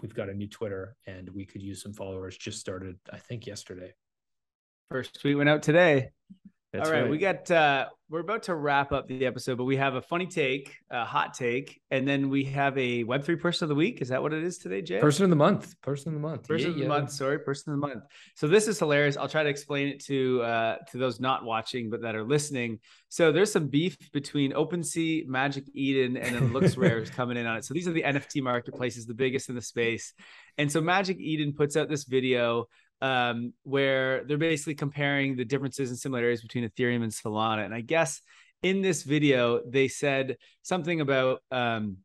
We've 0.00 0.14
got 0.14 0.28
a 0.28 0.34
new 0.34 0.46
twitter 0.46 0.94
and 1.08 1.28
we 1.30 1.44
could 1.44 1.60
use 1.60 1.82
some 1.82 1.92
followers. 1.92 2.36
Just 2.36 2.60
started 2.60 2.96
i 3.12 3.18
think 3.18 3.48
yesterday. 3.48 3.94
First 4.88 5.20
tweet 5.20 5.36
went 5.36 5.48
out 5.48 5.64
today 5.64 6.10
that's 6.72 6.88
All 6.88 6.94
right, 6.94 7.02
right, 7.02 7.10
we 7.10 7.18
got 7.18 7.50
uh 7.50 7.86
we're 8.08 8.20
about 8.20 8.44
to 8.44 8.54
wrap 8.54 8.92
up 8.92 9.08
the 9.08 9.26
episode, 9.26 9.58
but 9.58 9.64
we 9.64 9.76
have 9.76 9.94
a 9.94 10.02
funny 10.02 10.26
take, 10.26 10.76
a 10.90 11.04
hot 11.04 11.34
take, 11.34 11.80
and 11.90 12.06
then 12.06 12.28
we 12.28 12.44
have 12.44 12.76
a 12.78 13.02
Web 13.02 13.24
three 13.24 13.36
person 13.36 13.64
of 13.64 13.68
the 13.68 13.74
week. 13.74 14.00
Is 14.00 14.08
that 14.08 14.22
what 14.22 14.32
it 14.32 14.44
is 14.44 14.58
today, 14.58 14.80
Jay? 14.80 15.00
Person 15.00 15.24
of 15.24 15.30
the 15.30 15.36
month. 15.36 15.80
Person 15.80 16.08
of 16.08 16.14
the 16.14 16.20
month. 16.20 16.46
Person 16.46 16.66
yeah, 16.66 16.70
of 16.70 16.74
the 16.76 16.82
yeah. 16.82 16.88
month. 16.88 17.10
Sorry, 17.10 17.40
person 17.40 17.72
of 17.72 17.80
the 17.80 17.86
month. 17.86 18.04
So 18.36 18.46
this 18.46 18.68
is 18.68 18.78
hilarious. 18.78 19.16
I'll 19.16 19.28
try 19.28 19.42
to 19.42 19.48
explain 19.48 19.88
it 19.88 20.04
to 20.04 20.42
uh 20.42 20.76
to 20.92 20.98
those 20.98 21.18
not 21.18 21.44
watching 21.44 21.90
but 21.90 22.02
that 22.02 22.14
are 22.14 22.24
listening. 22.24 22.78
So 23.08 23.32
there's 23.32 23.50
some 23.50 23.66
beef 23.66 23.96
between 24.12 24.52
OpenSea, 24.52 25.26
Magic 25.26 25.64
Eden, 25.74 26.16
and 26.16 26.36
then 26.36 26.50
LooksRare 26.50 27.02
is 27.02 27.10
coming 27.10 27.36
in 27.36 27.46
on 27.46 27.56
it. 27.56 27.64
So 27.64 27.74
these 27.74 27.88
are 27.88 27.92
the 27.92 28.02
NFT 28.02 28.42
marketplaces, 28.42 29.06
the 29.06 29.14
biggest 29.14 29.48
in 29.48 29.56
the 29.56 29.62
space. 29.62 30.14
And 30.56 30.70
so 30.70 30.80
Magic 30.80 31.18
Eden 31.18 31.52
puts 31.52 31.76
out 31.76 31.88
this 31.88 32.04
video 32.04 32.66
um, 33.00 33.52
where 33.62 34.24
they're 34.24 34.38
basically 34.38 34.74
comparing 34.74 35.36
the 35.36 35.44
differences 35.44 35.90
and 35.90 35.98
similarities 35.98 36.42
between 36.42 36.68
Ethereum 36.68 37.02
and 37.02 37.12
Solana. 37.12 37.64
And 37.64 37.74
I 37.74 37.80
guess 37.80 38.20
in 38.62 38.82
this 38.82 39.02
video, 39.02 39.62
they 39.66 39.88
said 39.88 40.36
something 40.62 41.00
about 41.00 41.42
um, 41.50 41.98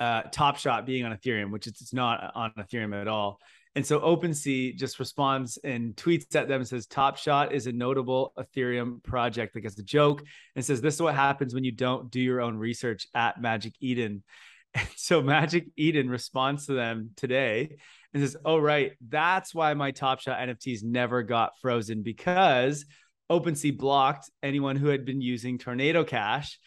uh, 0.00 0.22
Top 0.22 0.56
Shot 0.56 0.86
being 0.86 1.04
on 1.04 1.16
Ethereum, 1.16 1.50
which 1.50 1.66
it's 1.66 1.92
not 1.92 2.32
on 2.34 2.52
Ethereum 2.58 2.98
at 2.98 3.08
all. 3.08 3.38
And 3.74 3.84
so 3.84 4.00
OpenSea 4.00 4.74
just 4.74 4.98
responds 4.98 5.58
and 5.62 5.94
tweets 5.96 6.34
at 6.34 6.48
them 6.48 6.62
and 6.62 6.68
says, 6.68 6.86
Top 6.86 7.18
Shot 7.18 7.52
is 7.52 7.66
a 7.66 7.72
notable 7.72 8.32
Ethereum 8.38 9.02
project, 9.02 9.54
like 9.54 9.66
as 9.66 9.78
a 9.78 9.82
joke, 9.82 10.22
and 10.54 10.64
says, 10.64 10.80
This 10.80 10.94
is 10.94 11.02
what 11.02 11.14
happens 11.14 11.52
when 11.52 11.62
you 11.62 11.72
don't 11.72 12.10
do 12.10 12.18
your 12.18 12.40
own 12.40 12.56
research 12.56 13.06
at 13.14 13.40
Magic 13.40 13.74
Eden. 13.80 14.22
And 14.74 14.88
so 14.94 15.22
Magic 15.22 15.68
Eden 15.78 16.10
responds 16.10 16.66
to 16.66 16.74
them 16.74 17.12
today 17.16 17.78
and 18.16 18.24
says, 18.24 18.36
"Oh 18.46 18.58
right, 18.58 18.92
that's 19.06 19.54
why 19.54 19.74
my 19.74 19.90
Top 19.90 20.20
Shot 20.20 20.38
NFTs 20.38 20.82
never 20.82 21.22
got 21.22 21.52
frozen 21.60 22.02
because 22.02 22.86
OpenSea 23.30 23.76
blocked 23.76 24.30
anyone 24.42 24.76
who 24.76 24.88
had 24.88 25.04
been 25.04 25.20
using 25.20 25.58
Tornado 25.58 26.02
Cash." 26.02 26.58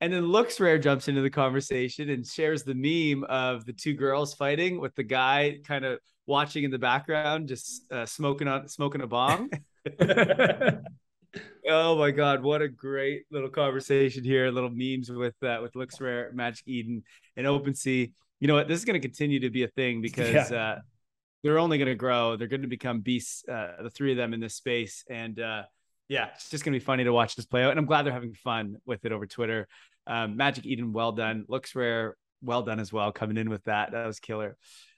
And 0.00 0.12
then 0.12 0.24
LooksRare 0.24 0.82
jumps 0.82 1.08
into 1.08 1.20
the 1.20 1.30
conversation 1.30 2.08
and 2.10 2.26
shares 2.26 2.64
the 2.64 2.74
meme 2.74 3.24
of 3.24 3.66
the 3.66 3.72
two 3.74 3.92
girls 3.92 4.34
fighting 4.34 4.80
with 4.80 4.94
the 4.94 5.02
guy 5.02 5.58
kind 5.66 5.84
of 5.84 5.98
watching 6.26 6.64
in 6.64 6.70
the 6.70 6.78
background, 6.78 7.48
just 7.48 7.90
uh, 7.92 8.06
smoking 8.06 8.48
on 8.48 8.66
smoking 8.68 9.02
a 9.02 9.06
bong. 9.06 9.50
oh 11.68 11.98
my 11.98 12.10
god, 12.12 12.42
what 12.42 12.62
a 12.62 12.68
great 12.68 13.24
little 13.30 13.50
conversation 13.50 14.24
here! 14.24 14.50
Little 14.50 14.70
memes 14.72 15.10
with 15.10 15.36
uh, 15.42 15.58
with 15.60 15.74
LooksRare, 15.74 16.32
Magic 16.32 16.66
Eden, 16.66 17.02
and 17.36 17.46
OpenSea 17.46 18.10
you 18.44 18.48
know 18.48 18.54
what? 18.56 18.68
This 18.68 18.78
is 18.78 18.84
going 18.84 19.00
to 19.00 19.06
continue 19.06 19.40
to 19.40 19.48
be 19.48 19.62
a 19.62 19.68
thing 19.68 20.02
because 20.02 20.50
yeah. 20.50 20.56
uh, 20.56 20.78
they're 21.44 21.58
only 21.58 21.76
going 21.76 21.88
to 21.88 21.94
grow. 21.94 22.36
They're 22.36 22.48
going 22.48 22.62
to 22.62 22.68
become 22.68 23.00
beasts, 23.00 23.46
uh, 23.46 23.82
the 23.82 23.90
three 23.90 24.10
of 24.10 24.16
them 24.16 24.32
in 24.32 24.40
this 24.40 24.54
space. 24.54 25.04
And 25.10 25.38
uh, 25.38 25.64
yeah, 26.08 26.28
it's 26.34 26.48
just 26.48 26.64
going 26.64 26.72
to 26.72 26.80
be 26.80 26.84
funny 26.84 27.04
to 27.04 27.12
watch 27.12 27.36
this 27.36 27.44
play 27.44 27.62
out. 27.62 27.70
And 27.70 27.78
I'm 27.78 27.84
glad 27.84 28.06
they're 28.06 28.14
having 28.14 28.32
fun 28.32 28.78
with 28.86 29.04
it 29.04 29.12
over 29.12 29.26
Twitter. 29.26 29.68
Um, 30.06 30.36
Magic 30.38 30.64
Eden, 30.64 30.94
well 30.94 31.12
done. 31.12 31.44
LooksRare, 31.50 32.12
well 32.42 32.62
done 32.62 32.80
as 32.80 32.94
well. 32.94 33.12
Coming 33.12 33.36
in 33.36 33.50
with 33.50 33.62
that, 33.64 33.92
that 33.92 34.06
was 34.06 34.20
killer. 34.20 34.56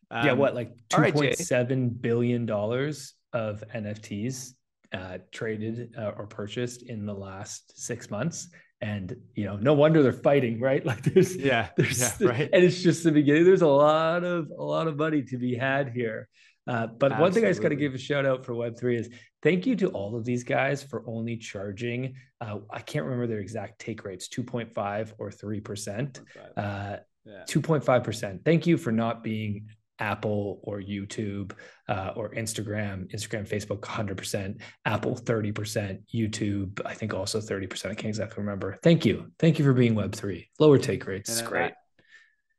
Um, 0.08 0.24
yeah, 0.24 0.32
what 0.32 0.54
like 0.54 0.70
two 0.88 1.02
point 1.02 1.16
right, 1.16 1.38
seven 1.38 1.88
billion 1.88 2.46
dollars 2.46 3.14
of 3.32 3.64
NFTs 3.74 4.52
uh, 4.92 5.18
traded 5.32 5.94
uh, 5.98 6.12
or 6.16 6.26
purchased 6.26 6.84
in 6.84 7.06
the 7.06 7.14
last 7.14 7.72
six 7.76 8.08
months 8.08 8.48
and 8.80 9.16
you 9.34 9.44
know 9.44 9.56
no 9.56 9.72
wonder 9.72 10.02
they're 10.02 10.12
fighting 10.12 10.60
right 10.60 10.84
like 10.90 11.02
there's 11.02 11.36
yeah 11.36 11.68
there's 11.76 11.98
yeah, 12.20 12.28
right 12.28 12.50
and 12.52 12.64
it's 12.64 12.82
just 12.82 13.04
the 13.04 13.12
beginning 13.12 13.44
there's 13.44 13.62
a 13.62 13.66
lot 13.66 14.22
of 14.22 14.50
a 14.50 14.62
lot 14.62 14.86
of 14.86 14.96
money 14.96 15.22
to 15.22 15.38
be 15.38 15.54
had 15.54 15.88
here 15.90 16.28
uh, 16.68 16.86
but 16.86 17.12
Absolutely. 17.12 17.22
one 17.22 17.32
thing 17.32 17.44
I 17.44 17.48
just 17.48 17.62
got 17.62 17.68
to 17.68 17.76
give 17.76 17.94
a 17.94 17.98
shout 17.98 18.26
out 18.26 18.44
for 18.44 18.52
Web3 18.52 18.98
is 18.98 19.10
thank 19.42 19.66
you 19.66 19.76
to 19.76 19.88
all 19.90 20.16
of 20.16 20.24
these 20.24 20.42
guys 20.42 20.82
for 20.82 21.04
only 21.06 21.36
charging. 21.36 22.14
Uh, 22.40 22.58
I 22.70 22.80
can't 22.80 23.04
remember 23.04 23.28
their 23.28 23.38
exact 23.38 23.78
take 23.78 24.04
rates 24.04 24.28
2.5 24.28 25.12
or 25.18 25.30
3%. 25.30 26.20
Uh, 26.56 26.96
yeah. 27.24 27.44
2.5%. 27.48 28.44
Thank 28.44 28.66
you 28.66 28.76
for 28.76 28.90
not 28.90 29.22
being 29.22 29.68
Apple 29.98 30.60
or 30.62 30.80
YouTube 30.80 31.52
uh, 31.88 32.12
or 32.16 32.30
Instagram, 32.30 33.12
Instagram, 33.14 33.48
Facebook, 33.48 33.80
100%, 33.80 34.60
Apple, 34.84 35.16
30%, 35.16 36.00
YouTube, 36.14 36.80
I 36.84 36.94
think 36.94 37.14
also 37.14 37.40
30%. 37.40 37.86
I 37.86 37.94
can't 37.94 38.06
exactly 38.06 38.42
remember. 38.42 38.78
Thank 38.82 39.04
you. 39.04 39.30
Thank 39.38 39.58
you 39.58 39.64
for 39.64 39.72
being 39.72 39.94
Web3. 39.94 40.46
Lower 40.58 40.78
take 40.78 41.06
rates. 41.06 41.30
It's 41.30 41.42
great. 41.42 41.72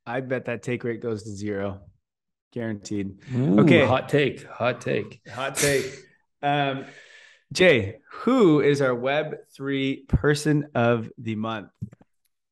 I, 0.05 0.17
I, 0.17 0.21
bet 0.21 0.45
that 0.45 0.63
take 0.63 0.83
rate 0.83 1.01
goes 1.01 1.23
to 1.23 1.29
zero. 1.29 1.81
Guaranteed. 2.53 3.19
Ooh, 3.35 3.59
okay. 3.61 3.85
Hot 3.85 4.09
take. 4.09 4.45
Hot 4.47 4.81
take. 4.81 5.21
Hot 5.29 5.55
take. 5.55 5.93
um, 6.41 6.85
Jay, 7.53 7.97
who 8.11 8.61
is 8.61 8.81
our 8.81 8.95
Web3 8.95 10.07
person 10.07 10.67
of 10.75 11.09
the 11.17 11.35
month? 11.35 11.69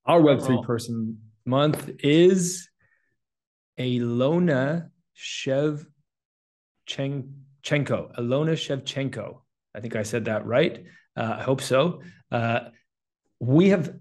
Our 0.05 0.21
Web3 0.21 0.63
person 0.63 1.19
month 1.45 1.89
is 1.99 2.69
Alona 3.79 4.89
Shevchenko. 5.17 5.85
Alona 7.67 8.53
Shevchenko. 8.53 9.41
I 9.75 9.79
think 9.79 9.95
I 9.95 10.03
said 10.03 10.25
that 10.25 10.45
right. 10.45 10.83
Uh, 11.15 11.35
I 11.39 11.43
hope 11.43 11.61
so. 11.61 12.01
Uh, 12.31 12.59
we 13.39 13.69
have 13.69 13.93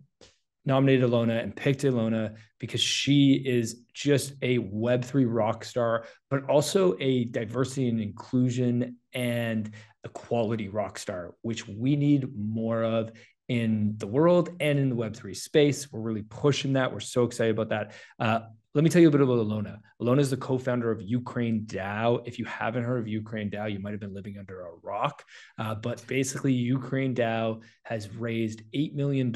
nominated 0.64 1.08
Alona 1.08 1.42
and 1.42 1.54
picked 1.54 1.82
Alona 1.82 2.36
because 2.58 2.80
she 2.80 3.34
is 3.34 3.82
just 3.92 4.32
a 4.42 4.58
Web3 4.58 5.26
rock 5.28 5.64
star, 5.64 6.06
but 6.30 6.48
also 6.48 6.96
a 7.00 7.24
diversity 7.24 7.88
and 7.88 8.00
inclusion 8.00 8.96
and 9.12 9.70
equality 10.04 10.68
rock 10.68 10.98
star, 10.98 11.34
which 11.42 11.68
we 11.68 11.96
need 11.96 12.28
more 12.36 12.82
of 12.82 13.12
in 13.48 13.94
the 13.98 14.06
world 14.06 14.50
and 14.60 14.78
in 14.78 14.88
the 14.88 14.96
Web3 14.96 15.36
space. 15.36 15.92
We're 15.92 16.00
really 16.00 16.22
pushing 16.22 16.74
that. 16.74 16.92
We're 16.92 17.00
so 17.00 17.24
excited 17.24 17.58
about 17.58 17.68
that. 17.70 17.92
Uh, 18.18 18.40
let 18.74 18.82
me 18.82 18.90
tell 18.90 19.00
you 19.00 19.06
a 19.06 19.10
bit 19.10 19.20
about 19.20 19.38
Alona. 19.38 19.78
Alona 20.02 20.18
is 20.18 20.30
the 20.30 20.36
co-founder 20.36 20.90
of 20.90 21.00
Ukraine 21.00 21.64
DAO. 21.64 22.26
If 22.26 22.40
you 22.40 22.44
haven't 22.44 22.82
heard 22.82 22.98
of 22.98 23.06
Ukraine 23.06 23.48
DAO, 23.48 23.72
you 23.72 23.78
might 23.78 23.92
have 23.92 24.00
been 24.00 24.12
living 24.12 24.36
under 24.36 24.62
a 24.62 24.70
rock. 24.82 25.24
Uh, 25.56 25.76
but 25.76 26.04
basically, 26.08 26.52
Ukraine 26.52 27.14
DAO 27.14 27.62
has 27.84 28.12
raised 28.16 28.62
$8 28.74 28.94
million 28.94 29.32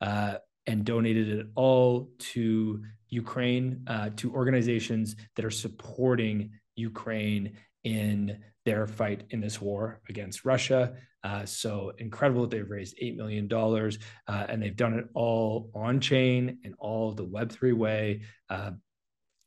uh, 0.00 0.38
and 0.68 0.84
donated 0.84 1.28
it 1.28 1.46
all 1.56 2.10
to 2.18 2.84
Ukraine, 3.08 3.82
uh, 3.88 4.10
to 4.16 4.32
organizations 4.32 5.16
that 5.34 5.44
are 5.44 5.50
supporting 5.50 6.50
Ukraine 6.76 7.56
in 7.82 8.38
their 8.66 8.86
fight 8.86 9.22
in 9.30 9.40
this 9.40 9.60
war 9.60 10.00
against 10.10 10.44
Russia. 10.44 10.94
Uh, 11.24 11.46
so 11.46 11.92
incredible 11.98 12.42
that 12.42 12.50
they've 12.50 12.70
raised 12.70 12.98
$8 13.02 13.16
million 13.16 13.50
uh, 13.52 14.46
and 14.48 14.62
they've 14.62 14.76
done 14.76 14.94
it 14.94 15.06
all 15.14 15.70
on 15.74 16.00
chain 16.00 16.58
and 16.64 16.74
all 16.78 17.12
the 17.12 17.24
Web3 17.24 17.72
way. 17.72 18.22
Uh, 18.50 18.72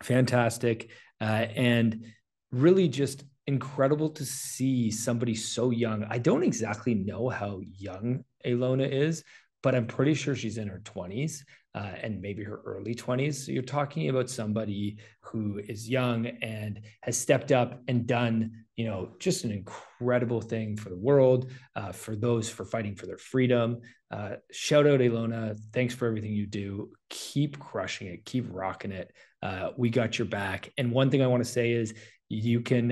fantastic. 0.01 0.89
Uh, 1.22 1.45
and 1.55 2.05
really 2.51 2.88
just 2.88 3.24
incredible 3.45 4.09
to 4.09 4.26
see 4.26 4.89
somebody 4.89 5.36
so 5.36 5.70
young. 5.70 6.05
I 6.09 6.17
don't 6.17 6.43
exactly 6.43 6.95
know 6.95 7.30
how 7.30 7.61
young 7.78 8.24
Alona 8.45 8.89
is, 8.89 9.24
but 9.61 9.76
I'm 9.76 9.86
pretty 9.86 10.13
sure 10.13 10.36
she's 10.36 10.57
in 10.57 10.70
her 10.70 10.80
20s 10.80 11.43
uh, 11.80 11.93
and 12.03 12.21
maybe 12.21 12.43
her 12.43 12.61
early 12.65 12.93
20s. 12.93 13.45
So 13.45 13.53
you're 13.53 13.63
talking 13.63 14.09
about 14.09 14.30
somebody 14.30 14.97
who 15.21 15.61
is 15.65 15.89
young 15.89 16.25
and 16.25 16.82
has 17.03 17.17
stepped 17.17 17.53
up 17.53 17.82
and 17.88 18.05
done, 18.05 18.51
you 18.75 18.86
know, 18.86 19.11
just 19.19 19.45
an 19.45 19.51
incredible 19.51 20.41
thing 20.41 20.75
for 20.75 20.89
the 20.89 20.97
world, 20.97 21.51
uh, 21.77 21.93
for 21.93 22.17
those 22.17 22.49
for 22.49 22.65
fighting 22.65 22.95
for 22.95 23.05
their 23.05 23.17
freedom. 23.17 23.80
Uh, 24.11 24.32
shout 24.51 24.88
out 24.88 24.99
Alona. 24.99 25.57
Thanks 25.71 25.93
for 25.93 26.05
everything 26.05 26.34
you 26.34 26.47
do. 26.47 26.89
Keep 27.09 27.59
crushing 27.59 28.07
it. 28.07 28.25
Keep 28.25 28.47
rocking 28.49 28.91
it. 28.91 29.13
Uh, 29.41 29.69
we 29.77 29.89
got 29.89 30.19
your 30.19 30.27
back. 30.27 30.73
And 30.77 30.91
one 30.91 31.09
thing 31.09 31.21
I 31.21 31.27
want 31.27 31.45
to 31.45 31.49
say 31.49 31.71
is 31.71 31.93
you 32.27 32.59
can, 32.59 32.91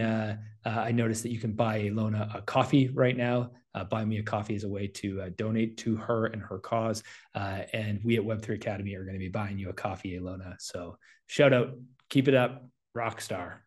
uh, 0.67 0.81
I 0.81 0.91
noticed 0.91 1.23
that 1.23 1.31
you 1.31 1.39
can 1.39 1.53
buy 1.53 1.83
Alona 1.83 2.35
a 2.35 2.41
coffee 2.41 2.89
right 2.89 3.15
now. 3.15 3.51
Uh, 3.73 3.85
buy 3.85 4.03
me 4.03 4.17
a 4.17 4.23
coffee 4.23 4.53
is 4.55 4.65
a 4.65 4.69
way 4.69 4.87
to 4.87 5.21
uh, 5.21 5.29
donate 5.37 5.77
to 5.77 5.95
her 5.95 6.25
and 6.25 6.41
her 6.41 6.59
cause. 6.59 7.03
Uh, 7.33 7.61
and 7.73 8.01
we 8.03 8.17
at 8.17 8.23
Web3 8.23 8.55
Academy 8.55 8.93
are 8.95 9.03
going 9.03 9.13
to 9.13 9.19
be 9.19 9.29
buying 9.29 9.57
you 9.57 9.69
a 9.69 9.73
coffee, 9.73 10.19
Alona. 10.19 10.55
So 10.59 10.97
shout 11.27 11.53
out, 11.53 11.69
keep 12.09 12.27
it 12.27 12.33
up, 12.33 12.67
rock 12.93 13.21
star. 13.21 13.63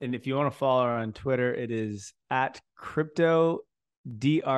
And 0.00 0.14
if 0.14 0.26
you 0.26 0.34
want 0.34 0.50
to 0.50 0.58
follow 0.58 0.84
her 0.84 0.92
on 0.92 1.12
Twitter, 1.12 1.52
it 1.52 1.70
is 1.70 2.14
at 2.30 2.58
crypto 2.74 3.58
DRFTNG, 4.08 4.50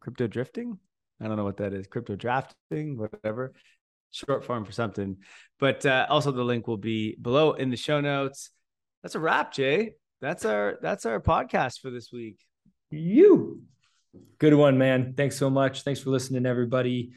crypto 0.00 0.26
drifting. 0.26 0.78
I 1.20 1.28
don't 1.28 1.36
know 1.36 1.44
what 1.44 1.58
that 1.58 1.74
is, 1.74 1.86
crypto 1.88 2.16
drafting, 2.16 2.96
whatever 2.96 3.52
short 4.12 4.44
form 4.44 4.64
for 4.64 4.72
something. 4.72 5.18
But 5.58 5.84
uh, 5.84 6.06
also 6.08 6.30
the 6.30 6.44
link 6.44 6.66
will 6.66 6.78
be 6.78 7.16
below 7.20 7.52
in 7.52 7.70
the 7.70 7.76
show 7.76 8.00
notes. 8.00 8.50
That's 9.04 9.16
a 9.16 9.20
wrap, 9.20 9.52
Jay. 9.52 9.96
That's 10.22 10.46
our 10.46 10.78
that's 10.80 11.04
our 11.04 11.20
podcast 11.20 11.80
for 11.80 11.90
this 11.90 12.10
week. 12.10 12.38
You 12.90 13.60
good 14.38 14.54
one, 14.54 14.78
man. 14.78 15.12
Thanks 15.14 15.36
so 15.36 15.50
much. 15.50 15.82
Thanks 15.82 16.00
for 16.00 16.08
listening, 16.08 16.46
everybody. 16.46 17.12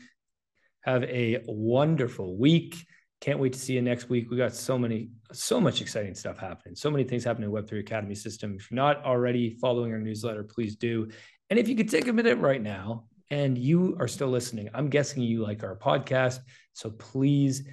Have 0.82 1.04
a 1.06 1.42
wonderful 1.48 2.38
week. 2.38 2.76
Can't 3.22 3.40
wait 3.40 3.54
to 3.54 3.60
see 3.60 3.74
you 3.74 3.82
next 3.82 4.10
week. 4.10 4.30
We 4.30 4.36
got 4.36 4.54
so 4.54 4.78
many, 4.78 5.12
so 5.32 5.62
much 5.62 5.80
exciting 5.82 6.14
stuff 6.14 6.38
happening. 6.38 6.76
So 6.76 6.92
many 6.92 7.06
things 7.06 7.24
happening 7.24 7.50
in 7.50 7.56
Web3 7.56 7.80
Academy 7.80 8.16
system. 8.16 8.58
If 8.60 8.70
you're 8.70 8.76
not 8.76 9.06
already 9.06 9.58
following 9.62 9.94
our 9.94 10.00
newsletter, 10.00 10.44
please 10.44 10.76
do. 10.76 11.08
And 11.50 11.58
if 11.58 11.70
you 11.70 11.76
could 11.78 11.90
take 11.90 12.10
a 12.10 12.14
minute 12.14 12.38
right 12.40 12.62
now 12.62 13.06
and 13.32 13.58
you 13.58 13.96
are 14.02 14.10
still 14.10 14.28
listening, 14.28 14.68
I'm 14.74 14.90
guessing 14.90 15.24
you 15.24 15.42
like 15.42 15.64
our 15.64 15.78
podcast. 15.78 16.40
So 16.74 16.90
please 16.90 17.64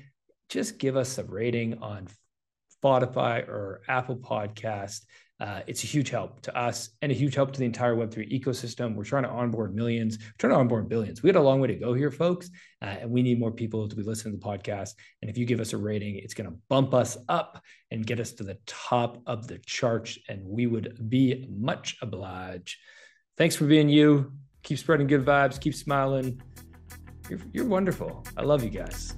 just 0.48 0.78
give 0.78 0.96
us 0.96 1.18
a 1.18 1.24
rating 1.24 1.78
on 1.78 2.06
Spotify 2.84 3.48
or 3.48 3.80
Apple 3.88 4.16
Podcast. 4.16 5.00
Uh, 5.40 5.60
it's 5.66 5.82
a 5.82 5.86
huge 5.86 6.10
help 6.10 6.40
to 6.42 6.56
us 6.56 6.90
and 7.02 7.10
a 7.10 7.14
huge 7.14 7.34
help 7.34 7.52
to 7.52 7.58
the 7.58 7.64
entire 7.64 7.96
Web3 7.96 8.30
ecosystem. 8.40 8.94
We're 8.94 9.04
trying 9.04 9.24
to 9.24 9.30
onboard 9.30 9.74
millions, 9.74 10.18
we're 10.18 10.32
trying 10.38 10.52
to 10.52 10.58
onboard 10.58 10.88
billions. 10.88 11.22
We 11.22 11.32
got 11.32 11.40
a 11.40 11.42
long 11.42 11.60
way 11.60 11.68
to 11.68 11.74
go 11.74 11.92
here, 11.92 12.10
folks, 12.10 12.50
uh, 12.82 12.96
and 13.00 13.10
we 13.10 13.22
need 13.22 13.40
more 13.40 13.50
people 13.50 13.88
to 13.88 13.96
be 13.96 14.02
listening 14.02 14.34
to 14.34 14.40
the 14.40 14.46
podcast. 14.46 14.90
And 15.22 15.30
if 15.30 15.36
you 15.36 15.44
give 15.44 15.60
us 15.60 15.72
a 15.72 15.76
rating, 15.76 16.16
it's 16.16 16.34
going 16.34 16.48
to 16.48 16.56
bump 16.68 16.94
us 16.94 17.16
up 17.28 17.60
and 17.90 18.06
get 18.06 18.20
us 18.20 18.32
to 18.32 18.44
the 18.44 18.58
top 18.66 19.20
of 19.26 19.48
the 19.48 19.58
charts, 19.58 20.18
and 20.28 20.46
we 20.46 20.66
would 20.66 21.08
be 21.08 21.48
much 21.50 21.96
obliged. 22.00 22.76
Thanks 23.36 23.56
for 23.56 23.64
being 23.64 23.88
you 23.88 24.32
keep 24.62 24.78
spreading 24.78 25.06
good 25.06 25.24
vibes, 25.24 25.60
keep 25.60 25.74
smiling. 25.74 26.40
You're, 27.28 27.40
you're 27.52 27.66
wonderful. 27.66 28.24
I 28.36 28.42
love 28.42 28.62
you 28.62 28.70
guys. 28.70 29.14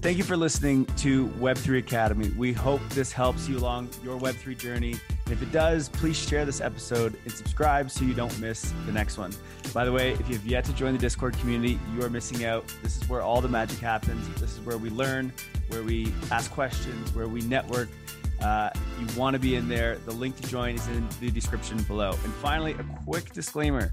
Thank 0.00 0.16
you 0.16 0.22
for 0.22 0.36
listening 0.36 0.84
to 0.98 1.26
Web3 1.40 1.78
Academy. 1.78 2.28
We 2.36 2.52
hope 2.52 2.80
this 2.90 3.10
helps 3.10 3.48
you 3.48 3.58
along 3.58 3.90
your 4.04 4.16
Web3 4.16 4.56
journey. 4.56 4.92
And 4.92 5.32
if 5.32 5.42
it 5.42 5.50
does, 5.50 5.88
please 5.88 6.16
share 6.16 6.44
this 6.44 6.60
episode 6.60 7.18
and 7.24 7.32
subscribe 7.32 7.90
so 7.90 8.04
you 8.04 8.14
don't 8.14 8.38
miss 8.38 8.72
the 8.86 8.92
next 8.92 9.18
one. 9.18 9.32
By 9.74 9.84
the 9.84 9.90
way, 9.90 10.12
if 10.12 10.28
you 10.28 10.36
have 10.36 10.46
yet 10.46 10.64
to 10.66 10.72
join 10.74 10.92
the 10.92 11.00
Discord 11.00 11.36
community, 11.38 11.80
you 11.96 12.04
are 12.04 12.10
missing 12.10 12.44
out. 12.44 12.72
This 12.80 12.96
is 12.96 13.08
where 13.08 13.22
all 13.22 13.40
the 13.40 13.48
magic 13.48 13.80
happens. 13.80 14.28
This 14.40 14.52
is 14.56 14.60
where 14.60 14.78
we 14.78 14.88
learn, 14.88 15.32
where 15.66 15.82
we 15.82 16.12
ask 16.30 16.48
questions, 16.52 17.12
where 17.12 17.26
we 17.26 17.40
network. 17.40 17.88
Uh, 18.40 18.70
you 19.00 19.06
want 19.18 19.34
to 19.34 19.40
be 19.40 19.56
in 19.56 19.68
there. 19.68 19.96
The 20.06 20.12
link 20.12 20.36
to 20.36 20.48
join 20.48 20.76
is 20.76 20.86
in 20.86 21.08
the 21.18 21.28
description 21.28 21.82
below. 21.82 22.10
And 22.10 22.32
finally, 22.34 22.74
a 22.74 22.84
quick 23.04 23.32
disclaimer 23.32 23.92